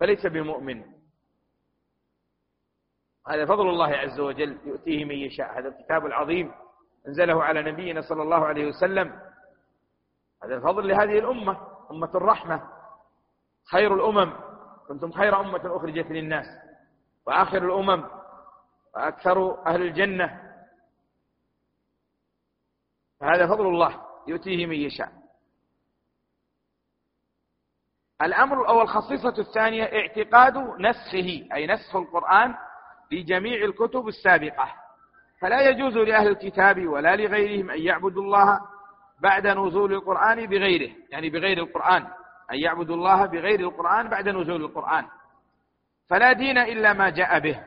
فليس 0.00 0.26
بمؤمن. 0.26 0.84
هذا 3.28 3.46
فضل 3.46 3.68
الله 3.68 3.92
عز 3.92 4.20
وجل 4.20 4.58
يؤتيه 4.64 5.04
من 5.04 5.14
يشاء. 5.14 5.58
هذا 5.58 5.68
الكتاب 5.68 6.06
العظيم. 6.06 6.52
أنزله 7.06 7.44
على 7.44 7.62
نبينا 7.62 8.00
صلى 8.00 8.22
الله 8.22 8.46
عليه 8.46 8.66
وسلم. 8.66 9.20
هذا 10.44 10.54
الفضل 10.54 10.88
لهذه 10.88 11.18
الأمة 11.18 11.66
أمة 11.90 12.10
الرحمة 12.14 12.68
خير 13.70 13.94
الأمم. 13.94 14.32
كنتم 14.88 15.12
خير 15.12 15.40
أمة 15.40 15.76
أخرجت 15.76 16.10
للناس 16.10 16.46
وآخر 17.26 17.64
الأمم 17.64 18.04
وأكثر 18.94 19.66
أهل 19.66 19.82
الجنة. 19.82 20.52
فهذا 23.20 23.46
فضل 23.46 23.66
الله 23.66 24.02
يؤتيه 24.26 24.66
من 24.66 24.76
يشاء. 24.76 25.12
الأمر 28.22 28.68
أو 28.68 28.82
الخصيصة 28.82 29.38
الثانية 29.38 29.84
اعتقاد 29.84 30.56
نسخه 30.80 31.48
أي 31.54 31.66
نسخ 31.66 31.96
القرآن 31.96 32.54
لجميع 33.12 33.64
الكتب 33.64 34.08
السابقة. 34.08 34.85
فلا 35.40 35.68
يجوز 35.68 35.96
لأهل 35.96 36.28
الكتاب 36.28 36.86
ولا 36.86 37.16
لغيرهم 37.16 37.70
أن 37.70 37.80
يعبدوا 37.80 38.22
الله 38.22 38.60
بعد 39.20 39.46
نزول 39.46 39.92
القرآن 39.92 40.46
بغيره. 40.46 40.92
يعني 41.10 41.30
بغير 41.30 41.58
القرآن. 41.58 42.06
أن 42.52 42.56
يعبدوا 42.56 42.96
الله 42.96 43.26
بغير 43.26 43.60
القرآن 43.60 44.08
بعد 44.08 44.28
نزول 44.28 44.64
القرآن. 44.64 45.04
فلا 46.10 46.32
دين 46.32 46.58
إلا 46.58 46.92
ما 46.92 47.10
جاء 47.10 47.38
به. 47.38 47.62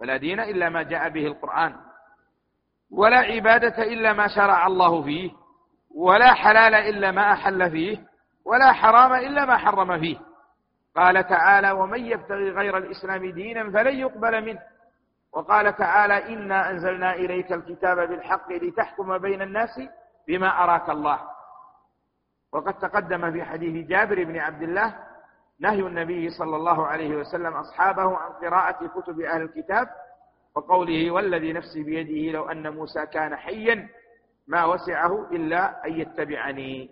فلا 0.00 0.16
دين 0.16 0.40
إلا 0.40 0.68
ما 0.68 0.82
جاء 0.82 1.08
به 1.08 1.26
القرآن. 1.26 1.76
ولا 2.90 3.16
عبادة 3.16 3.82
إلا 3.82 4.12
ما 4.12 4.28
شرع 4.28 4.66
الله 4.66 5.02
فيه. 5.02 5.30
ولا 5.94 6.34
حلال 6.34 6.74
إلا 6.74 7.10
ما 7.10 7.32
أحل 7.32 7.70
فيه. 7.70 8.04
ولا 8.44 8.72
حرام 8.72 9.12
إلا 9.12 9.44
ما 9.44 9.56
حرم 9.56 10.00
فيه. 10.00 10.18
قال 10.96 11.28
تعالى 11.28 11.70
ومن 11.70 12.06
يبتغي 12.06 12.50
غير 12.50 12.78
الإسلام 12.78 13.30
دينا 13.30 13.70
فلن 13.70 13.98
يقبل 13.98 14.44
منه. 14.44 14.60
وقال 15.32 15.76
تعالى 15.76 16.34
إنا 16.34 16.70
أنزلنا 16.70 17.14
إليك 17.14 17.52
الكتاب 17.52 18.08
بالحق 18.08 18.52
لتحكم 18.52 19.18
بين 19.18 19.42
الناس 19.42 19.80
بما 20.28 20.64
أراك 20.64 20.90
الله. 20.90 21.20
وقد 22.52 22.78
تقدم 22.78 23.32
في 23.32 23.44
حديث 23.44 23.86
جابر 23.86 24.24
بن 24.24 24.38
عبد 24.38 24.62
الله 24.62 24.98
نهي 25.60 25.80
النبي 25.80 26.30
صلى 26.30 26.56
الله 26.56 26.86
عليه 26.86 27.16
وسلم 27.16 27.54
أصحابه 27.54 28.16
عن 28.16 28.32
قراءة 28.32 28.86
كتب 28.86 29.20
أهل 29.20 29.42
الكتاب 29.42 29.88
وقوله 30.54 31.10
والذي 31.10 31.52
نفسي 31.52 31.82
بيده 31.82 32.32
لو 32.38 32.50
أن 32.50 32.72
موسى 32.74 33.06
كان 33.06 33.36
حيا 33.36 33.88
ما 34.46 34.64
وسعه 34.64 35.28
إلا 35.30 35.86
أن 35.86 36.00
يتبعني. 36.00 36.90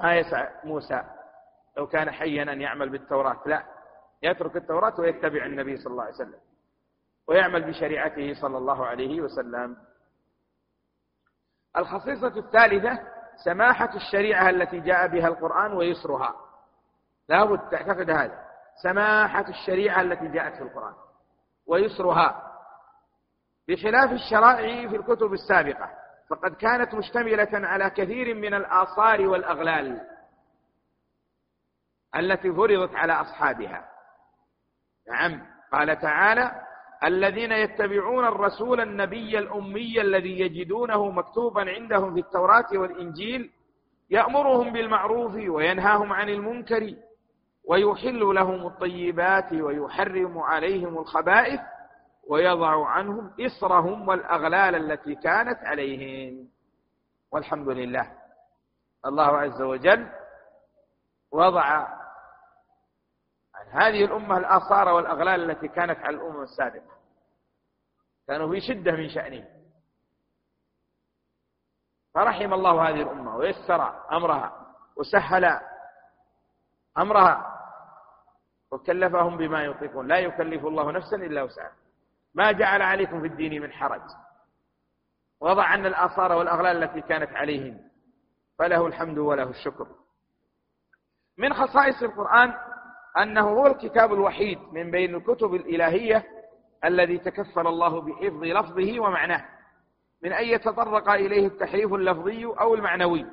ما 0.00 0.16
يسع 0.16 0.48
موسى 0.64 1.02
لو 1.76 1.86
كان 1.86 2.10
حيا 2.10 2.42
أن 2.42 2.60
يعمل 2.60 2.88
بالتوراة. 2.88 3.42
لا 3.46 3.62
يترك 4.22 4.56
التوراة 4.56 5.00
ويتبع 5.00 5.46
النبي 5.46 5.76
صلى 5.76 5.90
الله 5.90 6.04
عليه 6.04 6.14
وسلم. 6.14 6.40
ويعمل 7.28 7.62
بشريعته 7.62 8.34
صلى 8.40 8.58
الله 8.58 8.86
عليه 8.86 9.20
وسلم. 9.20 9.76
الخصيصة 11.76 12.38
الثالثة 12.38 12.98
سماحة 13.44 13.96
الشريعة 13.96 14.50
التي 14.50 14.80
جاء 14.80 15.06
بها 15.06 15.28
القرآن 15.28 15.72
ويسرها. 15.72 16.34
لا 17.28 17.44
بد 17.44 17.68
تعتقد 17.68 18.10
هذا. 18.10 18.44
سماحة 18.82 19.48
الشريعة 19.48 20.00
التي 20.00 20.28
جاءت 20.28 20.54
في 20.54 20.62
القرآن 20.62 20.94
ويسرها. 21.66 22.52
بخلاف 23.68 24.12
الشرائع 24.12 24.88
في 24.88 24.96
الكتب 24.96 25.32
السابقة 25.32 25.90
فقد 26.30 26.54
كانت 26.54 26.94
مشتملة 26.94 27.48
على 27.52 27.90
كثير 27.90 28.34
من 28.34 28.54
الآثار 28.54 29.20
والأغلال 29.20 30.00
التي 32.16 32.52
فرضت 32.52 32.94
على 32.94 33.12
أصحابها. 33.12 33.88
نعم 35.08 35.46
قال 35.72 35.98
تعالى 35.98 36.67
الذين 37.04 37.52
يتبعون 37.52 38.24
الرسول 38.24 38.80
النبي 38.80 39.38
الأمي 39.38 40.00
الذي 40.00 40.40
يجدونه 40.40 41.10
مكتوبا 41.10 41.70
عندهم 41.70 42.14
في 42.14 42.20
التوراة 42.20 42.66
والإنجيل 42.72 43.50
يأمرهم 44.10 44.72
بالمعروف 44.72 45.34
وينهاهم 45.34 46.12
عن 46.12 46.28
المنكر 46.28 46.94
ويحل 47.68 48.20
لهم 48.20 48.66
الطيبات 48.66 49.52
ويحرم 49.52 50.38
عليهم 50.38 50.98
الخبائث 50.98 51.60
ويضع 52.28 52.86
عنهم 52.86 53.30
إصرهم 53.40 54.08
والأغلال 54.08 54.74
التي 54.74 55.14
كانت 55.14 55.58
عليهم. 55.58 56.48
والحمد 57.32 57.68
لله. 57.68 58.12
الله 59.06 59.38
عز 59.38 59.62
وجل 59.62 60.06
وضع 61.32 61.86
هذه 63.72 64.04
الأمة 64.04 64.38
الآثار 64.38 64.88
والأغلال 64.88 65.50
التي 65.50 65.68
كانت 65.68 65.98
على 65.98 66.16
الأمم 66.16 66.42
السابقة. 66.42 66.98
كانوا 68.28 68.50
في 68.50 68.60
شدة 68.60 68.92
من 68.92 69.08
شأنهم. 69.08 69.44
فرحم 72.14 72.52
الله 72.54 72.88
هذه 72.88 73.02
الأمة 73.02 73.36
ويسر 73.36 74.12
أمرها 74.16 74.66
وسهل 74.96 75.60
أمرها 76.98 77.58
وكلفهم 78.70 79.36
بما 79.36 79.64
يطيقون. 79.64 80.06
لا 80.06 80.18
يكلف 80.18 80.66
الله 80.66 80.92
نفسا 80.92 81.16
إلا 81.16 81.42
وسعها. 81.42 81.72
ما 82.34 82.52
جعل 82.52 82.82
عليكم 82.82 83.20
في 83.20 83.26
الدين 83.26 83.62
من 83.62 83.72
حرج. 83.72 84.02
وضع 85.40 85.64
عنا 85.64 85.88
الآثار 85.88 86.32
والأغلال 86.32 86.82
التي 86.82 87.00
كانت 87.00 87.36
عليهم. 87.36 87.88
فله 88.58 88.86
الحمد 88.86 89.18
وله 89.18 89.50
الشكر. 89.50 89.86
من 91.38 91.54
خصائص 91.54 92.02
القرآن 92.02 92.54
أنه 93.22 93.40
هو 93.40 93.66
الكتاب 93.66 94.12
الوحيد 94.12 94.58
من 94.72 94.90
بين 94.90 95.14
الكتب 95.14 95.54
الإلهية 95.54 96.24
الذي 96.84 97.18
تكفل 97.18 97.66
الله 97.66 98.00
بحفظ 98.00 98.44
لفظه 98.44 99.00
ومعناه. 99.00 99.44
من 100.22 100.32
أن 100.32 100.44
يتطرق 100.44 101.10
إليه 101.10 101.46
التحريف 101.46 101.94
اللفظي 101.94 102.44
أو 102.44 102.74
المعنوي؟ 102.74 103.26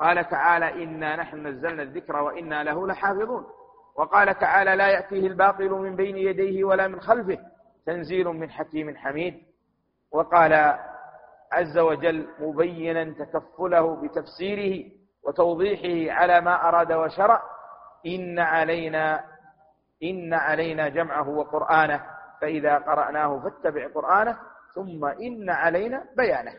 قال 0.00 0.28
تعالى 0.28 0.84
إنا 0.84 1.16
نحن 1.16 1.46
نزلنا 1.46 1.82
الذكر 1.82 2.16
وإنا 2.16 2.64
له 2.64 2.86
لحافظون. 2.86 3.46
وقال 3.96 4.38
تعالى 4.38 4.76
لا 4.76 4.88
يأتيه 4.88 5.26
الباطل 5.26 5.70
من 5.70 5.96
بين 5.96 6.16
يديه 6.16 6.64
ولا 6.64 6.88
من 6.88 7.00
خلفه. 7.00 7.38
تنزيل 7.86 8.26
من 8.28 8.50
حكيم 8.50 8.96
حميد. 8.96 9.42
وقال 10.12 10.78
عز 11.52 11.78
وجل 11.78 12.28
مبينا 12.40 13.04
تكفله 13.04 13.96
بتفسيره 13.96 14.90
وتوضيحه 15.22 16.14
على 16.14 16.40
ما 16.40 16.68
أراد 16.68 16.92
وشرع. 16.92 17.55
إن 18.06 18.38
علينا 18.38 19.24
إن 20.02 20.34
علينا 20.34 20.88
جمعه 20.88 21.28
وقرآنه 21.28 22.06
فإذا 22.40 22.78
قرأناه 22.78 23.40
فاتبع 23.40 23.88
قرآنه 23.94 24.38
ثم 24.74 25.04
إن 25.04 25.50
علينا 25.50 26.06
بيانه. 26.16 26.54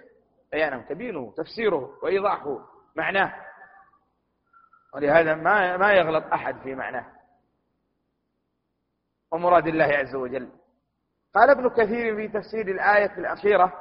بيانه 0.51 0.81
تبينه 0.81 1.33
تفسيره 1.37 1.99
وإيضاحه 2.03 2.59
معناه. 2.95 3.33
ولهذا 4.93 5.35
ما 5.35 5.77
ما 5.77 5.93
يغلط 5.93 6.33
أحد 6.33 6.57
في 6.59 6.75
معناه. 6.75 7.05
ومراد 9.31 9.67
الله 9.67 9.85
عز 9.85 10.15
وجل. 10.15 10.49
قال 11.35 11.49
ابن 11.49 11.69
كثير 11.69 12.15
في 12.15 12.27
تفسير 12.27 12.67
الآية 12.67 13.17
الأخيرة 13.17 13.73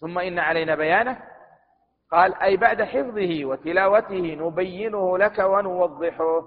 ثم 0.00 0.18
إن 0.18 0.38
علينا 0.38 0.74
بيانه 0.74 1.29
قال 2.10 2.34
أي 2.34 2.56
بعد 2.56 2.82
حفظه 2.82 3.44
وتلاوته 3.44 4.34
نبينه 4.34 5.18
لك 5.18 5.38
ونوضحه 5.38 6.42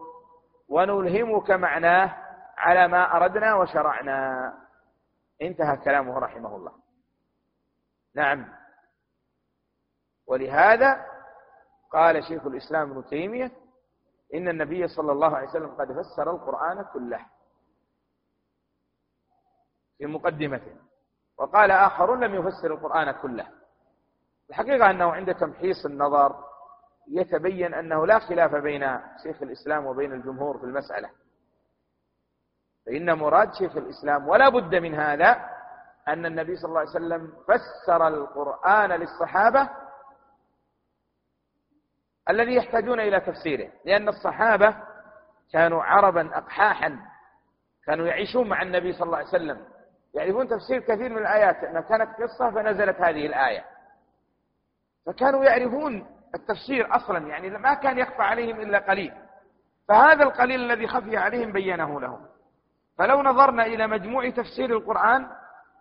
ونلهمك 0.70 1.52
معناه 1.52 2.18
على 2.58 2.88
ما 2.88 3.18
أردنا 3.18 3.56
وشرعنا. 3.56 4.54
انتهى 5.42 5.78
كلامه 5.78 6.20
رحمه 6.20 6.56
الله. 6.56 6.72
نعم. 8.16 8.54
ولهذا 10.28 11.06
قال 11.92 12.24
شيخ 12.24 12.46
الإسلام 12.46 12.92
ابن 12.92 13.06
تيمية 13.06 13.52
إن 14.34 14.48
النبي 14.48 14.88
صلى 14.88 15.12
الله 15.12 15.36
عليه 15.38 15.50
وسلم 15.50 15.76
قد 15.76 15.92
فسر 15.92 16.32
القرآن 16.32 16.86
كله 16.94 17.26
في 19.98 20.06
مقدمته 20.06 20.76
وقال 21.38 21.72
آخرون 21.72 22.24
لم 22.24 22.36
يفسر 22.36 22.74
القرآن 22.74 23.12
كله. 23.12 23.63
الحقيقة 24.50 24.90
أنه 24.90 25.12
عند 25.12 25.36
تمحيص 25.36 25.86
النظر 25.86 26.36
يتبين 27.08 27.74
أنه 27.74 28.08
لا 28.08 28.20
خلاف 28.20 28.56
بين 28.56 29.00
شيخ 29.24 29.42
الإسلام 29.42 29.86
وبين 29.86 30.14
الجمهور 30.14 30.58
في 30.58 30.64
المسألة. 30.64 31.10
فإن 32.86 33.14
مراد 33.14 33.54
شيخ 33.54 33.78
الإسلام 33.78 34.28
ولا 34.28 34.50
بد 34.50 34.76
من 34.76 34.96
هذا 34.96 35.50
أن 36.08 36.26
النبي 36.26 36.56
صلى 36.56 36.70
الله 36.70 36.80
عليه 36.80 36.90
وسلم 36.90 37.34
فسر 37.48 38.08
القرآن 38.08 38.92
للصحابة 38.92 39.70
الذي 42.30 42.56
يحتاجون 42.56 43.00
إلى 43.00 43.20
تفسيره 43.20 43.72
لأن 43.86 44.10
الصحابة 44.10 44.76
كانوا 45.54 45.84
عربا 45.84 46.38
أقحاحا 46.38 47.00
كانوا 47.86 48.08
يعيشون 48.08 48.50
مع 48.50 48.62
النبي 48.62 48.94
صلى 48.94 49.06
الله 49.06 49.18
عليه 49.18 49.28
وسلم. 49.28 49.66
يعرفون 50.14 50.48
تفسير 50.48 50.80
كثير 50.80 51.10
من 51.10 51.18
الآيات 51.18 51.56
أنها 51.56 51.82
كانت 51.82 52.10
قصة 52.22 52.52
فنزلت 52.52 53.02
هذه 53.02 53.26
الآية. 53.26 53.66
فكانوا 55.06 55.46
يعرفون 55.46 56.08
التفسير 56.36 56.96
أصلا 56.96 57.28
يعني 57.28 57.50
ما 57.50 57.74
كان 57.74 57.98
يخفى 57.98 58.22
عليهم 58.22 58.62
إلا 58.62 58.80
قليل. 58.80 59.14
فهذا 59.88 60.24
القليل 60.24 60.72
الذي 60.72 60.88
خفي 60.88 61.18
عليهم 61.18 61.52
بينه 61.52 62.02
لهم. 62.02 62.26
فلو 62.98 63.22
نظرنا 63.22 63.66
إلى 63.66 63.88
مجموع 63.88 64.30
تفسير 64.30 64.70
القرآن 64.70 65.30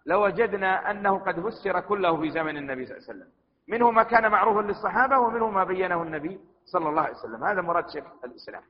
لوجدنا 0.07 0.91
أنه 0.91 1.19
قد 1.19 1.41
فسر 1.41 1.81
كله 1.81 2.21
في 2.21 2.31
زمن 2.31 2.57
النبي 2.57 2.87
صلى 2.87 2.97
الله 2.97 3.09
عليه 3.09 3.19
وسلم. 3.19 3.33
منه 3.69 3.91
ما 3.91 4.03
كان 4.03 4.31
معروفا 4.31 4.61
للصحابة 4.61 5.19
ومنه 5.19 5.51
ما 5.51 5.65
بينه 5.65 6.03
النبي 6.03 6.41
صلى 6.65 6.89
الله 6.89 7.03
عليه 7.03 7.15
وسلم. 7.15 7.45
هذا 7.45 7.61
مراد 7.61 7.89
شيخ 7.91 8.05
الإسلام. 8.25 8.63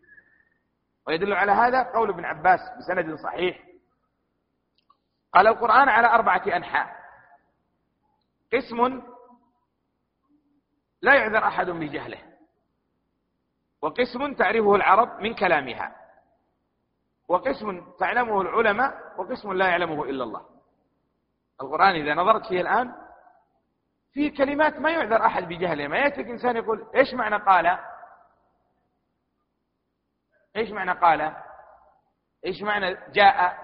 ويدل 1.06 1.32
على 1.32 1.52
هذا 1.52 1.82
قول 1.82 2.08
ابن 2.08 2.24
عباس 2.24 2.60
بسند 2.78 3.14
صحيح. 3.14 3.64
قال 5.32 5.46
القرآن 5.46 5.88
على 5.88 6.06
أربعة 6.06 6.42
أنحاء. 6.56 6.96
قسم 8.52 9.02
لا 11.02 11.14
يعذر 11.14 11.46
أحد 11.46 11.70
بجهله 11.70 12.18
وقسم 13.82 14.34
تعرفه 14.34 14.74
العرب 14.74 15.20
من 15.20 15.34
كلامها. 15.34 15.96
وقسم 17.28 17.92
تعلمه 17.98 18.40
العلماء 18.40 19.14
وقسم 19.16 19.52
لا 19.52 19.68
يعلمه 19.68 20.04
إلا 20.04 20.24
الله. 20.24 20.46
القرآن 21.60 21.94
إذا 21.94 22.14
نظرت 22.14 22.46
فيه 22.46 22.60
الآن 22.60 22.94
في 24.12 24.30
كلمات 24.30 24.78
ما 24.78 24.90
يعذر 24.90 25.26
أحد 25.26 25.48
بجهله. 25.48 25.88
ما 25.88 25.98
يأتيك 25.98 26.26
إنسان 26.26 26.56
يقول 26.56 26.86
إيش 26.94 27.14
معنى 27.14 27.36
قال؟ 27.36 27.78
إيش 30.56 30.70
معنى 30.70 30.92
قال؟ 30.92 31.36
إيش 32.44 32.62
معنى 32.62 32.96
جاء؟ 33.12 33.58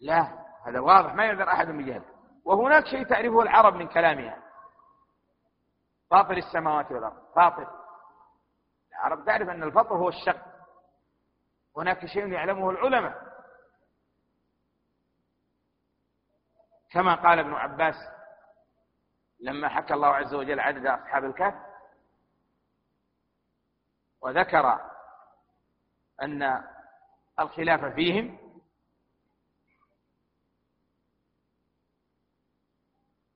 لا 0.00 0.46
هذا 0.66 0.80
واضح. 0.80 1.14
ما 1.14 1.24
يعذر 1.24 1.48
أحد 1.48 1.66
بجهله 1.66 2.04
وهناك 2.44 2.86
شيء 2.86 3.04
تعرفه 3.04 3.42
العرب 3.42 3.74
من 3.74 3.88
كلامها. 3.88 4.49
فاطر 6.10 6.36
السماوات 6.36 6.92
والأرض. 6.92 7.32
فاطر. 7.34 7.80
العرب 8.90 9.24
تعرف 9.24 9.48
أن 9.48 9.62
الفطر 9.62 9.96
هو 9.96 10.08
الشق. 10.08 10.46
هناك 11.76 12.06
شيء 12.06 12.32
يعلمه 12.32 12.70
العلماء. 12.70 13.30
كما 16.90 17.14
قال 17.14 17.38
ابن 17.38 17.52
عباس 17.52 17.94
لما 19.40 19.68
حكى 19.68 19.94
الله 19.94 20.08
عز 20.08 20.34
وجل 20.34 20.60
عدد 20.60 20.86
أصحاب 20.86 21.24
الكهف 21.24 21.54
وذكر 24.20 24.90
أن 26.22 26.64
الخلاف 27.40 27.84
فيهم 27.84 28.38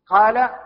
قال 0.07 0.64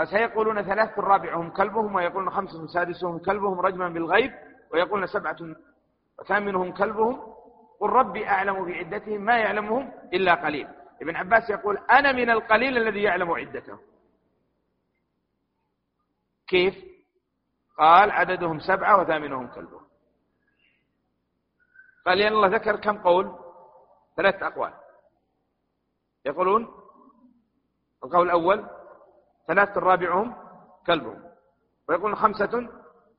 قال 0.00 0.08
سيقولون 0.08 0.62
ثلاثة 0.62 1.02
رابعهم 1.02 1.50
كلبهم 1.50 1.94
ويقولون 1.94 2.30
خمسة 2.30 2.66
سادسهم 2.66 3.18
كلبهم 3.18 3.60
رجما 3.60 3.88
بالغيب 3.88 4.32
ويقولون 4.72 5.06
سبعة 5.06 5.36
وثامنهم 6.18 6.72
كلبهم. 6.72 7.34
قل 7.80 7.90
ربي 7.90 8.28
أعلم 8.28 8.64
بعدتهم 8.64 9.20
ما 9.20 9.38
يعلمهم 9.38 9.92
إلا 10.12 10.34
قليل. 10.34 10.68
ابن 11.02 11.16
عباس 11.16 11.50
يقول 11.50 11.78
أنا 11.78 12.12
من 12.12 12.30
القليل 12.30 12.78
الذي 12.78 13.02
يعلم 13.02 13.30
عدته. 13.32 13.78
كيف؟ 16.46 16.74
قال 17.78 18.10
عددهم 18.10 18.60
سبعة 18.60 19.00
وثامنهم 19.00 19.46
كلبهم. 19.46 19.86
قال 22.06 22.18
لأن 22.18 22.32
الله 22.32 22.48
ذكر 22.48 22.76
كم 22.76 22.98
قول؟ 22.98 23.38
ثلاثة 24.16 24.46
أقوال. 24.46 24.72
يقولون 26.26 26.68
القول 28.04 28.26
الأول 28.26 28.79
ثلاثة 29.50 29.80
رابعهم 29.80 30.34
كلبهم. 30.86 31.22
ويقولون 31.88 32.16
خمسة 32.16 32.68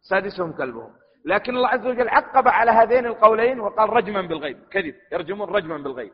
سادسهم 0.01 0.51
كلبهم. 0.51 0.93
لكن 1.25 1.55
الله 1.55 1.69
عز 1.69 1.87
وجل 1.87 2.09
عقب 2.09 2.47
على 2.47 2.71
هذين 2.71 3.05
القولين 3.05 3.59
وقال 3.59 3.89
رجما 3.89 4.21
بالغيب. 4.21 4.67
كذب. 4.71 4.95
يرجمون 5.11 5.49
رجما 5.49 5.77
بالغيب. 5.77 6.13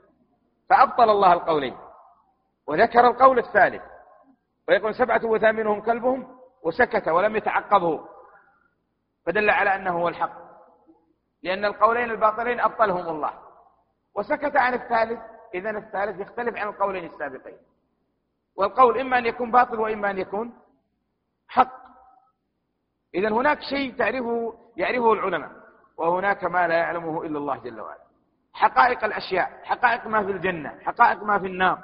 فأبطل 0.69 1.09
الله 1.09 1.33
القولين. 1.33 1.77
وذكر 2.67 3.07
القول 3.07 3.39
الثالث. 3.39 3.81
ويقول 4.67 4.95
سبعة 4.95 5.25
وثامنهم 5.25 5.81
كلبهم 5.81 6.37
وسكت 6.63 7.07
ولم 7.07 7.35
يتعقبه. 7.35 8.07
فدل 9.25 9.49
على 9.49 9.75
أنه 9.75 9.99
هو 9.99 10.07
الحق. 10.07 10.37
لأن 11.43 11.65
القولين 11.65 12.11
الباطلين 12.11 12.59
أبطلهم 12.59 13.09
الله. 13.09 13.33
وسكت 14.15 14.55
عن 14.55 14.73
الثالث. 14.73 15.19
إذا 15.53 15.69
الثالث 15.69 16.19
يختلف 16.19 16.57
عن 16.57 16.67
القولين 16.67 17.05
السابقين. 17.05 17.57
والقول 18.57 18.99
إما 18.99 19.17
أن 19.17 19.25
يكون 19.25 19.51
باطل 19.51 19.79
وإما 19.79 20.09
أن 20.09 20.17
يكون 20.17 20.59
حق. 21.47 21.77
إذا 23.15 23.29
هناك 23.29 23.61
شيء 23.61 23.97
تعرفه 23.97 24.57
يعرفه 24.77 25.13
العلماء 25.13 25.51
وهناك 25.97 26.43
ما 26.43 26.67
لا 26.67 26.77
يعلمه 26.77 27.23
إلا 27.23 27.37
الله 27.37 27.57
جل 27.57 27.81
وعلا. 27.81 28.07
حقائق 28.53 29.03
الأشياء 29.03 29.63
حقائق 29.63 30.07
ما 30.07 30.25
في 30.25 30.31
الجنة 30.31 30.79
حقائق 30.79 31.23
ما 31.23 31.39
في 31.39 31.45
النار 31.45 31.83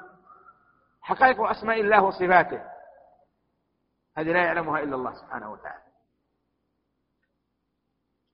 حقائق 1.02 1.40
أسماء 1.40 1.80
الله 1.80 2.02
وصفاته 2.02 2.62
هذه 4.16 4.32
لا 4.32 4.44
يعلمها 4.44 4.80
إلا 4.80 4.96
الله 4.96 5.12
سبحانه 5.14 5.52
وتعالى. 5.52 5.84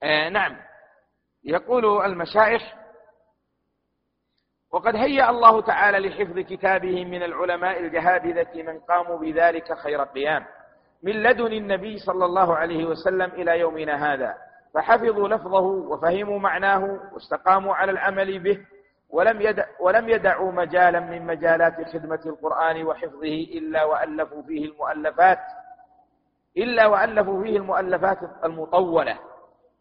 آه 0.02 0.28
نعم. 0.28 0.56
يقول 1.44 2.04
المشايخ 2.04 2.62
وقد 4.72 4.96
هيأ 4.96 5.30
الله 5.30 5.60
تعالى 5.60 6.08
لحفظ 6.08 6.38
كتابه 6.38 7.04
من 7.04 7.22
العلماء 7.22 7.80
الجهابذة 7.80 8.62
من 8.62 8.78
قاموا 8.78 9.18
بذلك 9.18 9.74
خير 9.78 10.02
قيام 10.02 10.44
من 11.02 11.12
لدن 11.22 11.52
النبي 11.52 11.98
صلى 11.98 12.24
الله 12.24 12.56
عليه 12.56 12.84
وسلم 12.84 13.30
إلى 13.30 13.58
يومنا 13.60 14.14
هذا. 14.14 14.34
فحفظوا 14.74 15.28
لفظه 15.28 15.60
وفهموا 15.60 16.38
معناه 16.38 16.98
واستقاموا 17.12 17.74
على 17.74 17.92
العمل 17.92 18.38
به 18.38 18.58
ولم, 19.10 19.40
يدع 19.40 19.64
ولم 19.80 20.08
يدعوا 20.08 20.52
مجالا 20.52 21.00
من 21.00 21.26
مجالات 21.26 21.88
خدمة 21.92 22.20
القرآن 22.26 22.84
وحفظه 22.84 23.46
إلا 23.58 23.84
وألفوا 23.84 24.42
فيه 24.42 24.64
المؤلفات 24.64 25.38
إلا 26.56 26.86
وألفوا 26.86 27.42
فيه 27.42 27.56
المؤلفات 27.56 28.18
المطولة. 28.44 29.18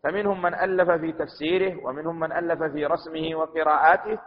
فمنهم 0.04 0.42
من 0.42 0.54
ألف 0.54 0.92
في 0.92 1.12
تفسيره 1.12 1.86
ومنهم 1.86 2.20
من 2.20 2.32
ألف 2.32 2.64
في 2.64 2.86
رسمه 2.86 3.36
وقراءاته 3.36 4.20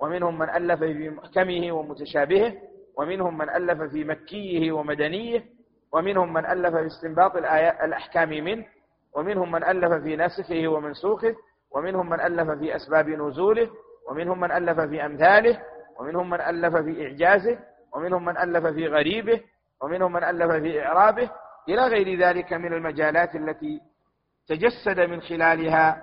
ومنهم 0.00 0.38
من 0.38 0.50
ألف 0.50 0.80
في 0.80 1.10
محكمه 1.10 1.72
ومتشابهه 1.72 2.52
ومنهم 2.96 3.38
من 3.38 3.50
ألف 3.50 3.82
في 3.82 4.04
مكيه 4.04 4.72
ومدنيه 4.72 5.44
ومنهم 5.92 6.32
من 6.32 6.46
ألف 6.46 6.76
في 6.76 6.86
استنباط 6.86 7.36
الأحكام 7.84 8.28
منه 8.28 8.64
ومنهم 9.14 9.52
من 9.52 9.64
ألف 9.64 10.02
في 10.02 10.16
ناسخه 10.16 10.68
ومنسوخه 10.68 11.34
ومنهم 11.70 12.10
من 12.10 12.20
ألف 12.20 12.50
في 12.50 12.76
أسباب 12.76 13.08
نزوله 13.08 13.70
ومنهم 14.08 14.40
من 14.40 14.50
ألف 14.52 14.80
في 14.80 15.06
أمثاله 15.06 15.60
ومنهم 15.98 16.30
من 16.30 16.40
ألف 16.40 16.76
في 16.76 17.06
إعجازه 17.06 17.58
ومنهم 17.94 18.24
من 18.24 18.36
ألف 18.38 18.66
في 18.66 18.86
غريبه 18.86 19.40
ومنهم 19.82 20.12
من 20.12 20.24
ألف 20.24 20.52
في 20.52 20.82
إعرابه 20.86 21.30
إلى 21.68 21.86
غير 21.86 22.18
ذلك 22.18 22.52
من 22.52 22.72
المجالات 22.72 23.34
التي 23.34 23.80
تجسد 24.48 25.00
من 25.00 25.20
خلالها 25.20 26.02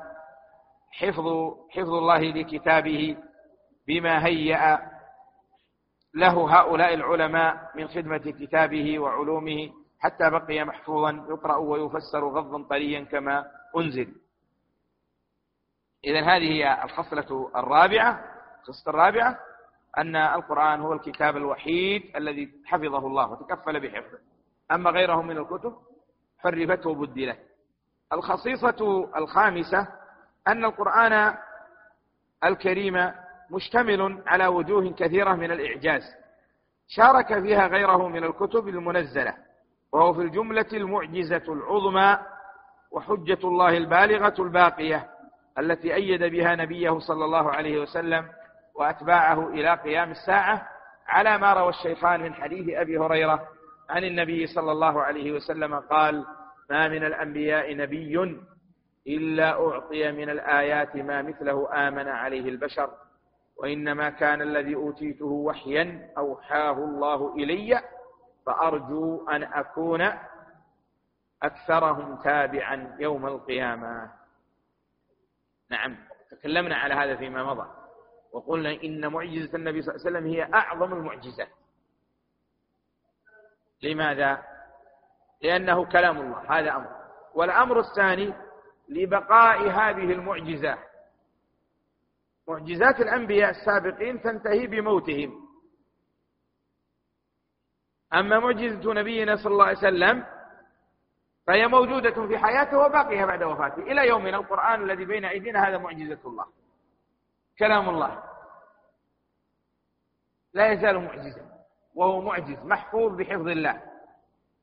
حفظ 0.91 1.25
حفظ 1.69 1.93
الله 1.93 2.19
لكتابه 2.19 3.17
بما 3.87 4.25
هيأ 4.25 4.91
له 6.13 6.59
هؤلاء 6.59 6.93
العلماء 6.93 7.71
من 7.75 7.87
خدمة 7.87 8.17
كتابه 8.17 8.99
وعلومه 8.99 9.71
حتى 9.99 10.29
بقي 10.29 10.63
محفوظا 10.63 11.25
يقرأ 11.29 11.55
ويفسر 11.55 12.27
غضا 12.27 12.63
طريا 12.63 13.03
كما 13.03 13.45
أنزل. 13.77 14.15
إذا 16.03 16.21
هذه 16.21 16.51
هي 16.51 16.83
الخصلة 16.83 17.51
الرابعة 17.55 18.23
الخصلة 18.59 18.93
الرابعة 18.93 19.39
أن 19.97 20.15
القرآن 20.15 20.79
هو 20.81 20.93
الكتاب 20.93 21.37
الوحيد 21.37 22.15
الذي 22.15 22.51
حفظه 22.65 23.07
الله 23.07 23.31
وتكفل 23.31 23.79
بحفظه. 23.79 24.19
أما 24.71 24.89
غيره 24.89 25.21
من 25.21 25.37
الكتب 25.37 25.75
حرفت 26.39 26.85
وبدلت 26.85 27.39
الخصيصة 28.13 29.09
الخامسة 29.17 29.87
أن 30.47 30.65
القرآن 30.65 31.35
الكريم 32.43 33.11
مشتمل 33.51 34.23
على 34.27 34.47
وجوه 34.47 34.93
كثيرة 34.97 35.33
من 35.35 35.51
الإعجاز. 35.51 36.01
شارك 36.87 37.41
فيها 37.41 37.67
غيره 37.67 38.07
من 38.07 38.23
الكتب 38.23 38.67
المنزلة 38.67 39.33
وهو 39.93 40.13
في 40.13 40.21
الجملة 40.21 40.65
المعجزة 40.73 41.43
العظمى 41.53 42.17
وحجة 42.91 43.39
الله 43.43 43.77
البالغة 43.77 44.33
الباقية 44.39 45.09
التي 45.59 45.93
أيد 45.95 46.23
بها 46.23 46.55
نبيه 46.55 46.99
صلى 46.99 47.25
الله 47.25 47.51
عليه 47.51 47.79
وسلم 47.81 48.25
وأتباعه 48.75 49.49
إلى 49.49 49.73
قيام 49.75 50.11
الساعة 50.11 50.67
على 51.07 51.37
ما 51.37 51.53
روى 51.53 51.69
الشيخان 51.69 52.21
من 52.21 52.33
حديث 52.33 52.69
أبي 52.77 52.97
هريرة 52.97 53.47
عن 53.89 54.03
النبي 54.03 54.47
صلى 54.47 54.71
الله 54.71 55.01
عليه 55.01 55.31
وسلم 55.31 55.75
قال 55.75 56.25
ما 56.69 56.87
من 56.87 57.03
الأنبياء 57.05 57.75
نبي 57.75 58.37
إلا 59.07 59.51
أعطي 59.67 60.11
من 60.11 60.29
الآيات 60.29 60.95
ما 60.95 61.21
مثله 61.21 61.87
آمن 61.87 62.07
عليه 62.07 62.49
البشر 62.49 62.89
وإنما 63.59 64.09
كان 64.09 64.41
الذي 64.41 64.75
أوتيته 64.75 65.25
وحيا 65.25 66.13
أوحاه 66.17 66.71
الله 66.71 67.35
إلي 67.35 67.81
فأرجو 68.45 69.29
أن 69.29 69.43
أكون 69.43 70.13
أكثرهم 71.43 72.15
تابعا 72.23 72.97
يوم 72.99 73.25
القيامة. 73.25 74.11
نعم 75.69 75.97
تكلمنا 76.31 76.75
على 76.75 76.93
هذا 76.93 77.15
فيما 77.15 77.43
مضى 77.43 77.69
وقلنا 78.31 78.83
إن 78.83 79.07
معجزة 79.07 79.55
النبي 79.55 79.81
صلى 79.81 79.95
الله 79.95 80.05
عليه 80.05 80.17
وسلم 80.17 80.31
هي 80.31 80.53
أعظم 80.53 80.93
المعجزات. 80.93 81.49
لماذا؟ 83.83 84.43
لأنه 85.41 85.85
كلام 85.85 86.17
الله 86.17 86.59
هذا 86.59 86.75
أمر. 86.75 86.97
والأمر 87.33 87.79
الثاني 87.79 88.33
لبقاء 88.89 89.69
هذه 89.69 90.11
المعجزة. 90.11 90.77
معجزات 92.47 92.99
الأنبياء 92.99 93.49
السابقين 93.49 94.21
تنتهي 94.21 94.67
بموتهم. 94.67 95.47
أما 98.13 98.39
معجزة 98.39 98.93
نبينا 98.93 99.35
صلى 99.35 99.53
الله 99.53 99.65
عليه 99.65 99.77
وسلم 99.77 100.25
فهي 101.47 101.67
موجودة 101.67 102.27
في 102.27 102.37
حياته 102.37 102.77
وباقيها 102.77 103.25
بعد 103.25 103.43
وفاته. 103.43 103.81
إلى 103.81 104.07
يومنا 104.07 104.37
القرآن 104.37 104.83
الذي 104.83 105.05
بين 105.05 105.25
أيدينا 105.25 105.67
هذا 105.67 105.77
معجزة 105.77 106.19
الله. 106.25 106.45
كلام 107.59 107.89
الله. 107.89 108.23
لا 110.53 110.71
يزال 110.71 110.99
معجزا 110.99 111.51
وهو 111.95 112.21
معجز 112.21 112.65
محفوظ 112.65 113.15
بحفظ 113.15 113.47
الله. 113.47 113.81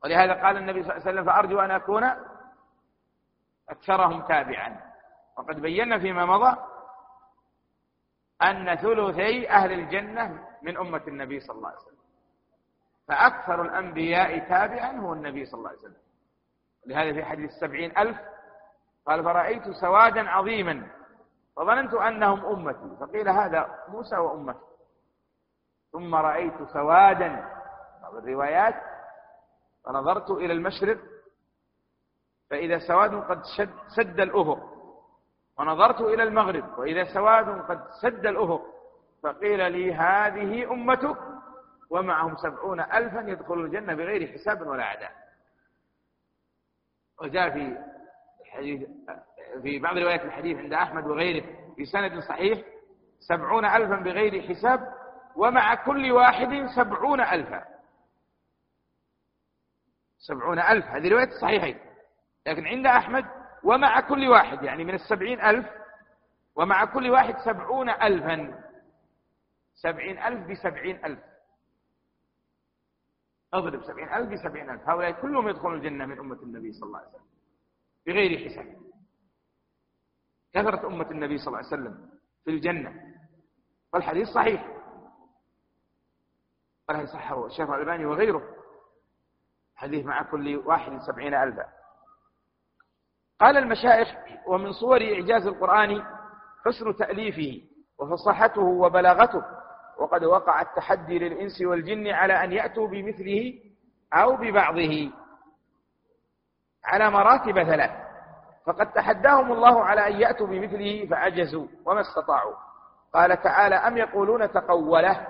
ولهذا 0.05 0.33
قال 0.33 0.57
النبي 0.57 0.83
صلى 0.83 0.93
الله 0.93 1.03
عليه 1.03 1.11
وسلم 1.11 1.25
فأرجو 1.25 1.61
أن 1.61 1.71
أكون 1.71 2.11
أكثرهم 3.69 4.23
تابعا. 4.23 4.81
وقد 5.39 5.61
بينا 5.61 5.99
فيما 5.99 6.27
مضى 6.27 6.74
أن 8.51 8.75
ثلثي 8.77 9.51
أهل 9.51 9.73
الجنة 9.73 10.49
من 10.63 10.77
أمة 10.77 11.03
النبي 11.09 11.41
صلى 11.41 11.57
الله 11.57 11.69
عليه 11.69 11.79
وسلم. 11.79 11.99
فأكثر 13.09 13.63
الأنبياء 13.63 14.39
تابعا 14.39 14.93
هو 14.97 15.13
النبي 15.13 15.45
صلى 15.45 15.59
الله 15.59 15.71
عليه 15.71 15.79
وسلم. 15.79 16.03
لهذا 16.87 17.13
في 17.13 17.25
حديث 17.25 17.51
السبعين 17.51 17.99
ألف 17.99 18.19
قال 19.07 19.25
فرأيت 19.25 19.71
سوادا 19.71 20.31
عظيما 20.31 20.87
فظننت 21.57 21.95
أنهم 21.95 22.45
أمتي. 22.47 22.97
فقيل 23.01 23.29
هذا 23.29 23.85
موسى 23.89 24.17
وأمته. 24.17 24.75
ثم 25.93 26.15
رأيت 26.15 26.63
سوادا 26.63 27.29
بعض 28.03 28.15
الروايات 28.17 28.75
فنظرت 29.85 30.31
إلى 30.31 30.53
المشرق 30.53 30.99
فإذا 32.51 32.79
سواد 32.79 33.15
قد 33.15 33.43
شد 33.57 33.71
سد 33.97 34.21
الأفق 34.21 34.74
ونظرت 35.59 36.01
إلى 36.01 36.23
المغرب 36.23 36.79
وإذا 36.79 37.05
سواد 37.15 37.61
قد 37.61 37.85
سد 38.03 38.27
الأفق 38.27 38.63
فقيل 39.23 39.73
لي 39.73 39.95
هذه 39.95 40.73
أمتك 40.73 41.17
ومعهم 41.91 42.37
سبعون 42.37 42.81
ألفا 42.81 43.21
يدخلون 43.21 43.67
الجنة 43.67 43.95
بغير 43.95 44.33
حساب 44.33 44.67
ولا 44.67 44.85
عذاب 44.85 45.11
وجاء 47.23 47.51
في 47.51 47.79
الحديث 48.41 48.89
في 49.63 49.79
بعض 49.79 49.99
روايات 49.99 50.25
الحديث 50.25 50.59
عند 50.59 50.73
أحمد 50.73 51.07
وغيره 51.07 51.45
في 51.77 51.85
سند 51.85 52.19
صحيح 52.19 52.59
سبعون 53.21 53.65
ألفا 53.65 53.97
بغير 53.97 54.43
حساب 54.43 54.95
ومع 55.37 55.75
كل 55.75 56.13
واحد 56.13 56.67
سبعون 56.77 57.21
ألفا. 57.21 57.65
سبعون 60.19 60.59
ألف 60.59 60.87
هذه 60.87 61.09
رواية 61.09 61.29
الصحيحين 61.29 61.79
لكن 62.47 62.67
عند 62.67 62.87
أحمد 62.87 63.25
ومع 63.65 64.01
كل 64.01 64.29
واحد 64.29 64.63
يعني 64.63 64.85
من 64.85 64.95
السبعين 64.95 65.41
ألف 65.41 65.67
ومع 66.55 66.85
كل 66.85 67.11
واحد 67.11 67.39
سبعون 67.45 67.91
ألفا. 67.91 68.65
سبعين 69.75 70.19
ألف 70.19 70.51
بسبعين 70.51 71.05
ألف. 71.05 71.21
اضرب 73.53 73.85
سبعين 73.85 74.09
ألف 74.09 74.33
بسبعين 74.33 74.71
ألف. 74.71 74.89
هؤلاء 74.89 75.11
كلهم 75.11 75.49
يدخلون 75.49 75.75
الجنة 75.75 76.07
من 76.07 76.19
أمة 76.19 76.43
النبي 76.43 76.73
صلى 76.73 76.87
الله 76.87 76.99
عليه 76.99 77.09
وسلم 77.09 77.25
بغير 78.07 78.49
حساب. 78.49 78.81
كثرة 80.53 80.87
أمة 80.87 81.11
النبي 81.11 81.39
صلى 81.39 81.47
الله 81.47 81.59
عليه 81.59 81.69
وسلم 81.69 82.11
في 82.45 82.51
الجنة. 82.51 83.15
والحديث 83.93 84.29
صحيح. 84.29 84.69
والحديث 86.89 87.11
صحه 87.11 87.47
الشيخ 87.47 87.71
الألباني 87.71 88.07
وغيره. 88.07 88.57
حديث 89.77 90.07
مع 90.07 90.23
كل 90.23 90.57
واحد 90.57 91.01
سبعين 91.01 91.35
ألفا. 91.35 91.84
قال 93.41 93.57
المشايخ 93.57 94.09
ومن 94.47 94.73
صور 94.73 95.03
إعجاز 95.03 95.47
القرآن 95.47 96.03
حسن 96.67 96.97
تأليفه 96.97 97.61
وفصاحته 97.99 98.63
وبلاغته 98.63 99.43
وقد 99.99 100.25
وقع 100.25 100.61
التحدي 100.61 101.19
للإنس 101.19 101.63
والجن 101.63 102.07
على 102.07 102.45
أن 102.45 102.53
يأتوا 102.53 102.89
بمثله 102.89 103.55
أو 104.13 104.37
ببعضه 104.37 105.11
على 106.85 107.11
مراتب 107.11 107.63
ثلاث. 107.63 107.91
فقد 108.67 108.93
تحداهم 108.93 109.53
الله 109.53 109.85
على 109.85 110.07
أن 110.07 110.21
يأتوا 110.21 110.47
بمثله 110.47 111.07
فعجزوا 111.11 111.67
وما 111.85 112.01
استطاعوا. 112.01 112.55
قال 113.15 113.43
تعالى 113.43 113.75
أم 113.75 113.97
يقولون 113.97 114.53
تقوله؟ 114.53 115.27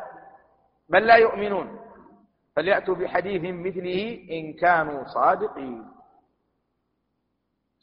بل 0.88 1.06
لا 1.06 1.16
يؤمنون. 1.16 1.78
فليأتوا 2.56 2.94
بحديث 2.94 3.42
مثله 3.42 4.26
إن 4.30 4.52
كانوا 4.52 5.04
صادقين. 5.04 5.93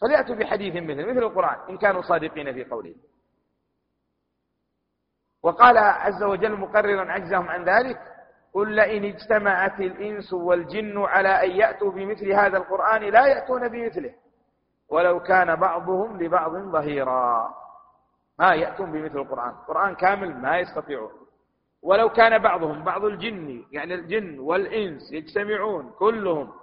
فليأتوا 0.02 0.36
بحديث 0.36 0.76
مثل 0.76 1.10
مثل 1.10 1.18
القرآن 1.20 1.70
إن 1.70 1.78
كانوا 1.78 2.02
صادقين 2.02 2.54
في 2.54 2.64
قولهم 2.64 2.96
وقال 5.44 5.78
عز 5.78 6.24
وجل 6.24 6.52
مقررا 6.52 7.12
عجزهم 7.12 7.50
عن 7.50 7.64
ذلك 7.64 8.00
قل 8.54 8.76
لئن 8.76 9.06
اجتمعت 9.06 9.80
الإنس 9.80 10.34
والجن 10.34 10.98
على 10.98 11.30
أن 11.30 11.52
يأتوا 11.52 11.92
بمثل 11.92 12.32
هذا 12.32 12.58
القرآن 12.58 13.02
لا 13.02 13.28
يأتون 13.28 13.68
بمثله. 13.68 14.14
ولو 14.90 15.20
كان 15.20 15.56
بعضهم 15.56 16.22
لبعض 16.22 16.52
ظهيرا. 16.52 17.50
ما 18.40 18.54
يأتون 18.54 18.92
بمثل 18.92 19.18
القرآن. 19.18 19.50
القرآن 19.50 19.96
كامل 19.96 20.38
ما 20.38 20.60
يستطيعون. 20.60 21.12
ولو 21.82 22.10
كان 22.10 22.42
بعضهم 22.42 22.84
بعض 22.84 23.06
الجن 23.06 23.64
يعني 23.72 23.94
الجن 23.94 24.40
والإنس 24.40 25.12
يجتمعون 25.12 25.92
كلهم 25.92 26.54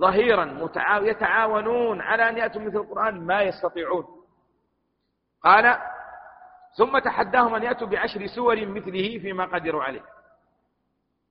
ظهيرا 0.00 0.70
يتعاونون 1.02 2.00
على 2.00 2.28
أن 2.28 2.36
يأتوا 2.38 2.62
مثل 2.62 2.76
القرآن 2.76 3.26
ما 3.26 3.42
يستطيعون. 3.42 4.06
قال 5.42 5.78
ثم 6.76 6.98
تحداهم 6.98 7.54
أن 7.54 7.62
يأتوا 7.62 7.86
بعشر 7.86 8.26
سور 8.26 8.66
مثله 8.66 9.18
فيما 9.18 9.44
قدروا 9.44 9.82
عليه. 9.82 10.04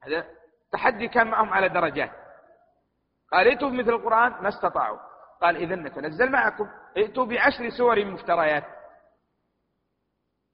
هذا 0.03 0.25
تحدي 0.71 1.07
كان 1.07 1.27
معهم 1.27 1.53
على 1.53 1.69
درجات. 1.69 2.11
قال 3.31 3.47
ائتوا 3.47 3.69
بمثل 3.69 3.89
القرآن 3.89 4.31
ما 4.41 4.47
استطاعوا. 4.47 4.99
قال 5.41 5.55
إذا 5.55 5.75
نتنزل 5.75 6.31
معكم. 6.31 6.67
ائتوا 6.97 7.25
بعشر 7.25 7.69
سور 7.69 8.05
مفتريات. 8.05 8.63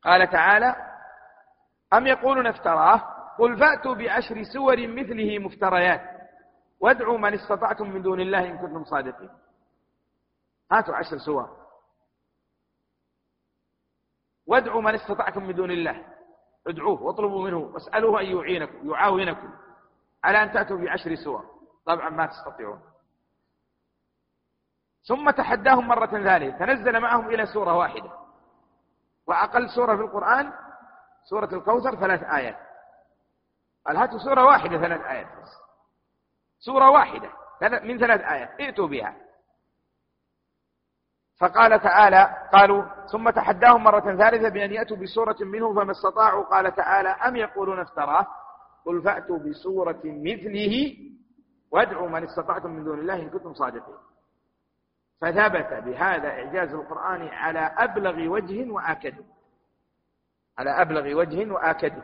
قال 0.04 0.30
تعالى 0.30 0.76
أم 1.94 2.08
يقولون 2.08 2.48
افتراه؟ 2.48 3.02
قل 3.40 3.58
فأتوا 3.58 3.96
بعشر 3.96 4.44
سور 4.44 4.88
مثله 4.88 5.40
مفتريات. 5.40 6.13
وادعوا 6.84 7.18
من 7.18 7.34
استطعتم 7.34 7.90
من 7.90 8.02
دون 8.02 8.20
الله 8.20 8.46
إن 8.52 8.58
كنتم 8.58 8.84
صادقين. 8.84 9.30
هاتوا 10.72 10.96
عشر 10.96 11.18
سور. 11.18 11.58
وادعوا 14.48 14.82
من 14.82 14.96
استطعتم 14.96 15.44
من 15.44 15.56
دون 15.56 15.72
الله. 15.72 16.06
ادعوه 16.68 17.02
واطلبوا 17.04 17.44
منه 17.44 17.58
واسألوه 17.58 18.22
أن 18.22 18.26
يعينكم 18.26 18.90
يعاونكم 18.90 19.54
على 20.24 20.44
أن 20.44 20.52
تأتوا 20.52 20.78
بعشر 20.78 21.16
سور. 21.16 21.46
طبعا 21.86 22.10
ما 22.10 22.26
تستطيعون. 22.26 22.82
ثم 25.08 25.30
تحداهم 25.30 25.88
مرة 25.88 26.06
ثانية. 26.06 26.50
تنزل 26.50 27.00
معهم 27.00 27.30
إلى 27.30 27.46
سورة 27.46 27.78
واحدة. 27.78 28.12
وأقل 29.28 29.70
سورة 29.70 29.96
في 29.96 30.02
القرآن 30.02 30.54
سورة 31.30 31.56
الكوثر 31.56 31.96
ثلاث 31.96 32.24
آيات. 32.24 32.58
قال 33.88 33.98
هاتوا 33.98 34.20
سورة 34.20 34.46
واحدة 34.46 34.78
ثلاث 34.78 35.02
آيات. 35.02 35.28
سورة 36.66 36.90
واحدة 36.90 37.30
من 37.84 38.00
ثلاث 38.00 38.22
آيات 38.22 38.50
ائتوا 38.62 38.88
بها. 38.88 39.16
فقال 41.40 41.82
تعالى 41.82 42.50
قالوا 42.54 43.06
ثم 43.12 43.30
تحداهم 43.30 43.84
مرة 43.84 44.16
ثالثة 44.18 44.50
بأن 44.50 44.74
يأتوا 44.74 44.98
بسورة 44.98 45.36
منه 45.42 45.74
فما 45.74 45.92
استطاعوا. 45.92 46.44
قال 46.44 46.76
تعالى 46.76 47.10
أم 47.10 47.36
يقولون 47.36 47.80
افتراه؟ 47.80 48.28
قل 48.86 49.02
فأتوا 49.02 49.40
بسورة 49.40 50.02
مثله 50.06 50.98
وادعوا 51.72 52.10
من 52.10 52.24
استطعتم 52.24 52.70
من 52.70 52.84
دون 52.84 53.00
الله 53.00 53.16
إن 53.16 53.30
كنتم 53.30 53.54
صادقين. 53.54 53.98
فثبت 55.22 55.74
بهذا 55.74 56.28
إعجاز 56.28 56.74
القرآن 56.74 57.28
على 57.28 57.60
أبلغ 57.60 58.28
وجه 58.28 58.72
وآكد. 58.72 59.26
على 60.58 60.82
أبلغ 60.82 61.18
وجه 61.20 61.52
وآكد. 61.52 62.04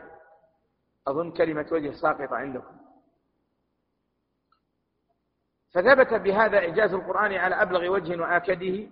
أظن 1.08 1.30
كلمة 1.30 1.66
وجه 1.72 1.90
ساقطة 1.90 2.36
عندكم. 2.36 2.79
فثبت 5.74 6.14
بهذا 6.14 6.58
إعجاز 6.58 6.94
القرآن 6.94 7.32
على 7.32 7.62
أبلغ 7.62 7.88
وجه 7.88 8.22
وآكده. 8.22 8.90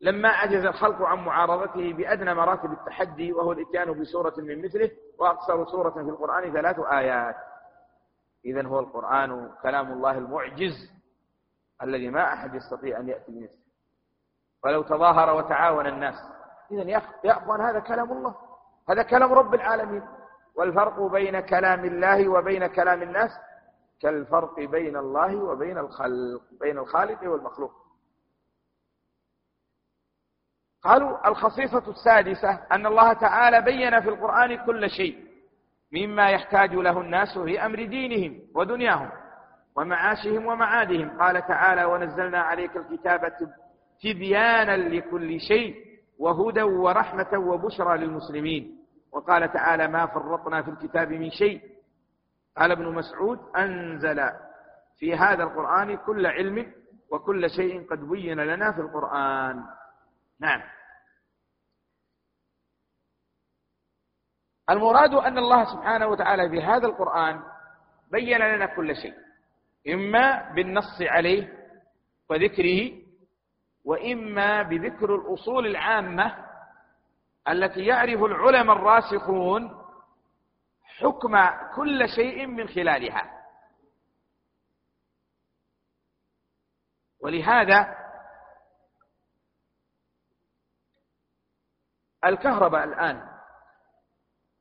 لما 0.00 0.28
عجز 0.28 0.64
الخلق 0.64 1.02
عن 1.02 1.18
معارضته 1.24 1.92
بأدنى 1.92 2.34
مراتب 2.34 2.72
التحدي 2.72 3.32
وهو 3.32 3.52
الإتيان 3.52 4.00
بسورة 4.00 4.34
من 4.38 4.64
مثله 4.64 4.90
وأقصر 5.18 5.66
سورة 5.66 5.90
في 5.90 6.00
القرآن 6.00 6.52
ثلاث 6.52 6.78
آيات. 6.78 7.36
إذا 8.44 8.66
هو 8.66 8.80
القرآن 8.80 9.52
كلام 9.62 9.92
الله 9.92 10.18
المعجز 10.18 10.92
الذي 11.82 12.10
ما 12.10 12.32
أحد 12.32 12.54
يستطيع 12.54 13.00
أن 13.00 13.08
يأتي 13.08 13.32
بمثله. 13.32 13.58
ولو 14.64 14.82
تظاهر 14.82 15.36
وتعاون 15.36 15.86
الناس. 15.86 16.14
إذا 16.70 16.82
يا 17.24 17.32
أخوان 17.32 17.60
هذا 17.60 17.80
كلام 17.80 18.12
الله. 18.12 18.34
هذا 18.88 19.02
كلام 19.02 19.32
رب 19.32 19.54
العالمين. 19.54 20.02
والفرق 20.58 21.02
بين 21.02 21.40
كلام 21.40 21.84
الله 21.84 22.28
وبين 22.28 22.66
كلام 22.66 23.02
الناس 23.02 23.30
كالفرق 24.00 24.60
بين 24.60 24.96
الله 24.96 25.36
وبين 25.36 25.78
الخلق 25.78 26.42
بين 26.60 26.78
الخالق 26.78 27.30
والمخلوق. 27.30 27.72
قالوا 30.82 31.28
الخصيصة 31.28 31.90
السادسة 31.90 32.50
أن 32.72 32.86
الله 32.86 33.12
تعالى 33.12 33.62
بين 33.62 34.00
في 34.00 34.08
القرآن 34.08 34.66
كل 34.66 34.90
شيء 34.90 35.24
مما 35.92 36.30
يحتاج 36.30 36.74
له 36.74 37.00
الناس 37.00 37.38
في 37.38 37.66
أمر 37.66 37.84
دينهم 37.84 38.40
ودنياهم 38.54 39.10
ومعاشهم 39.76 40.46
ومعادهم. 40.46 41.20
قال 41.20 41.46
تعالى 41.46 41.84
ونزلنا 41.84 42.40
عليك 42.40 42.76
الكتاب 42.76 43.32
تبيانا 44.02 44.76
لكل 44.76 45.40
شيء 45.40 45.74
وهدى 46.18 46.62
ورحمة 46.62 47.38
وبشرى 47.38 47.98
للمسلمين. 47.98 48.77
وقال 49.12 49.52
تعالى 49.52 49.88
ما 49.88 50.06
فرطنا 50.06 50.62
في 50.62 50.70
الكتاب 50.70 51.08
من 51.12 51.30
شيء. 51.30 51.60
قال 52.56 52.72
ابن 52.72 52.94
مسعود 52.94 53.38
أنزل 53.56 54.30
في 54.98 55.14
هذا 55.14 55.42
القرآن 55.42 55.96
كل 55.96 56.26
علم 56.26 56.72
وكل 57.10 57.50
شيء 57.50 57.90
قد 57.90 57.98
بين 58.08 58.40
لنا 58.40 58.72
في 58.72 58.80
القرآن. 58.80 59.64
نعم. 60.40 60.62
المراد 64.70 65.14
أن 65.14 65.38
الله 65.38 65.64
سبحانه 65.64 66.06
وتعالى 66.06 66.48
في 66.48 66.62
هذا 66.62 66.86
القرآن 66.86 67.40
بين 68.10 68.38
لنا 68.38 68.66
كل 68.66 68.96
شيء 68.96 69.14
إما 69.94 70.52
بالنص 70.52 71.02
عليه 71.02 71.52
وذكره 72.30 72.92
وإما 73.84 74.62
بذكر 74.62 75.14
الأصول 75.14 75.66
العامة 75.66 76.34
التي 77.48 77.86
يعرف 77.86 78.22
العلماء 78.22 78.76
الراسخون 78.76 79.84
حكم 80.82 81.36
كل 81.76 82.08
شيء 82.08 82.46
من 82.46 82.68
خلالها. 82.68 83.44
ولهذا 87.20 87.98
الكهرباء 92.24 92.84
الآن 92.84 93.38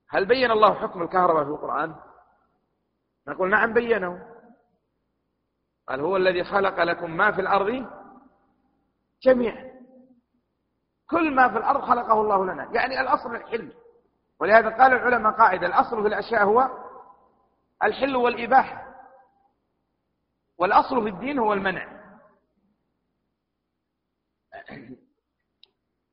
هل 0.09 0.25
بين 0.25 0.51
الله 0.51 0.73
حكم 0.73 1.01
الكهرباء 1.01 1.43
في 1.43 1.49
القرآن؟ 1.49 1.95
نقول 3.27 3.49
نعم 3.49 3.73
بينه. 3.73 4.33
قال 5.88 6.01
هو 6.01 6.17
الذي 6.17 6.43
خلق 6.43 6.83
لكم 6.83 7.17
ما 7.17 7.31
في 7.31 7.41
الأرض 7.41 7.91
جميعا. 9.21 9.76
كل 11.10 11.36
ما 11.36 11.49
في 11.49 11.58
الأرض 11.58 11.82
خلقه 11.82 12.22
الله 12.22 12.45
لنا. 12.45 12.64
يعني 12.64 13.01
الأصل 13.01 13.36
الحل. 13.36 13.74
ولهذا 14.39 14.70
قال 14.70 14.93
العلماء 14.93 15.32
قاعدة 15.32 15.68
الأصل 15.68 16.01
في 16.01 16.08
الأشياء 16.08 16.43
هو 16.43 16.70
الحل 17.84 18.16
والإباحة. 18.16 18.88
والأصل 20.58 21.03
في 21.03 21.10
الدين 21.10 21.39
هو 21.39 21.53
المنع. 21.53 21.97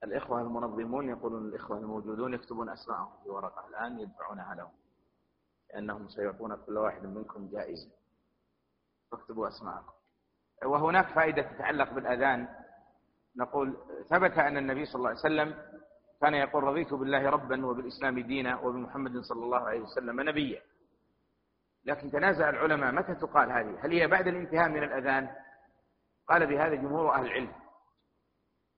الإخوة 0.04 0.40
المنظمون 0.40 1.08
يقولون 1.08 1.48
الإخوة 1.48 1.78
الموجودون 1.78 2.34
يكتبون 2.34 2.68
أسماءهم 2.68 3.22
في 3.22 3.28
ورقة 3.28 3.68
الآن 3.68 3.98
يدفعونها 3.98 4.54
لهم. 4.54 4.72
لأنهم 5.70 6.08
سيعطون 6.08 6.56
كل 6.56 6.78
واحد 6.78 7.06
منكم 7.06 7.48
جائزة. 7.48 7.90
فاكتبوا 9.10 9.48
أسماءكم. 9.48 9.92
وهناك 10.64 11.06
فائدة 11.06 11.42
تتعلق 11.42 11.92
بالأذان. 11.92 12.63
نقول 13.36 13.76
ثبت 14.10 14.38
أن 14.38 14.56
النبي 14.56 14.84
صلى 14.84 14.94
الله 14.94 15.08
عليه 15.08 15.18
وسلم 15.18 15.54
كان 16.20 16.34
يقول 16.34 16.64
رضيت 16.64 16.94
بالله 16.94 17.30
ربا 17.30 17.66
وبالإسلام 17.66 18.20
دينا 18.20 18.60
وبمحمد 18.60 19.20
صلى 19.20 19.44
الله 19.44 19.60
عليه 19.60 19.80
وسلم 19.80 20.20
نبيا. 20.20 20.62
لكن 21.84 22.10
تنازع 22.10 22.48
العلماء 22.48 22.92
متى 22.92 23.14
تقال 23.14 23.52
هذه؟ 23.52 23.78
هل 23.84 23.92
هي 23.92 24.06
بعد 24.06 24.26
الانتهاء 24.26 24.68
من 24.68 24.82
الأذان؟ 24.82 25.28
قال 26.28 26.46
بهذا 26.46 26.74
جمهور 26.74 27.14
أهل 27.14 27.26
العلم. 27.26 27.52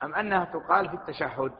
أم 0.02 0.14
أنها 0.14 0.44
تقال 0.44 0.88
في 0.88 0.94
التشهد؟ 0.94 1.52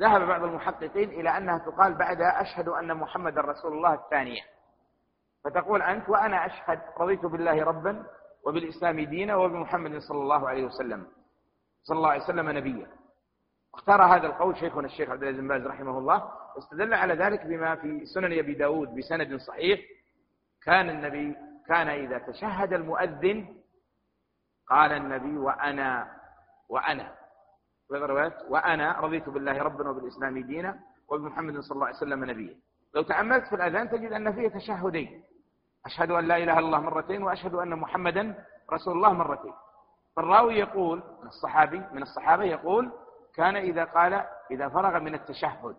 ذهب 0.00 0.20
بعض 0.20 0.42
المحققين 0.42 1.10
إلى 1.10 1.36
أنها 1.36 1.58
تقال 1.58 1.94
بعد 1.94 2.20
أشهد 2.20 2.68
أن 2.68 2.96
محمد 2.96 3.38
رسول 3.38 3.72
الله 3.72 3.94
الثانية. 3.94 4.42
فتقول 5.44 5.82
أنت 5.82 6.08
وأنا 6.08 6.46
أشهد 6.46 6.80
رضيت 6.98 7.26
بالله 7.26 7.64
ربا 7.64 8.06
وبالإسلام 8.46 9.00
دينا 9.00 9.36
وبمحمد 9.36 9.98
صلى 9.98 10.18
الله 10.18 10.48
عليه 10.48 10.64
وسلم. 10.64 11.06
صلى 11.82 11.96
الله 11.96 12.10
عليه 12.10 12.24
وسلم 12.24 12.50
نبيا. 12.50 12.86
اختار 13.74 14.02
هذا 14.02 14.26
القول 14.26 14.56
شيخنا 14.56 14.86
الشيخ 14.86 15.10
عبد 15.10 15.22
العزيز 15.22 15.40
بن 15.40 15.48
باز 15.48 15.66
رحمه 15.66 15.98
الله 15.98 16.32
واستدل 16.56 16.94
على 16.94 17.14
ذلك 17.14 17.46
بما 17.46 17.76
في 17.76 18.06
سنن 18.06 18.38
أبي 18.38 18.54
داود 18.54 18.94
بسند 18.94 19.36
صحيح. 19.36 19.80
كان 20.64 20.90
النبي 20.90 21.36
كان 21.66 21.88
إذا 21.88 22.18
تشهد 22.18 22.72
المؤذن 22.72 23.56
قال 24.68 24.92
النبي 24.92 25.38
وأنا 25.38 26.16
وأنا. 26.68 27.14
وأنا 28.48 29.00
رضيت 29.00 29.28
بالله 29.28 29.62
ربا 29.62 29.88
وبالإسلام 29.88 30.38
دينا 30.38 30.78
وبمحمد 31.08 31.60
صلى 31.60 31.74
الله 31.74 31.86
عليه 31.86 31.96
وسلم 31.96 32.24
نبيا. 32.24 32.56
لو 32.94 33.02
تأملت 33.02 33.44
في 33.46 33.54
الأذان 33.54 33.90
تجد 33.90 34.12
أن 34.12 34.32
فيه 34.32 34.48
تشهدين. 34.48 35.24
أشهد 35.86 36.10
أن 36.10 36.24
لا 36.24 36.36
إله 36.36 36.58
إلا 36.58 36.58
الله 36.58 36.80
مرتين 36.80 37.22
وأشهد 37.22 37.54
أن 37.54 37.78
محمدا 37.78 38.44
رسول 38.72 38.96
الله 38.96 39.12
مرتين. 39.12 39.54
فالراوي 40.16 40.54
يقول 40.54 41.02
من 41.20 41.26
الصحابي 41.26 41.78
من 41.78 42.02
الصحابة 42.02 42.44
يقول 42.44 42.92
كان 43.34 43.56
إذا 43.56 43.84
قال 43.84 44.26
إذا 44.50 44.68
فرغ 44.68 44.98
من 45.00 45.14
التشهد. 45.14 45.76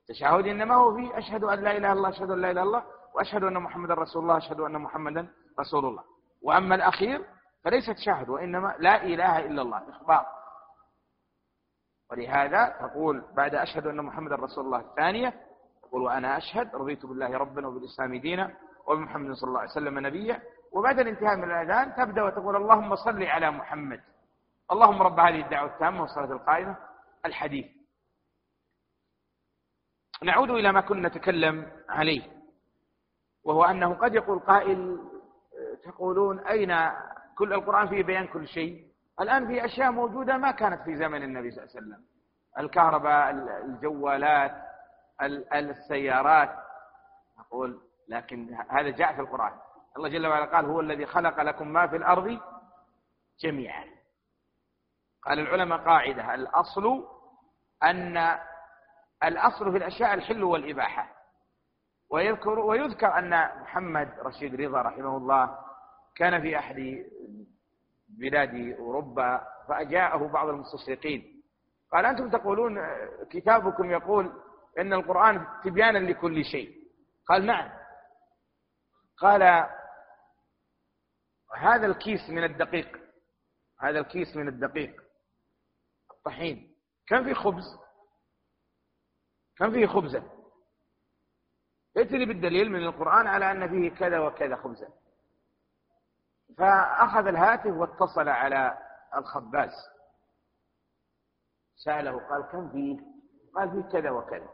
التشهد 0.00 0.46
إنما 0.46 0.74
هو 0.74 0.96
في 0.96 1.18
أشهد 1.18 1.44
أن 1.44 1.58
لا 1.60 1.76
إله 1.76 1.92
إلا 1.92 1.92
الله 1.92 2.08
أشهد 2.08 2.30
أن 2.30 2.40
لا 2.40 2.50
إله 2.50 2.62
إلا 2.62 2.62
الله 2.62 2.84
وأشهد 3.14 3.44
أن 3.44 3.54
محمدا 3.58 3.94
رسول 3.94 4.22
الله 4.22 4.36
أشهد 4.36 4.60
أن 4.60 4.78
محمدا 4.78 5.28
رسول 5.60 5.84
الله. 5.86 6.04
وأما 6.42 6.74
الأخير 6.74 7.24
فليس 7.64 7.86
تشهد 7.86 8.28
وإنما 8.28 8.74
لا 8.78 9.02
إله 9.02 9.38
إلا 9.38 9.62
الله 9.62 9.90
إخبار. 9.90 10.26
ولهذا 12.10 12.68
تقول 12.80 13.24
بعد 13.36 13.54
أشهد 13.54 13.86
أن 13.86 14.00
محمدا 14.00 14.36
رسول 14.36 14.64
الله 14.64 14.80
الثانية 14.80 15.34
تقول 15.82 16.02
وأنا 16.02 16.36
أشهد 16.36 16.74
رضيت 16.76 17.06
بالله 17.06 17.38
ربا 17.38 17.66
وبالإسلام 17.66 18.16
دينا 18.16 18.56
وبمحمد 18.86 19.32
صلى 19.32 19.48
الله 19.48 19.60
عليه 19.60 19.70
وسلم 19.70 19.98
نبيا 20.06 20.42
وبعد 20.72 20.98
الانتهاء 20.98 21.36
من 21.36 21.44
الأذان 21.44 21.94
تبدأ 21.94 22.22
وتقول 22.22 22.56
اللهم 22.56 22.96
صل 22.96 23.22
على 23.22 23.50
محمد. 23.50 24.00
اللهم 24.72 25.02
رب 25.02 25.20
هذه 25.20 25.40
الدعوة 25.40 25.70
التامة 25.70 26.00
والصلاة 26.00 26.32
القائمة. 26.32 26.76
الحديث. 27.26 27.66
نعود 30.22 30.50
إلى 30.50 30.72
ما 30.72 30.80
كنا 30.80 31.08
نتكلم 31.08 31.72
عليه 31.88 32.22
وهو 33.44 33.64
أنه 33.64 33.94
قد 33.94 34.14
يقول 34.14 34.38
قائل 34.38 34.98
تقولون 35.84 36.38
أين 36.38 36.90
كل 37.38 37.52
القرآن 37.52 37.88
فيه 37.88 38.02
بيان 38.02 38.26
كل 38.26 38.48
شيء؟ 38.48 38.92
الآن 39.20 39.46
في 39.46 39.64
أشياء 39.64 39.90
موجودة 39.90 40.36
ما 40.36 40.50
كانت 40.50 40.82
في 40.82 40.96
زمن 40.96 41.22
النبي 41.22 41.50
صلى 41.50 41.64
الله 41.64 41.74
عليه 41.76 41.86
وسلم. 41.86 42.04
الكهرباء 42.58 43.30
الجوالات 43.64 44.52
السيارات. 45.52 46.56
نقول 47.38 47.80
لكن 48.08 48.54
هذا 48.68 48.90
جاء 48.90 49.14
في 49.14 49.20
القرآن. 49.20 49.52
الله 49.96 50.08
جل 50.08 50.26
وعلا 50.26 50.44
قال 50.44 50.64
هو 50.64 50.80
الذي 50.80 51.06
خلق 51.06 51.40
لكم 51.42 51.68
ما 51.68 51.86
في 51.86 51.96
الأرض 51.96 52.40
جميعا. 53.40 53.84
قال 55.22 55.38
العلماء 55.38 55.78
قاعدة 55.78 56.34
الأصل 56.34 57.08
أن 57.82 58.38
الأصل 59.24 59.70
في 59.72 59.76
الأشياء 59.76 60.14
الحل 60.14 60.42
والإباحة. 60.44 61.08
ويذكر 62.10 62.58
ويذكر 62.58 63.18
أن 63.18 63.60
محمد 63.62 64.08
رشيد 64.18 64.60
رضا 64.60 64.82
رحمه 64.82 65.16
الله 65.16 65.58
كان 66.16 66.42
في 66.42 66.58
أحد 66.58 67.04
بلاد 68.08 68.76
أوروبا 68.78 69.46
فأجاءه 69.68 70.28
بعض 70.28 70.48
المستشرقين. 70.48 71.42
قال 71.92 72.06
أنتم 72.06 72.30
تقولون 72.30 72.78
كتابكم 73.30 73.90
يقول 73.90 74.32
إن 74.78 74.92
القرآن 74.92 75.46
تبيانا 75.64 75.98
لكل 75.98 76.44
شيء. 76.44 76.82
قال 77.26 77.46
نعم. 77.46 77.70
قال 79.18 79.66
هذا 81.56 81.86
الكيس 81.86 82.30
من 82.30 82.44
الدقيق. 82.44 83.00
هذا 83.80 83.98
الكيس 83.98 84.36
من 84.36 84.48
الدقيق. 84.48 85.02
الطحين. 86.10 86.76
كم 87.06 87.24
فيه 87.24 87.34
خبز؟ 87.34 87.78
كم 89.56 89.72
فيه 89.72 89.86
خبزة 89.86 90.22
ائت 91.96 92.12
لي 92.12 92.24
بالدليل 92.26 92.70
من 92.70 92.82
القرآن 92.82 93.26
على 93.26 93.50
أن 93.50 93.68
فيه 93.68 93.90
كذا 93.98 94.18
وكذا 94.18 94.56
خبزة 94.56 94.88
فأخذ 96.58 97.26
الهاتف 97.26 97.66
واتصل 97.66 98.28
على 98.28 98.78
الخباز. 99.16 99.72
سأله 101.76 102.28
قال 102.28 102.42
كم 102.42 102.68
فيه؟ 102.70 102.98
قال 103.54 103.70
فيه 103.70 103.92
كذا 103.92 104.10
وكذا. 104.10 104.48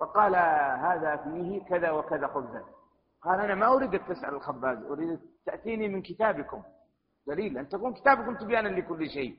فقال 0.00 0.36
هذا 0.80 1.16
فيه 1.16 1.64
كذا 1.64 1.90
وكذا 1.90 2.26
خبزا. 2.26 2.64
قال 3.22 3.40
أنا 3.40 3.54
ما 3.54 3.66
أريد 3.66 3.94
أن 3.94 4.06
تسأل 4.06 4.34
الخباز 4.34 4.78
أريد 4.84 5.31
تأتيني 5.46 5.88
من 5.88 6.02
كتابكم. 6.02 6.62
دليل 7.26 7.58
أن 7.58 7.68
تكون 7.68 7.94
كتابكم 7.94 8.36
تبيانا 8.36 8.68
لكل 8.68 9.10
شيء. 9.10 9.38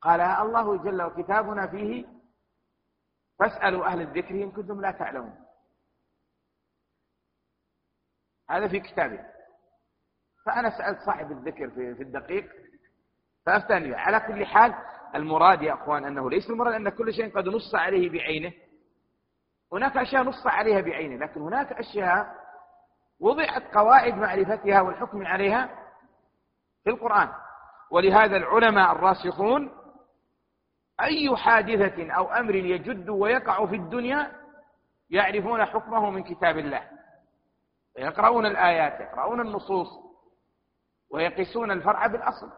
قال 0.00 0.20
الله 0.20 0.76
جل 0.76 1.02
وكتابنا 1.02 1.66
فيه 1.66 2.06
فاسألوا 3.38 3.86
أهل 3.86 4.00
الذكر 4.00 4.30
إن 4.30 4.50
كنتم 4.50 4.80
لا 4.80 4.90
تعلمون. 4.90 5.44
هذا 8.50 8.68
في 8.68 8.80
كتابه 8.80 9.24
فأنا 10.46 10.70
سألت 10.78 11.00
صاحب 11.06 11.32
الذكر 11.32 11.70
في, 11.70 11.94
في 11.94 12.02
الدقيق 12.02 12.52
فأفتاني 13.46 13.94
على 13.94 14.20
كل 14.20 14.46
حال 14.46 14.74
المراد 15.14 15.62
يا 15.62 15.74
أخوان 15.74 16.04
أنه 16.04 16.30
ليس 16.30 16.50
المراد 16.50 16.74
أن 16.74 16.88
كل 16.88 17.14
شيء 17.14 17.36
قد 17.36 17.48
نص 17.48 17.74
عليه 17.74 18.10
بعينه. 18.10 18.52
هناك 19.72 19.96
أشياء 19.96 20.22
نص 20.22 20.46
عليها 20.46 20.80
بعينه 20.80 21.16
لكن 21.26 21.40
هناك 21.40 21.72
أشياء 21.72 22.34
وضعت 23.20 23.74
قواعد 23.74 24.14
معرفتها 24.14 24.80
والحكم 24.80 25.26
عليها 25.26 25.66
في 26.84 26.90
القرآن. 26.90 27.32
ولهذا 27.90 28.36
العلماء 28.36 28.92
الراسخون 28.92 29.70
أي 31.00 31.36
حادثة 31.36 32.12
أو 32.12 32.32
أمر 32.32 32.54
يجد 32.54 33.08
ويقع 33.08 33.66
في 33.66 33.76
الدنيا 33.76 34.32
يعرفون 35.10 35.64
حكمه 35.64 36.10
من 36.10 36.22
كتاب 36.22 36.58
الله. 36.58 36.90
يقرؤون 37.96 38.46
الآيات 38.46 39.00
يقرؤون 39.00 39.40
النصوص 39.40 39.88
ويقيسون 41.10 41.70
الفرع 41.70 42.06
بالأصل. 42.06 42.52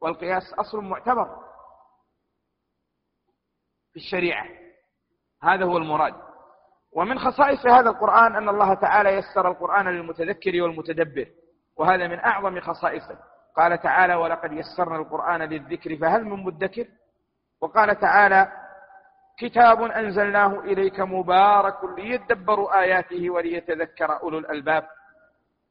والقياس 0.00 0.52
أصل 0.52 0.84
معتبر 0.84 1.46
في 3.92 3.96
الشريعة. 3.96 4.46
هذا 5.42 5.64
هو 5.64 5.76
المراد. 5.76 6.29
ومن 6.92 7.18
خصائص 7.18 7.66
هذا 7.66 7.90
القرآن 7.90 8.36
أن 8.36 8.48
الله 8.48 8.74
تعالى 8.74 9.08
يسر 9.08 9.48
القرآن 9.48 9.88
للمتذكر 9.88 10.62
والمتدبر 10.62 11.26
وهذا 11.76 12.06
من 12.06 12.18
أعظم 12.18 12.60
خصائصه. 12.60 13.18
قال 13.56 13.80
تعالى 13.82 14.14
ولقد 14.14 14.52
يسرنا 14.52 14.96
القرآن 14.96 15.42
للذكر 15.42 15.96
فهل 15.96 16.24
من 16.24 16.44
مدكر؟ 16.44 16.86
وقال 17.60 18.00
تعالى 18.00 18.52
كتاب 19.38 19.82
أنزلناه 19.82 20.60
إليك 20.60 21.00
مبارك 21.00 21.84
ليدبروا 21.98 22.80
آياته 22.80 23.30
وليتذكر 23.30 24.20
أولو 24.20 24.38
الألباب. 24.38 24.88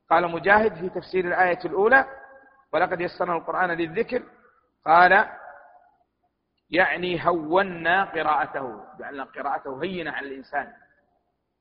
قال 0.09 0.31
مجاهد 0.31 0.73
في 0.73 0.89
تفسير 0.89 1.25
الآية 1.25 1.59
الأولى 1.65 2.05
ولقد 2.73 3.01
يسرنا 3.01 3.33
القرآن 3.37 3.71
للذكر. 3.71 4.23
قال 4.85 5.25
يعني 6.69 7.27
هونا 7.27 8.03
قراءته. 8.03 8.83
جعلنا 8.99 9.23
قراءته 9.23 9.83
هينة 9.83 10.11
على 10.11 10.27
الإنسان. 10.27 10.67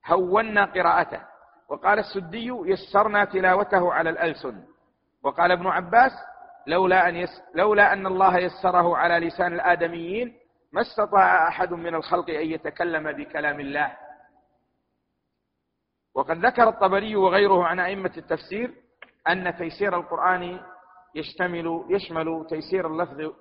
هونا 0.09 0.64
قراءته. 0.64 1.20
وقال 1.68 1.98
السدي 1.98 2.48
يسرنا 2.64 3.24
تلاوته 3.24 3.92
على 3.92 4.11
الألسن. 4.11 4.64
وقال 5.22 5.52
ابن 5.52 5.66
عباس 5.66 6.12
لولا 6.66 7.09
أن, 7.09 7.16
يس 7.16 7.42
لولا 7.54 7.92
أن 7.92 8.06
الله 8.06 8.38
يسره 8.38 8.96
على 8.96 9.26
لسان 9.26 9.52
الآدميين 9.52 10.36
ما 10.72 10.80
استطاع 10.80 11.48
أحد 11.48 11.72
من 11.72 11.94
الخلق 11.94 12.30
أن 12.30 12.46
يتكلم 12.46 13.12
بكلام 13.12 13.61
الله. 13.61 13.92
وقد 16.14 16.46
ذكر 16.46 16.68
الطبري 16.68 17.16
وغيره 17.16 17.64
عن 17.64 17.80
أئمة 17.80 18.12
التفسير 18.16 18.74
أن 19.28 19.56
تيسير 19.56 19.96
القرآن 19.96 20.61
يشتمل 21.14 21.84
يشمل 21.88 22.46
تيسير 22.48 22.86
اللفظ 22.86 23.32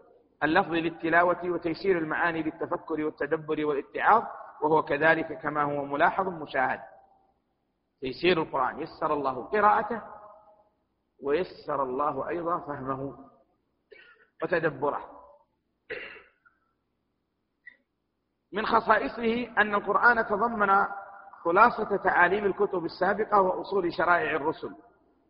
اللفظ 0.43 0.71
للتلاوة 0.71 1.49
وتيسير 1.49 1.97
المعاني 1.97 2.43
للتفكر 2.43 3.01
والتدبر 3.01 3.65
والاتعاظ. 3.65 4.23
وهو 4.61 4.83
كذلك 4.83 5.41
كما 5.41 5.63
هو 5.63 5.85
ملاحظ 5.85 6.27
مشاهد. 6.27 6.79
تيسير 8.01 8.41
القرآن. 8.41 8.79
يسر 8.81 9.13
الله 9.13 9.45
قراءته 9.45 10.01
ويسر 11.23 11.83
الله 11.83 12.29
أيضا 12.29 12.59
فهمه 12.59 13.29
وتدبره. 14.43 15.11
من 18.53 18.65
خصائصه 18.65 19.47
أن 19.57 19.75
القرآن 19.75 20.25
تضمن 20.25 20.85
خلاصة 21.43 21.97
تعاليم 21.97 22.45
الكتب 22.45 22.85
السابقة 22.85 23.41
وأصول 23.41 23.93
شرائع 23.93 24.35
الرسل. 24.35 24.75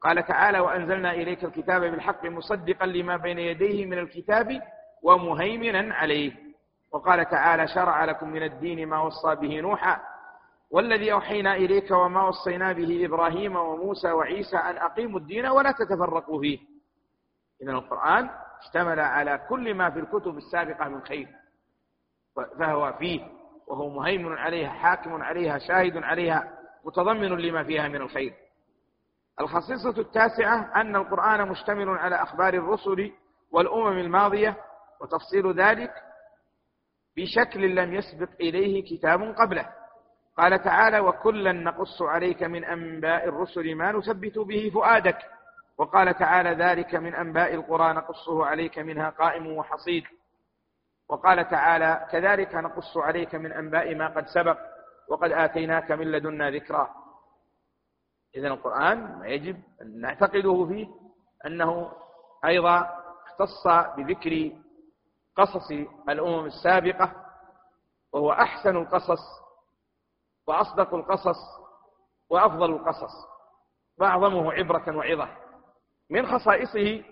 قال 0.01 0.25
تعالى 0.25 0.59
وأنزلنا 0.59 1.11
إليك 1.11 1.43
الكتاب 1.43 1.81
بالحق 1.81 2.25
مصدقا 2.25 2.85
لما 2.85 3.17
بين 3.17 3.39
يديه 3.39 3.85
من 3.85 3.99
الكتاب 3.99 4.61
ومهيمنا 5.03 5.95
عليه. 5.95 6.46
وقال 6.91 7.29
تعالى 7.29 7.67
شرع 7.67 8.05
لكم 8.05 8.29
من 8.29 8.43
الدين 8.43 8.89
ما 8.89 9.01
وصى 9.01 9.35
به 9.35 9.59
نوحا 9.59 9.99
والذي 10.71 11.11
أوحينا 11.11 11.55
إليك 11.55 11.91
وما 11.91 12.27
وصينا 12.27 12.73
به 12.73 13.05
إبراهيم 13.05 13.55
وموسى 13.55 14.11
وعيسى 14.11 14.57
أن 14.57 14.77
أقيموا 14.77 15.19
الدين 15.19 15.45
ولا 15.45 15.71
تتفرقوا 15.71 16.41
فيه. 16.41 16.59
إذن 17.61 17.69
القرآن 17.69 18.29
اشتمل 18.61 18.99
على 18.99 19.45
كل 19.49 19.73
ما 19.73 19.89
في 19.89 19.99
الكتب 19.99 20.37
السابقة 20.37 20.89
من 20.89 21.01
خير 21.01 21.27
فهو 22.59 22.93
فيه 22.99 23.27
وهو 23.67 23.89
مهيمن 23.89 24.37
عليها 24.37 24.69
حاكم 24.69 25.23
عليها 25.23 25.57
شاهد 25.57 25.97
عليها 25.97 26.53
متضمن 26.85 27.27
لما 27.27 27.63
فيها 27.63 27.87
من 27.87 27.95
الخير. 28.01 28.33
الخصيصة 29.41 30.01
التاسعة 30.01 30.81
أن 30.81 30.95
القرآن 30.95 31.47
مشتمل 31.47 31.89
على 31.89 32.15
أخبار 32.15 32.53
الرسل 32.53 33.11
والأمم 33.51 33.97
الماضية 33.97 34.57
وتفصيل 35.01 35.53
ذلك 35.53 35.91
بشكل 37.17 37.75
لم 37.75 37.93
يسبق 37.93 38.29
إليه 38.39 38.97
كتاب 38.97 39.21
قبله. 39.21 39.69
قال 40.37 40.63
تعالى 40.63 40.99
وكلا 40.99 41.51
نقص 41.51 42.01
عليك 42.01 42.43
من 42.43 42.65
أنباء 42.65 43.27
الرسل 43.27 43.75
ما 43.75 43.91
نثبت 43.91 44.39
به 44.39 44.71
فؤادك. 44.73 45.17
وقال 45.77 46.13
تعالى 46.17 46.49
ذلك 46.49 46.95
من 46.95 47.15
أنباء 47.15 47.53
القرى 47.53 47.93
نقصه 47.93 48.45
عليك 48.45 48.79
منها 48.79 49.09
قائم 49.09 49.47
وحصيد. 49.47 50.03
وقال 51.09 51.49
تعالى 51.49 52.07
كذلك 52.11 52.55
نقص 52.55 52.97
عليك 52.97 53.35
من 53.35 53.51
أنباء 53.53 53.95
ما 53.95 54.07
قد 54.07 54.25
سبق 54.25 54.57
وقد 55.09 55.31
آتيناك 55.31 55.91
من 55.91 56.11
لدنا 56.11 56.51
ذكرا 56.51 56.89
إذن 58.35 58.45
القرآن 58.45 59.19
ما 59.19 59.27
يجب 59.27 59.57
أن 59.81 60.01
نعتقده 60.01 60.65
فيه 60.65 60.87
أنه 61.45 61.91
أيضا 62.45 62.89
اختص 63.27 63.67
بذكر 63.97 64.51
قصص 65.37 65.71
الأمم 66.09 66.45
السابقة 66.45 67.11
وهو 68.13 68.31
أحسن 68.31 68.77
القصص 68.77 69.19
وأصدق 70.47 70.93
القصص 70.93 71.37
وأفضل 72.29 72.73
القصص 72.73 73.13
وأعظمه 73.99 74.53
عبرة 74.53 74.97
وعظة. 74.97 75.29
من 76.09 76.27
خصائصه 76.27 77.03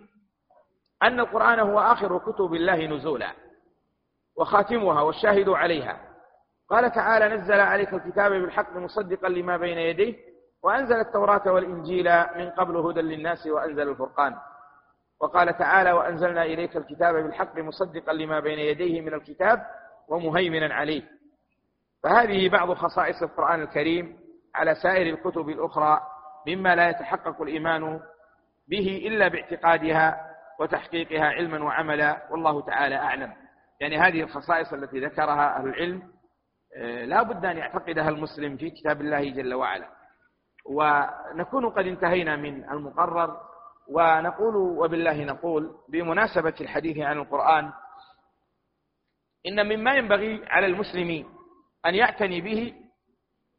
أن 1.03 1.19
القرآن 1.19 1.59
هو 1.59 1.79
آخر 1.79 2.17
كتب 2.17 2.53
الله 2.53 2.85
نزولا 2.85 3.33
وخاتمها 4.37 5.01
والشاهد 5.01 5.49
عليها. 5.49 6.01
قال 6.69 6.91
تعالى 6.91 7.35
نزل 7.35 7.59
عليك 7.59 7.93
الكتاب 7.93 8.31
بالحق 8.31 8.75
مصدقا 8.75 9.29
لما 9.29 9.57
بين 9.57 9.77
يديه 9.77 10.15
وأنزل 10.63 10.95
التوراة 10.95 11.51
والإنجيل 11.51 12.05
من 12.35 12.49
قبل 12.49 12.77
هدى 12.77 13.01
للناس 13.01 13.47
وأنزل 13.47 13.89
الفرقان. 13.89 14.35
وقال 15.21 15.57
تعالى 15.57 15.91
وأنزلنا 15.91 16.43
إليك 16.43 16.77
الكتاب 16.77 17.15
بالحق 17.15 17.57
مصدقا 17.57 18.13
لما 18.13 18.39
بين 18.39 18.59
يديه 18.59 19.01
من 19.01 19.13
الكتاب 19.13 19.65
ومهيمنا 20.07 20.73
عليه. 20.73 21.03
فهذه 22.03 22.49
بعض 22.49 22.73
خصائص 22.73 23.23
القرآن 23.23 23.61
الكريم 23.61 24.19
على 24.55 24.75
سائر 24.75 25.13
الكتب 25.13 25.49
الأخرى 25.49 26.01
مما 26.47 26.75
لا 26.75 26.89
يتحقق 26.89 27.41
الإيمان 27.41 27.99
به 28.67 29.03
إلا 29.07 29.27
باعتقادها 29.27 30.31
وتحقيقها 30.59 31.25
علما 31.25 31.63
وعملا 31.63 32.27
والله 32.31 32.61
تعالى 32.61 32.95
أعلم. 32.95 33.33
يعني 33.79 33.97
هذه 33.97 34.21
الخصائص 34.21 34.73
التي 34.73 34.99
ذكرها 34.99 35.57
أهل 35.57 35.67
العلم 35.67 36.15
آه، 36.77 37.05
لا 37.05 37.23
بد 37.23 37.45
أن 37.45 37.57
يعتقدها 37.57 38.09
المسلم 38.09 38.57
في 38.57 38.69
كتاب 38.69 39.01
الله 39.01 39.29
جل 39.29 39.53
وعلا. 39.53 39.89
ونكون 40.65 41.69
قد 41.69 41.85
انتهينا 41.85 42.35
من 42.35 42.69
المقرر. 42.69 43.37
ونقول 43.89 44.55
وبالله 44.55 45.23
نقول 45.23 45.75
بمناسبة 45.89 46.53
الحديث 46.61 46.97
عن 46.97 47.17
القرآن 47.17 47.71
إن 49.47 49.65
مما 49.65 49.93
ينبغي 49.93 50.45
على 50.45 50.65
المسلم 50.65 51.25
أن 51.85 51.95
يعتني 51.95 52.41
به 52.41 52.73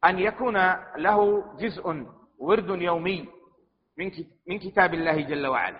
أن 0.05 0.19
يكون 0.19 0.57
له 0.97 1.43
جزء 1.59 2.05
ورد 2.39 2.69
يومي 2.81 3.29
من 4.47 4.59
كتاب 4.59 4.93
الله 4.93 5.21
جل 5.21 5.47
وعلا. 5.47 5.79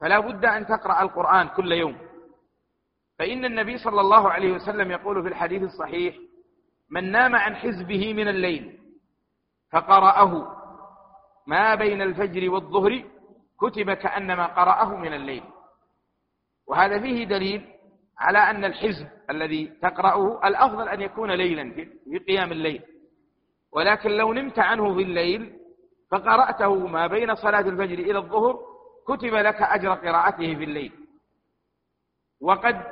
فلا 0.00 0.18
بد 0.18 0.44
أن 0.44 0.66
تقرأ 0.66 1.02
القرآن 1.02 1.48
كل 1.48 1.72
يوم. 1.72 1.98
فإن 3.18 3.44
النبي 3.44 3.78
صلى 3.78 4.00
الله 4.00 4.30
عليه 4.30 4.52
وسلم 4.52 4.90
يقول 4.90 5.22
في 5.22 5.28
الحديث 5.28 5.62
الصحيح 5.62 6.16
من 6.90 7.10
نام 7.12 7.36
عن 7.36 7.56
حزبه 7.56 8.14
من 8.14 8.28
الليل 8.28 8.78
فقرأه 9.72 10.56
ما 11.46 11.74
بين 11.74 12.02
الفجر 12.02 12.50
والظهر 12.50 13.04
كتب 13.60 13.92
كأنما 13.92 14.46
قرأه 14.46 14.96
من 14.96 15.14
الليل. 15.14 15.44
وهذا 16.66 17.00
فيه 17.00 17.24
دليل 17.24 17.74
على 18.18 18.38
أن 18.38 18.64
الحزب 18.64 19.08
الذي 19.30 19.66
تقرأه 19.66 20.48
الأفضل 20.48 20.88
أن 20.88 21.00
يكون 21.00 21.30
ليلا 21.30 21.74
في 22.04 22.18
قيام 22.18 22.52
الليل. 22.52 22.82
ولكن 23.72 24.10
لو 24.10 24.32
نمت 24.32 24.58
عنه 24.58 24.94
في 24.94 25.02
الليل 25.02 25.60
فقرأته 26.10 26.86
ما 26.86 27.06
بين 27.06 27.34
صلاة 27.34 27.60
الفجر 27.60 27.98
إلى 27.98 28.18
الظهر 28.18 28.58
كتب 29.06 29.34
لك 29.34 29.62
أجر 29.62 29.94
قراءته 29.94 30.54
في 30.54 30.64
الليل. 30.64 31.06
وقد 32.40 32.82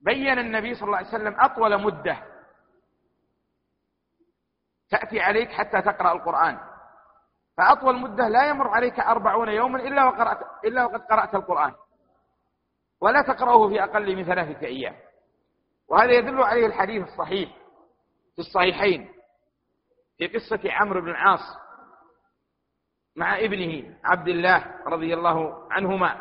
بين 0.00 0.38
النبي 0.38 0.74
صلى 0.74 0.86
الله 0.86 0.96
عليه 0.96 1.08
وسلم 1.08 1.40
أطول 1.40 1.82
مدة 1.82 2.22
تأتي 4.88 5.20
عليك 5.20 5.50
حتى 5.50 5.82
تقرأ 5.82 6.12
القرآن. 6.12 6.75
فأطول 7.56 8.00
مدة 8.00 8.28
لا 8.28 8.48
يمر 8.48 8.68
عليك 8.68 9.00
أربعون 9.00 9.48
يوما 9.48 9.78
إلا 9.78 10.04
وقرأت 10.04 10.38
إلا 10.64 10.84
وقد 10.84 11.00
قرأت 11.00 11.34
القرآن. 11.34 11.74
ولا 13.00 13.22
تقرأه 13.22 13.68
في 13.68 13.84
أقل 13.84 14.16
من 14.16 14.24
ثلاثة 14.24 14.66
أيام. 14.66 14.96
وهذا 15.88 16.12
يدل 16.12 16.42
عليه 16.42 16.66
الحديث 16.66 17.02
الصحيح 17.02 17.56
في 18.34 18.38
الصحيحين 18.38 19.12
في 20.18 20.26
قصة 20.26 20.72
عمرو 20.72 21.00
بن 21.00 21.08
العاص 21.08 21.58
مع 23.16 23.38
ابنه 23.38 23.98
عبد 24.04 24.28
الله 24.28 24.82
رضي 24.86 25.14
الله 25.14 25.68
عنهما. 25.72 26.20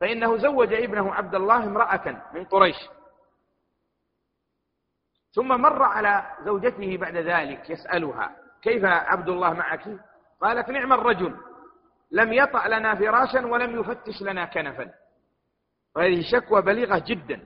فإنه 0.00 0.36
زوج 0.36 0.72
ابنه 0.72 1.14
عبد 1.14 1.34
الله 1.34 1.64
امرأة 1.64 2.22
من 2.34 2.44
قريش. 2.44 2.76
ثم 5.32 5.48
مر 5.48 5.82
على 5.82 6.36
زوجته 6.40 6.96
بعد 6.96 7.16
ذلك 7.16 7.70
يسألها 7.70 8.36
كيف 8.62 8.84
عبد 8.84 9.28
الله 9.28 9.52
معك؟ 9.52 10.09
قالت 10.40 10.68
نعم 10.68 10.92
الرجل. 10.92 11.36
لم 12.10 12.32
يطع 12.32 12.66
لنا 12.66 12.94
فراشا 12.94 13.46
ولم 13.46 13.80
يفتش 13.80 14.22
لنا 14.22 14.44
كنفا. 14.44 14.94
وهذه 15.96 16.22
شكوى 16.32 16.62
بليغة 16.62 17.02
جدا. 17.06 17.44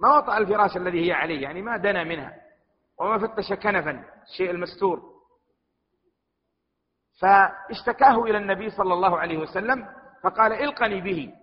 ما 0.00 0.16
وطأ 0.16 0.38
الفراش 0.38 0.76
الذي 0.76 1.08
هي 1.08 1.12
عليه 1.12 1.42
يعني 1.42 1.62
ما 1.62 1.76
دنا 1.76 2.04
منها. 2.04 2.34
وما 3.00 3.18
فتش 3.18 3.52
كنفا 3.52 4.04
الشيء 4.22 4.50
المستور. 4.50 5.18
فاشتكاه 7.20 8.22
إلى 8.24 8.38
النبي 8.38 8.70
صلى 8.70 8.94
الله 8.94 9.18
عليه 9.18 9.38
وسلم 9.38 9.88
فقال 10.22 10.52
إلقني 10.52 11.00
به. 11.00 11.34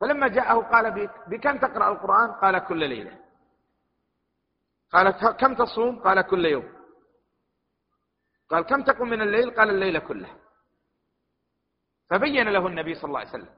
فلما 0.00 0.28
جاءه 0.28 0.60
قال 0.60 1.08
بكم 1.26 1.58
تقرأ 1.58 1.92
القرآن؟ 1.92 2.32
قال 2.32 2.58
كل 2.58 2.88
ليلة. 2.88 3.18
قال 4.92 5.10
كم 5.36 5.54
تصوم؟ 5.54 5.98
قال 6.02 6.22
كل 6.22 6.46
يوم. 6.46 6.79
قال 8.50 8.64
كم 8.64 8.82
تقوم 8.82 9.10
من 9.10 9.22
الليل؟ 9.22 9.50
قال 9.50 9.70
الليل 9.70 9.98
كله. 9.98 10.28
فبين 12.10 12.48
له 12.48 12.66
النبي 12.66 12.94
صلى 12.94 13.08
الله 13.08 13.18
عليه 13.18 13.28
وسلم. 13.28 13.48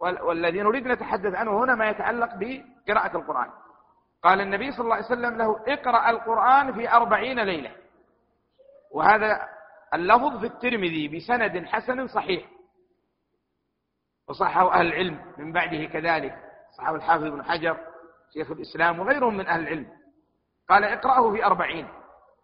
والذي 0.00 0.62
نريد 0.62 0.86
نتحدث 0.86 1.34
عنه 1.34 1.64
هنا 1.64 1.74
ما 1.74 1.90
يتعلق 1.90 2.30
بقراءة 2.34 3.16
القرآن. 3.16 3.50
قال 4.22 4.40
النبي 4.40 4.72
صلى 4.72 4.84
الله 4.84 4.94
عليه 4.94 5.06
وسلم 5.06 5.36
له 5.36 5.64
اقرأ 5.68 6.10
القرآن 6.10 6.72
في 6.72 6.92
أربعين 6.92 7.40
ليلة. 7.40 7.76
وهذا 8.92 9.48
اللفظ 9.94 10.40
في 10.40 10.46
الترمذي 10.46 11.08
بسند 11.08 11.66
حسن 11.66 12.06
صحيح. 12.06 12.48
وصحه 14.28 14.72
أهل 14.72 14.86
العلم 14.86 15.32
من 15.38 15.52
بعده 15.52 15.84
كذلك. 15.84 16.34
صحه 16.78 16.94
الحافظ 16.94 17.24
بن 17.24 17.44
حجر 17.44 17.76
شيخ 18.34 18.50
الإسلام 18.50 19.00
وغيرهم 19.00 19.36
من 19.36 19.46
أهل 19.46 19.60
العلم. 19.60 19.92
قال 20.68 20.84
اقرأه 20.84 21.32
في 21.32 21.44
أربعين. 21.44 21.88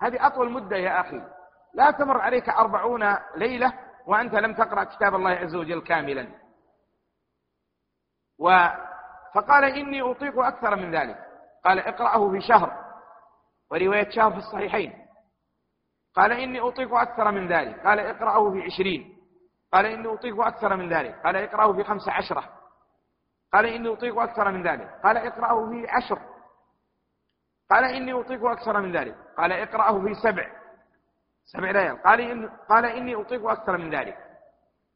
هذه 0.03 0.27
أطول 0.27 0.53
مدة 0.53 0.77
يا 0.77 1.01
أخي. 1.01 1.36
لا 1.77 1.91
تمر 1.91 2.21
عليك 2.21 2.49
أربعون 2.49 3.17
ليلة 3.37 3.73
وأنت 4.07 4.35
لم 4.35 4.55
تقرأ 4.55 4.85
كتاب 4.85 5.15
الله 5.15 5.31
عز 5.31 5.55
وجل 5.55 5.83
كاملا. 5.83 6.29
و 8.39 8.69
فقال 9.35 9.65
إني 9.65 10.03
أطيق 10.03 10.39
أكثر 10.39 10.77
من 10.77 10.95
ذلك. 10.95 11.19
قال 11.65 11.79
اقرأه 11.79 12.31
في 12.31 12.41
شهر. 12.41 12.87
ورواية 13.71 14.11
شهر 14.11 14.31
في 14.31 14.37
الصحيحين. 14.37 15.07
قال 16.15 16.33
إني 16.33 16.61
أطيق 16.61 16.95
أكثر 16.95 17.31
من 17.31 17.53
ذلك. 17.53 17.87
قال 17.87 18.01
اقرأه 18.01 18.51
في 18.53 18.63
عشرين. 18.63 19.17
قال 19.73 19.87
إني 19.87 20.15
أطيق 20.15 20.41
أكثر 20.41 20.77
من 20.77 20.93
ذلك. 20.93 21.23
قال 21.25 21.37
اقرأه 21.37 21.73
في 21.73 21.85
خمس 21.85 22.09
عشرة. 22.09 22.45
قال 23.53 23.67
إني 23.67 23.93
أطيق 23.93 24.21
أكثر 24.21 24.51
من 24.51 24.69
ذلك. 24.69 25.01
قال 25.05 25.17
اقرأه 25.17 25.71
في 25.71 25.87
عشر. 25.89 26.19
قال 27.71 27.85
إني 27.85 28.13
أطيق 28.13 28.45
أكثر 28.45 28.81
من 28.81 28.97
ذلك. 28.97 29.17
قال 29.37 29.53
اقرأه 29.53 30.01
في 30.01 30.15
سبع. 30.15 30.66
سبع 31.47 31.71
ليال. 31.71 32.03
قال 32.03 32.21
إن 32.21 32.49
قال 32.49 32.85
إني 32.85 33.15
أطيق 33.15 33.51
أكثر 33.51 33.79
من 33.79 33.95
ذلك. 33.95 34.19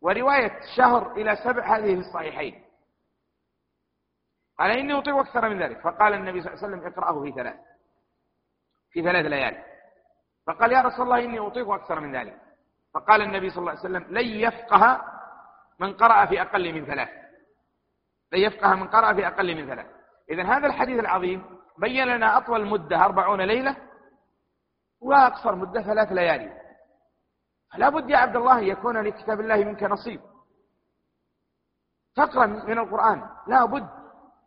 ورواية 0.00 0.60
شهر 0.76 1.12
إلى 1.12 1.36
سبع 1.36 1.76
هذه 1.76 1.94
في 1.94 2.00
الصحيحين. 2.00 2.64
قال 4.58 4.70
إني 4.70 4.98
أطيق 4.98 5.16
أكثر 5.16 5.48
من 5.48 5.62
ذلك. 5.62 5.80
فقال 5.80 6.14
النبي 6.14 6.40
صلى 6.40 6.52
الله 6.52 6.64
عليه 6.64 6.74
وسلم 6.76 6.92
اقرأه 6.92 7.22
في 7.22 7.32
ثلاث. 7.32 7.56
في 8.90 9.02
ثلاث 9.02 9.26
ليال. 9.26 9.64
فقال 10.46 10.72
يا 10.72 10.80
رسول 10.80 11.04
الله 11.04 11.24
إني 11.24 11.38
أطيق 11.38 11.70
أكثر 11.70 12.00
من 12.00 12.16
ذلك. 12.16 12.40
فقال 12.94 13.22
النبي 13.22 13.50
صلى 13.50 13.58
الله 13.58 13.70
عليه 13.70 13.80
وسلم 13.80 14.04
لن 14.18 14.26
يفقه 14.26 15.04
من 15.78 15.92
قرأ 15.94 16.26
في 16.26 16.42
أقل 16.42 16.74
من 16.74 16.86
ثلاث. 16.86 17.08
لن 18.32 18.40
يفقه 18.40 18.74
من 18.74 18.88
قرأ 18.88 19.14
في 19.14 19.26
أقل 19.26 19.54
من 19.54 19.66
ثلاث. 19.66 19.86
إذا 20.30 20.42
هذا 20.42 20.66
الحديث 20.66 21.00
العظيم 21.00 21.44
بين 21.78 22.04
لنا 22.04 22.36
أطول 22.36 22.66
مدة 22.66 23.04
أربعون 23.04 23.40
ليلة 23.40 23.76
وأقصر 25.00 25.54
مدة 25.54 25.82
ثلاث 25.82 26.12
ليالي. 26.12 26.60
فلا 27.72 27.88
بد 27.88 28.10
يا 28.10 28.16
عبد 28.16 28.36
الله 28.36 28.60
يكون 28.60 28.96
لكتاب 28.96 29.40
الله 29.40 29.56
منك 29.56 29.82
نصيب. 29.82 30.20
تقرأ 32.14 32.46
من 32.46 32.78
القرآن. 32.78 33.28
لا 33.46 33.64
بد 33.64 33.88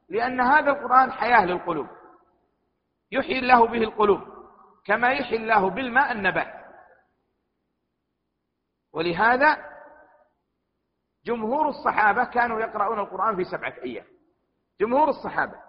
لأن 0.09 0.41
هذا 0.41 0.71
القرآن 0.71 1.11
حياة 1.11 1.45
للقلوب. 1.45 1.87
يحيي 3.11 3.39
الله 3.39 3.67
به 3.67 3.83
القلوب 3.83 4.21
كما 4.85 5.11
يحيي 5.11 5.37
الله 5.37 5.69
بالماء 5.69 6.11
النبات. 6.11 6.63
ولهذا 8.93 9.73
جمهور 11.25 11.69
الصحابة 11.69 12.23
كانوا 12.23 12.59
يقرؤون 12.59 12.99
القرآن 12.99 13.35
في 13.35 13.43
سبعة 13.43 13.73
أيام. 13.83 14.05
جمهور 14.79 15.09
الصحابة 15.09 15.61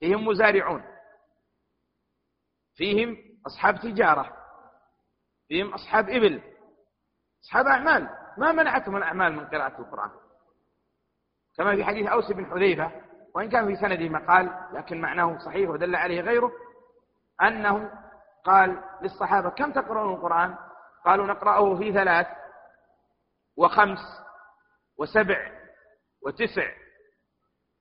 فيهم 0.00 0.26
مزارعون 0.26 0.84
فيهم 2.74 3.27
أصحاب 3.48 3.80
تجارة 3.80 4.32
فيهم 5.48 5.74
أصحاب 5.74 6.08
إبل 6.08 6.42
أصحاب 7.44 7.66
أعمال. 7.66 8.08
ما 8.38 8.52
منعتهم 8.52 8.96
الأعمال 8.96 9.32
من 9.32 9.46
قراءة 9.46 9.80
القرآن؟ 9.80 10.10
كما 11.56 11.76
في 11.76 11.84
حديث 11.84 12.06
أوس 12.06 12.32
بن 12.32 12.46
حذيفة 12.46 12.90
وإن 13.34 13.48
كان 13.50 13.66
في 13.66 13.76
سنده 13.76 14.08
مقال 14.08 14.68
لكن 14.72 15.00
معناه 15.00 15.38
صحيح 15.38 15.70
ودل 15.70 15.96
عليه 15.96 16.20
غيره 16.20 16.52
أنه 17.42 17.90
قال 18.44 18.82
للصحابة 19.02 19.50
كم 19.50 19.72
تقرؤون 19.72 20.14
القرآن؟ 20.14 20.56
قالوا 21.04 21.26
نقرأه 21.26 21.76
في 21.76 21.92
ثلاث 21.92 22.26
وخمس 23.56 23.98
وسبع 24.98 25.50
وتسع 26.26 26.68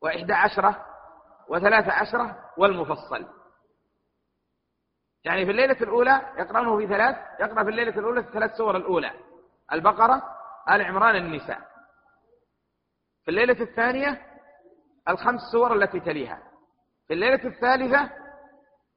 وإحدى 0.01 0.33
عشرة 0.33 0.85
وثلاث 1.49 1.89
عشرة 1.89 2.39
والمفصل. 2.57 3.27
يعني 5.27 5.45
في 5.45 5.51
الليلة 5.51 5.77
الأولى 5.81 6.21
يقرأونه 6.37 6.77
في 6.77 6.87
ثلاث 6.87 7.15
يقرأ 7.39 7.63
في 7.63 7.69
الليلة 7.69 7.99
الأولى 7.99 8.19
الثلاث 8.19 8.55
سور 8.55 8.77
الأولى. 8.77 9.11
البقرة 9.73 10.21
آل 10.69 10.81
عمران 10.81 11.15
النساء. 11.15 11.61
في 13.25 13.31
الليلة 13.31 13.61
الثانية 13.61 14.21
الخمس 15.09 15.41
سور 15.51 15.73
التي 15.75 15.99
تليها. 15.99 16.39
في 17.07 17.13
الليلة 17.13 17.45
الثالثة 17.45 18.09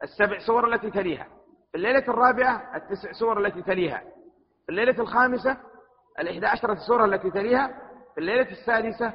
السبع 0.02 0.38
سور 0.38 0.74
التي 0.74 0.90
تليها. 0.90 1.26
في 1.70 1.76
الليلة 1.76 2.08
الرابعة 2.08 2.76
التسع 2.76 3.12
سور 3.12 3.46
التي 3.46 3.62
تليها. 3.62 3.98
في 4.66 4.68
الليلة 4.68 5.02
الخامسة 5.02 5.56
الإحدى 6.18 6.46
عشرة 6.46 6.74
سورة 6.86 7.04
التي 7.04 7.30
تليها. 7.30 7.68
في 8.14 8.20
الليلة 8.20 8.50
السادسة 8.50 9.12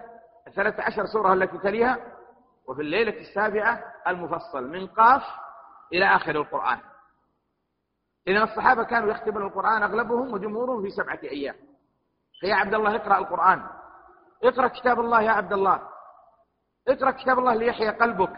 الثلاث 0.48 0.80
عشر 0.80 1.06
سورة 1.06 1.34
التي 1.34 1.58
تليها. 1.58 1.98
وفي 2.68 2.82
الليلة 2.82 3.20
السابعة 3.20 3.84
المفصل 4.08 4.72
من 4.72 4.88
قاف 4.88 5.24
إلى 5.94 6.06
آخر 6.06 6.32
القرآن. 6.32 6.80
إذا 8.27 8.43
الصحابة 8.43 8.84
كانوا 8.84 9.11
يختمون 9.11 9.43
القرآن 9.43 9.84
أغلبهم 9.84 10.34
وجمهورهم 10.34 10.81
في 10.81 10.89
سبعة 10.89 11.19
أيام. 11.23 11.56
فيا 12.39 12.56
عبد 12.56 12.73
الله 12.73 12.95
اقرأ 12.95 13.18
القرآن. 13.18 13.68
اقرأ 14.43 14.68
كتاب 14.68 14.99
الله 14.99 15.22
يا 15.22 15.31
عبد 15.31 15.53
الله. 15.53 15.81
اقرأ 16.88 17.11
كتاب 17.11 17.39
الله 17.39 17.53
ليحيى 17.53 17.89
قلبك. 17.89 18.34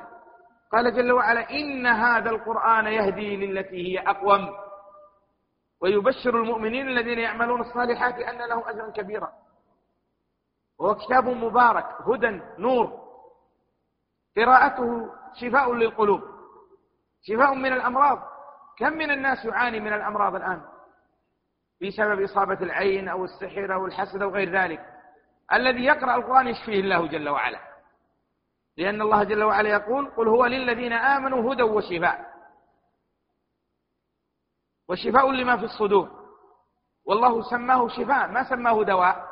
قال 0.72 0.95
جل 0.95 1.11
وعلا 1.11 1.49
إن 1.49 1.88
هذا 1.88 2.30
القرآن 2.30 2.85
يهدي 2.85 3.45
للتي 3.45 3.76
هي 3.76 3.99
أقوم. 3.99 4.49
ويبشر 5.81 6.35
المؤمنين 6.35 6.88
الذين 6.88 7.19
يعملون 7.19 7.61
الصالحات 7.61 8.14
أن 8.14 8.49
لهم 8.49 8.64
أجرا 8.64 8.91
كبيرا. 8.91 9.31
وهو 10.80 10.95
كتاب 10.95 11.27
مبارك 11.27 11.85
هدى 12.01 12.41
نور. 12.57 13.07
قراءته 14.38 15.09
شفاء 15.34 15.73
للقلوب. 15.73 16.22
شفاء 17.22 17.53
من 17.53 17.73
الأمراض. 17.73 18.36
كم 18.78 18.94
من 18.94 19.12
الناس 19.12 19.45
يعاني 19.45 19.80
من 19.80 19.94
الأمراض 19.94 20.36
الآن 20.36 20.62
بسبب 21.82 22.22
إصابة 22.22 22.62
العين 22.62 23.10
أو 23.10 23.26
السحر 23.26 23.74
أو 23.74 23.86
الحسد 23.86 24.22
أو 24.22 24.30
غير 24.30 24.52
ذلك؟ 24.52 24.86
الذي 25.54 25.84
يقرأ 25.86 26.16
القرآن 26.16 26.48
يشفيه 26.48 26.80
الله 26.80 27.08
جل 27.08 27.30
وعلا. 27.30 27.60
لأن 28.78 29.02
الله 29.02 29.24
جل 29.24 29.44
وعلا 29.44 29.70
يقول 29.70 30.10
قل 30.10 30.28
هو 30.28 30.45
للذين 30.45 30.94
آمنوا 30.94 31.54
هدى 31.54 31.64
وشفاء. 31.64 32.34
وشفاء 34.90 35.32
لما 35.32 35.58
في 35.58 35.64
الصدور. 35.64 36.28
والله 37.06 37.41
سماه 37.41 37.88
شفاء. 37.88 38.28
ما 38.28 38.49
سماه 38.49 38.84
دواء؟ 38.84 39.28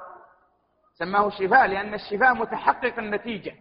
سماه 0.94 1.30
شفاء 1.30 1.68
لأن 1.68 1.94
الشفاء 1.94 2.34
متحقق 2.34 3.00
النتيجة. 3.00 3.56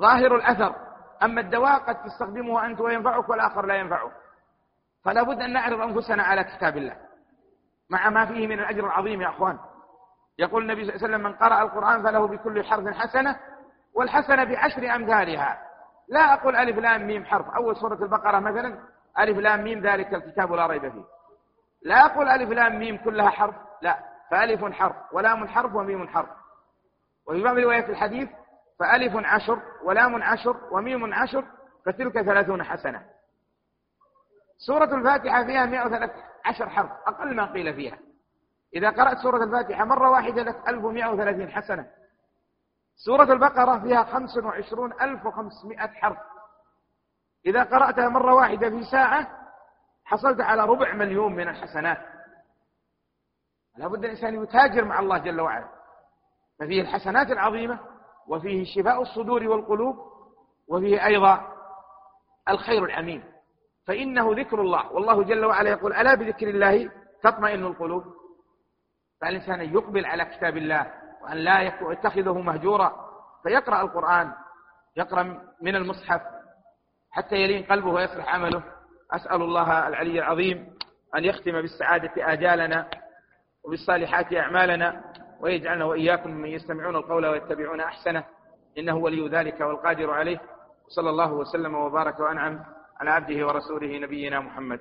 ظاهر 0.00 0.36
الأثر. 0.36 0.91
أما 1.22 1.40
الدواء 1.40 1.78
قد 1.78 2.02
تستخدمه 2.02 2.66
أنت 2.66 2.80
وينفعك 2.80 3.28
والآخر 3.28 3.66
لا 3.66 3.74
ينفعه 3.74 4.10
فلا 5.04 5.22
بد 5.22 5.40
أن 5.40 5.52
نعرض 5.52 5.80
أنفسنا 5.80 6.22
على 6.22 6.44
كتاب 6.44 6.76
الله. 6.76 6.96
مع 7.90 8.10
ما 8.10 8.26
فيه 8.26 8.46
من 8.46 8.58
الأجر 8.58 8.86
العظيم 8.86 9.20
يا 9.22 9.28
أخوان. 9.28 9.58
يقول 10.38 10.62
النبي 10.62 10.84
صلى 10.84 10.94
الله 10.94 11.04
عليه 11.04 11.14
وسلم 11.14 11.30
من 11.30 11.36
قرأ 11.36 11.62
القرآن 11.62 12.02
فله 12.02 12.26
بكل 12.26 12.64
حرف 12.64 12.88
حسنة 12.88 13.36
والحسنة 13.94 14.44
بعشر 14.44 14.94
أمثالها. 14.94 15.62
لا 16.08 16.34
أقول 16.34 16.56
ألف 16.56 16.78
لام 16.78 17.06
ميم 17.06 17.24
حرف. 17.24 17.50
أول 17.50 17.76
سورة 17.76 18.02
البقرة 18.02 18.38
مثلا 18.38 18.78
ألف 19.18 19.38
لام 19.38 19.64
ميم 19.64 19.80
ذلك 19.80 20.14
الكتاب 20.14 20.52
لا 20.52 20.66
ريب 20.66 20.92
فيه. 20.92 21.04
لا 21.82 22.06
أقول 22.06 22.28
ألف 22.28 22.50
لام 22.50 22.78
ميم 22.78 22.96
كلها 22.96 23.30
حرف. 23.30 23.54
لا. 23.82 23.98
فألف 24.30 24.64
حرف. 24.64 24.96
ولام 25.12 25.48
حرف 25.48 25.74
وميم 25.74 26.08
حرف. 26.08 26.28
وفي 27.26 27.42
بعض 27.42 27.58
روايات 27.58 27.90
الحديث 27.90 28.28
فألف 28.82 29.16
عشر 29.16 29.62
ولام 29.82 30.22
عشر 30.22 30.56
وميم 30.70 31.14
عشر 31.14 31.44
فتلك 31.86 32.22
ثلاثون 32.22 32.62
حسنة. 32.62 33.06
سورة 34.58 34.94
الفاتحة 34.94 35.44
فيها 35.44 35.66
113 35.66 36.68
حرف 36.68 36.90
أقل 37.06 37.36
ما 37.36 37.52
قيل 37.52 37.74
فيها. 37.74 37.98
إذا 38.74 38.90
قرأت 38.90 39.18
سورة 39.18 39.44
الفاتحة 39.44 39.84
مرة 39.84 40.10
واحدة 40.10 40.42
لك 40.42 40.68
1130 40.68 41.50
حسنة. 41.50 41.86
سورة 42.96 43.32
البقرة 43.32 43.78
فيها 43.78 44.04
25500 44.04 45.86
حرف. 45.86 46.18
إذا 47.46 47.62
قرأتها 47.62 48.08
مرة 48.08 48.34
واحدة 48.34 48.70
في 48.70 48.84
ساعة 48.84 49.28
حصلت 50.04 50.40
على 50.40 50.64
ربع 50.64 50.94
مليون 50.94 51.34
من 51.34 51.48
الحسنات. 51.48 51.98
لابد 53.76 54.04
الإنسان 54.04 54.42
يتاجر 54.42 54.84
مع 54.84 55.00
الله 55.00 55.18
جل 55.18 55.40
وعلا. 55.40 55.68
ففيه 56.58 56.80
الحسنات 56.80 57.30
العظيمة 57.30 57.91
وفيه 58.28 58.64
شفاء 58.64 59.02
الصدور 59.02 59.48
والقلوب 59.48 59.96
وفيه 60.68 61.06
أيضا 61.06 61.48
الخير 62.48 62.84
العميم 62.84 63.24
فإنه 63.86 64.32
ذكر 64.34 64.60
الله. 64.60 64.92
والله 64.92 65.22
جل 65.22 65.44
وعلا 65.44 65.70
يقول 65.70 65.92
ألا 65.92 66.14
بذكر 66.14 66.48
الله 66.48 66.90
تطمئن 67.22 67.64
القلوب؟ 67.64 68.04
فالإنسان 69.20 69.60
يقبل 69.60 70.06
على 70.06 70.24
كتاب 70.24 70.56
الله 70.56 70.92
وأن 71.22 71.36
لا 71.36 71.60
يتخذه 71.90 72.38
مهجورا؟ 72.38 73.12
فيقرأ 73.42 73.82
القرآن 73.82 74.32
يقرأ 74.96 75.22
من 75.62 75.76
المصحف 75.76 76.20
حتى 77.10 77.36
يلين 77.36 77.64
قلبه 77.64 77.90
ويصلح 77.90 78.34
عمله. 78.34 78.62
أسأل 79.12 79.42
الله 79.42 79.88
العلي 79.88 80.18
العظيم 80.18 80.76
أن 81.16 81.24
يختم 81.24 81.52
بالسعادة 81.52 82.32
آجالنا 82.32 82.88
وبالصالحات 83.64 84.34
أعمالنا. 84.34 85.12
ويجعلنا 85.42 85.84
وإياكم 85.84 86.30
من 86.30 86.48
يستمعون 86.48 86.96
القول 86.96 87.26
ويتبعون 87.26 87.80
أحسنه. 87.80 88.24
إنه 88.78 88.96
ولي 88.96 89.28
ذلك 89.28 89.60
والقادر 89.60 90.10
عليه. 90.10 90.40
صلى 90.88 91.10
الله 91.10 91.32
وسلم 91.32 91.74
وبارك 91.74 92.20
وأنعم 92.20 92.64
على 93.00 93.10
عبده 93.10 93.46
ورسوله 93.46 93.98
نبينا 93.98 94.40
محمد. 94.40 94.80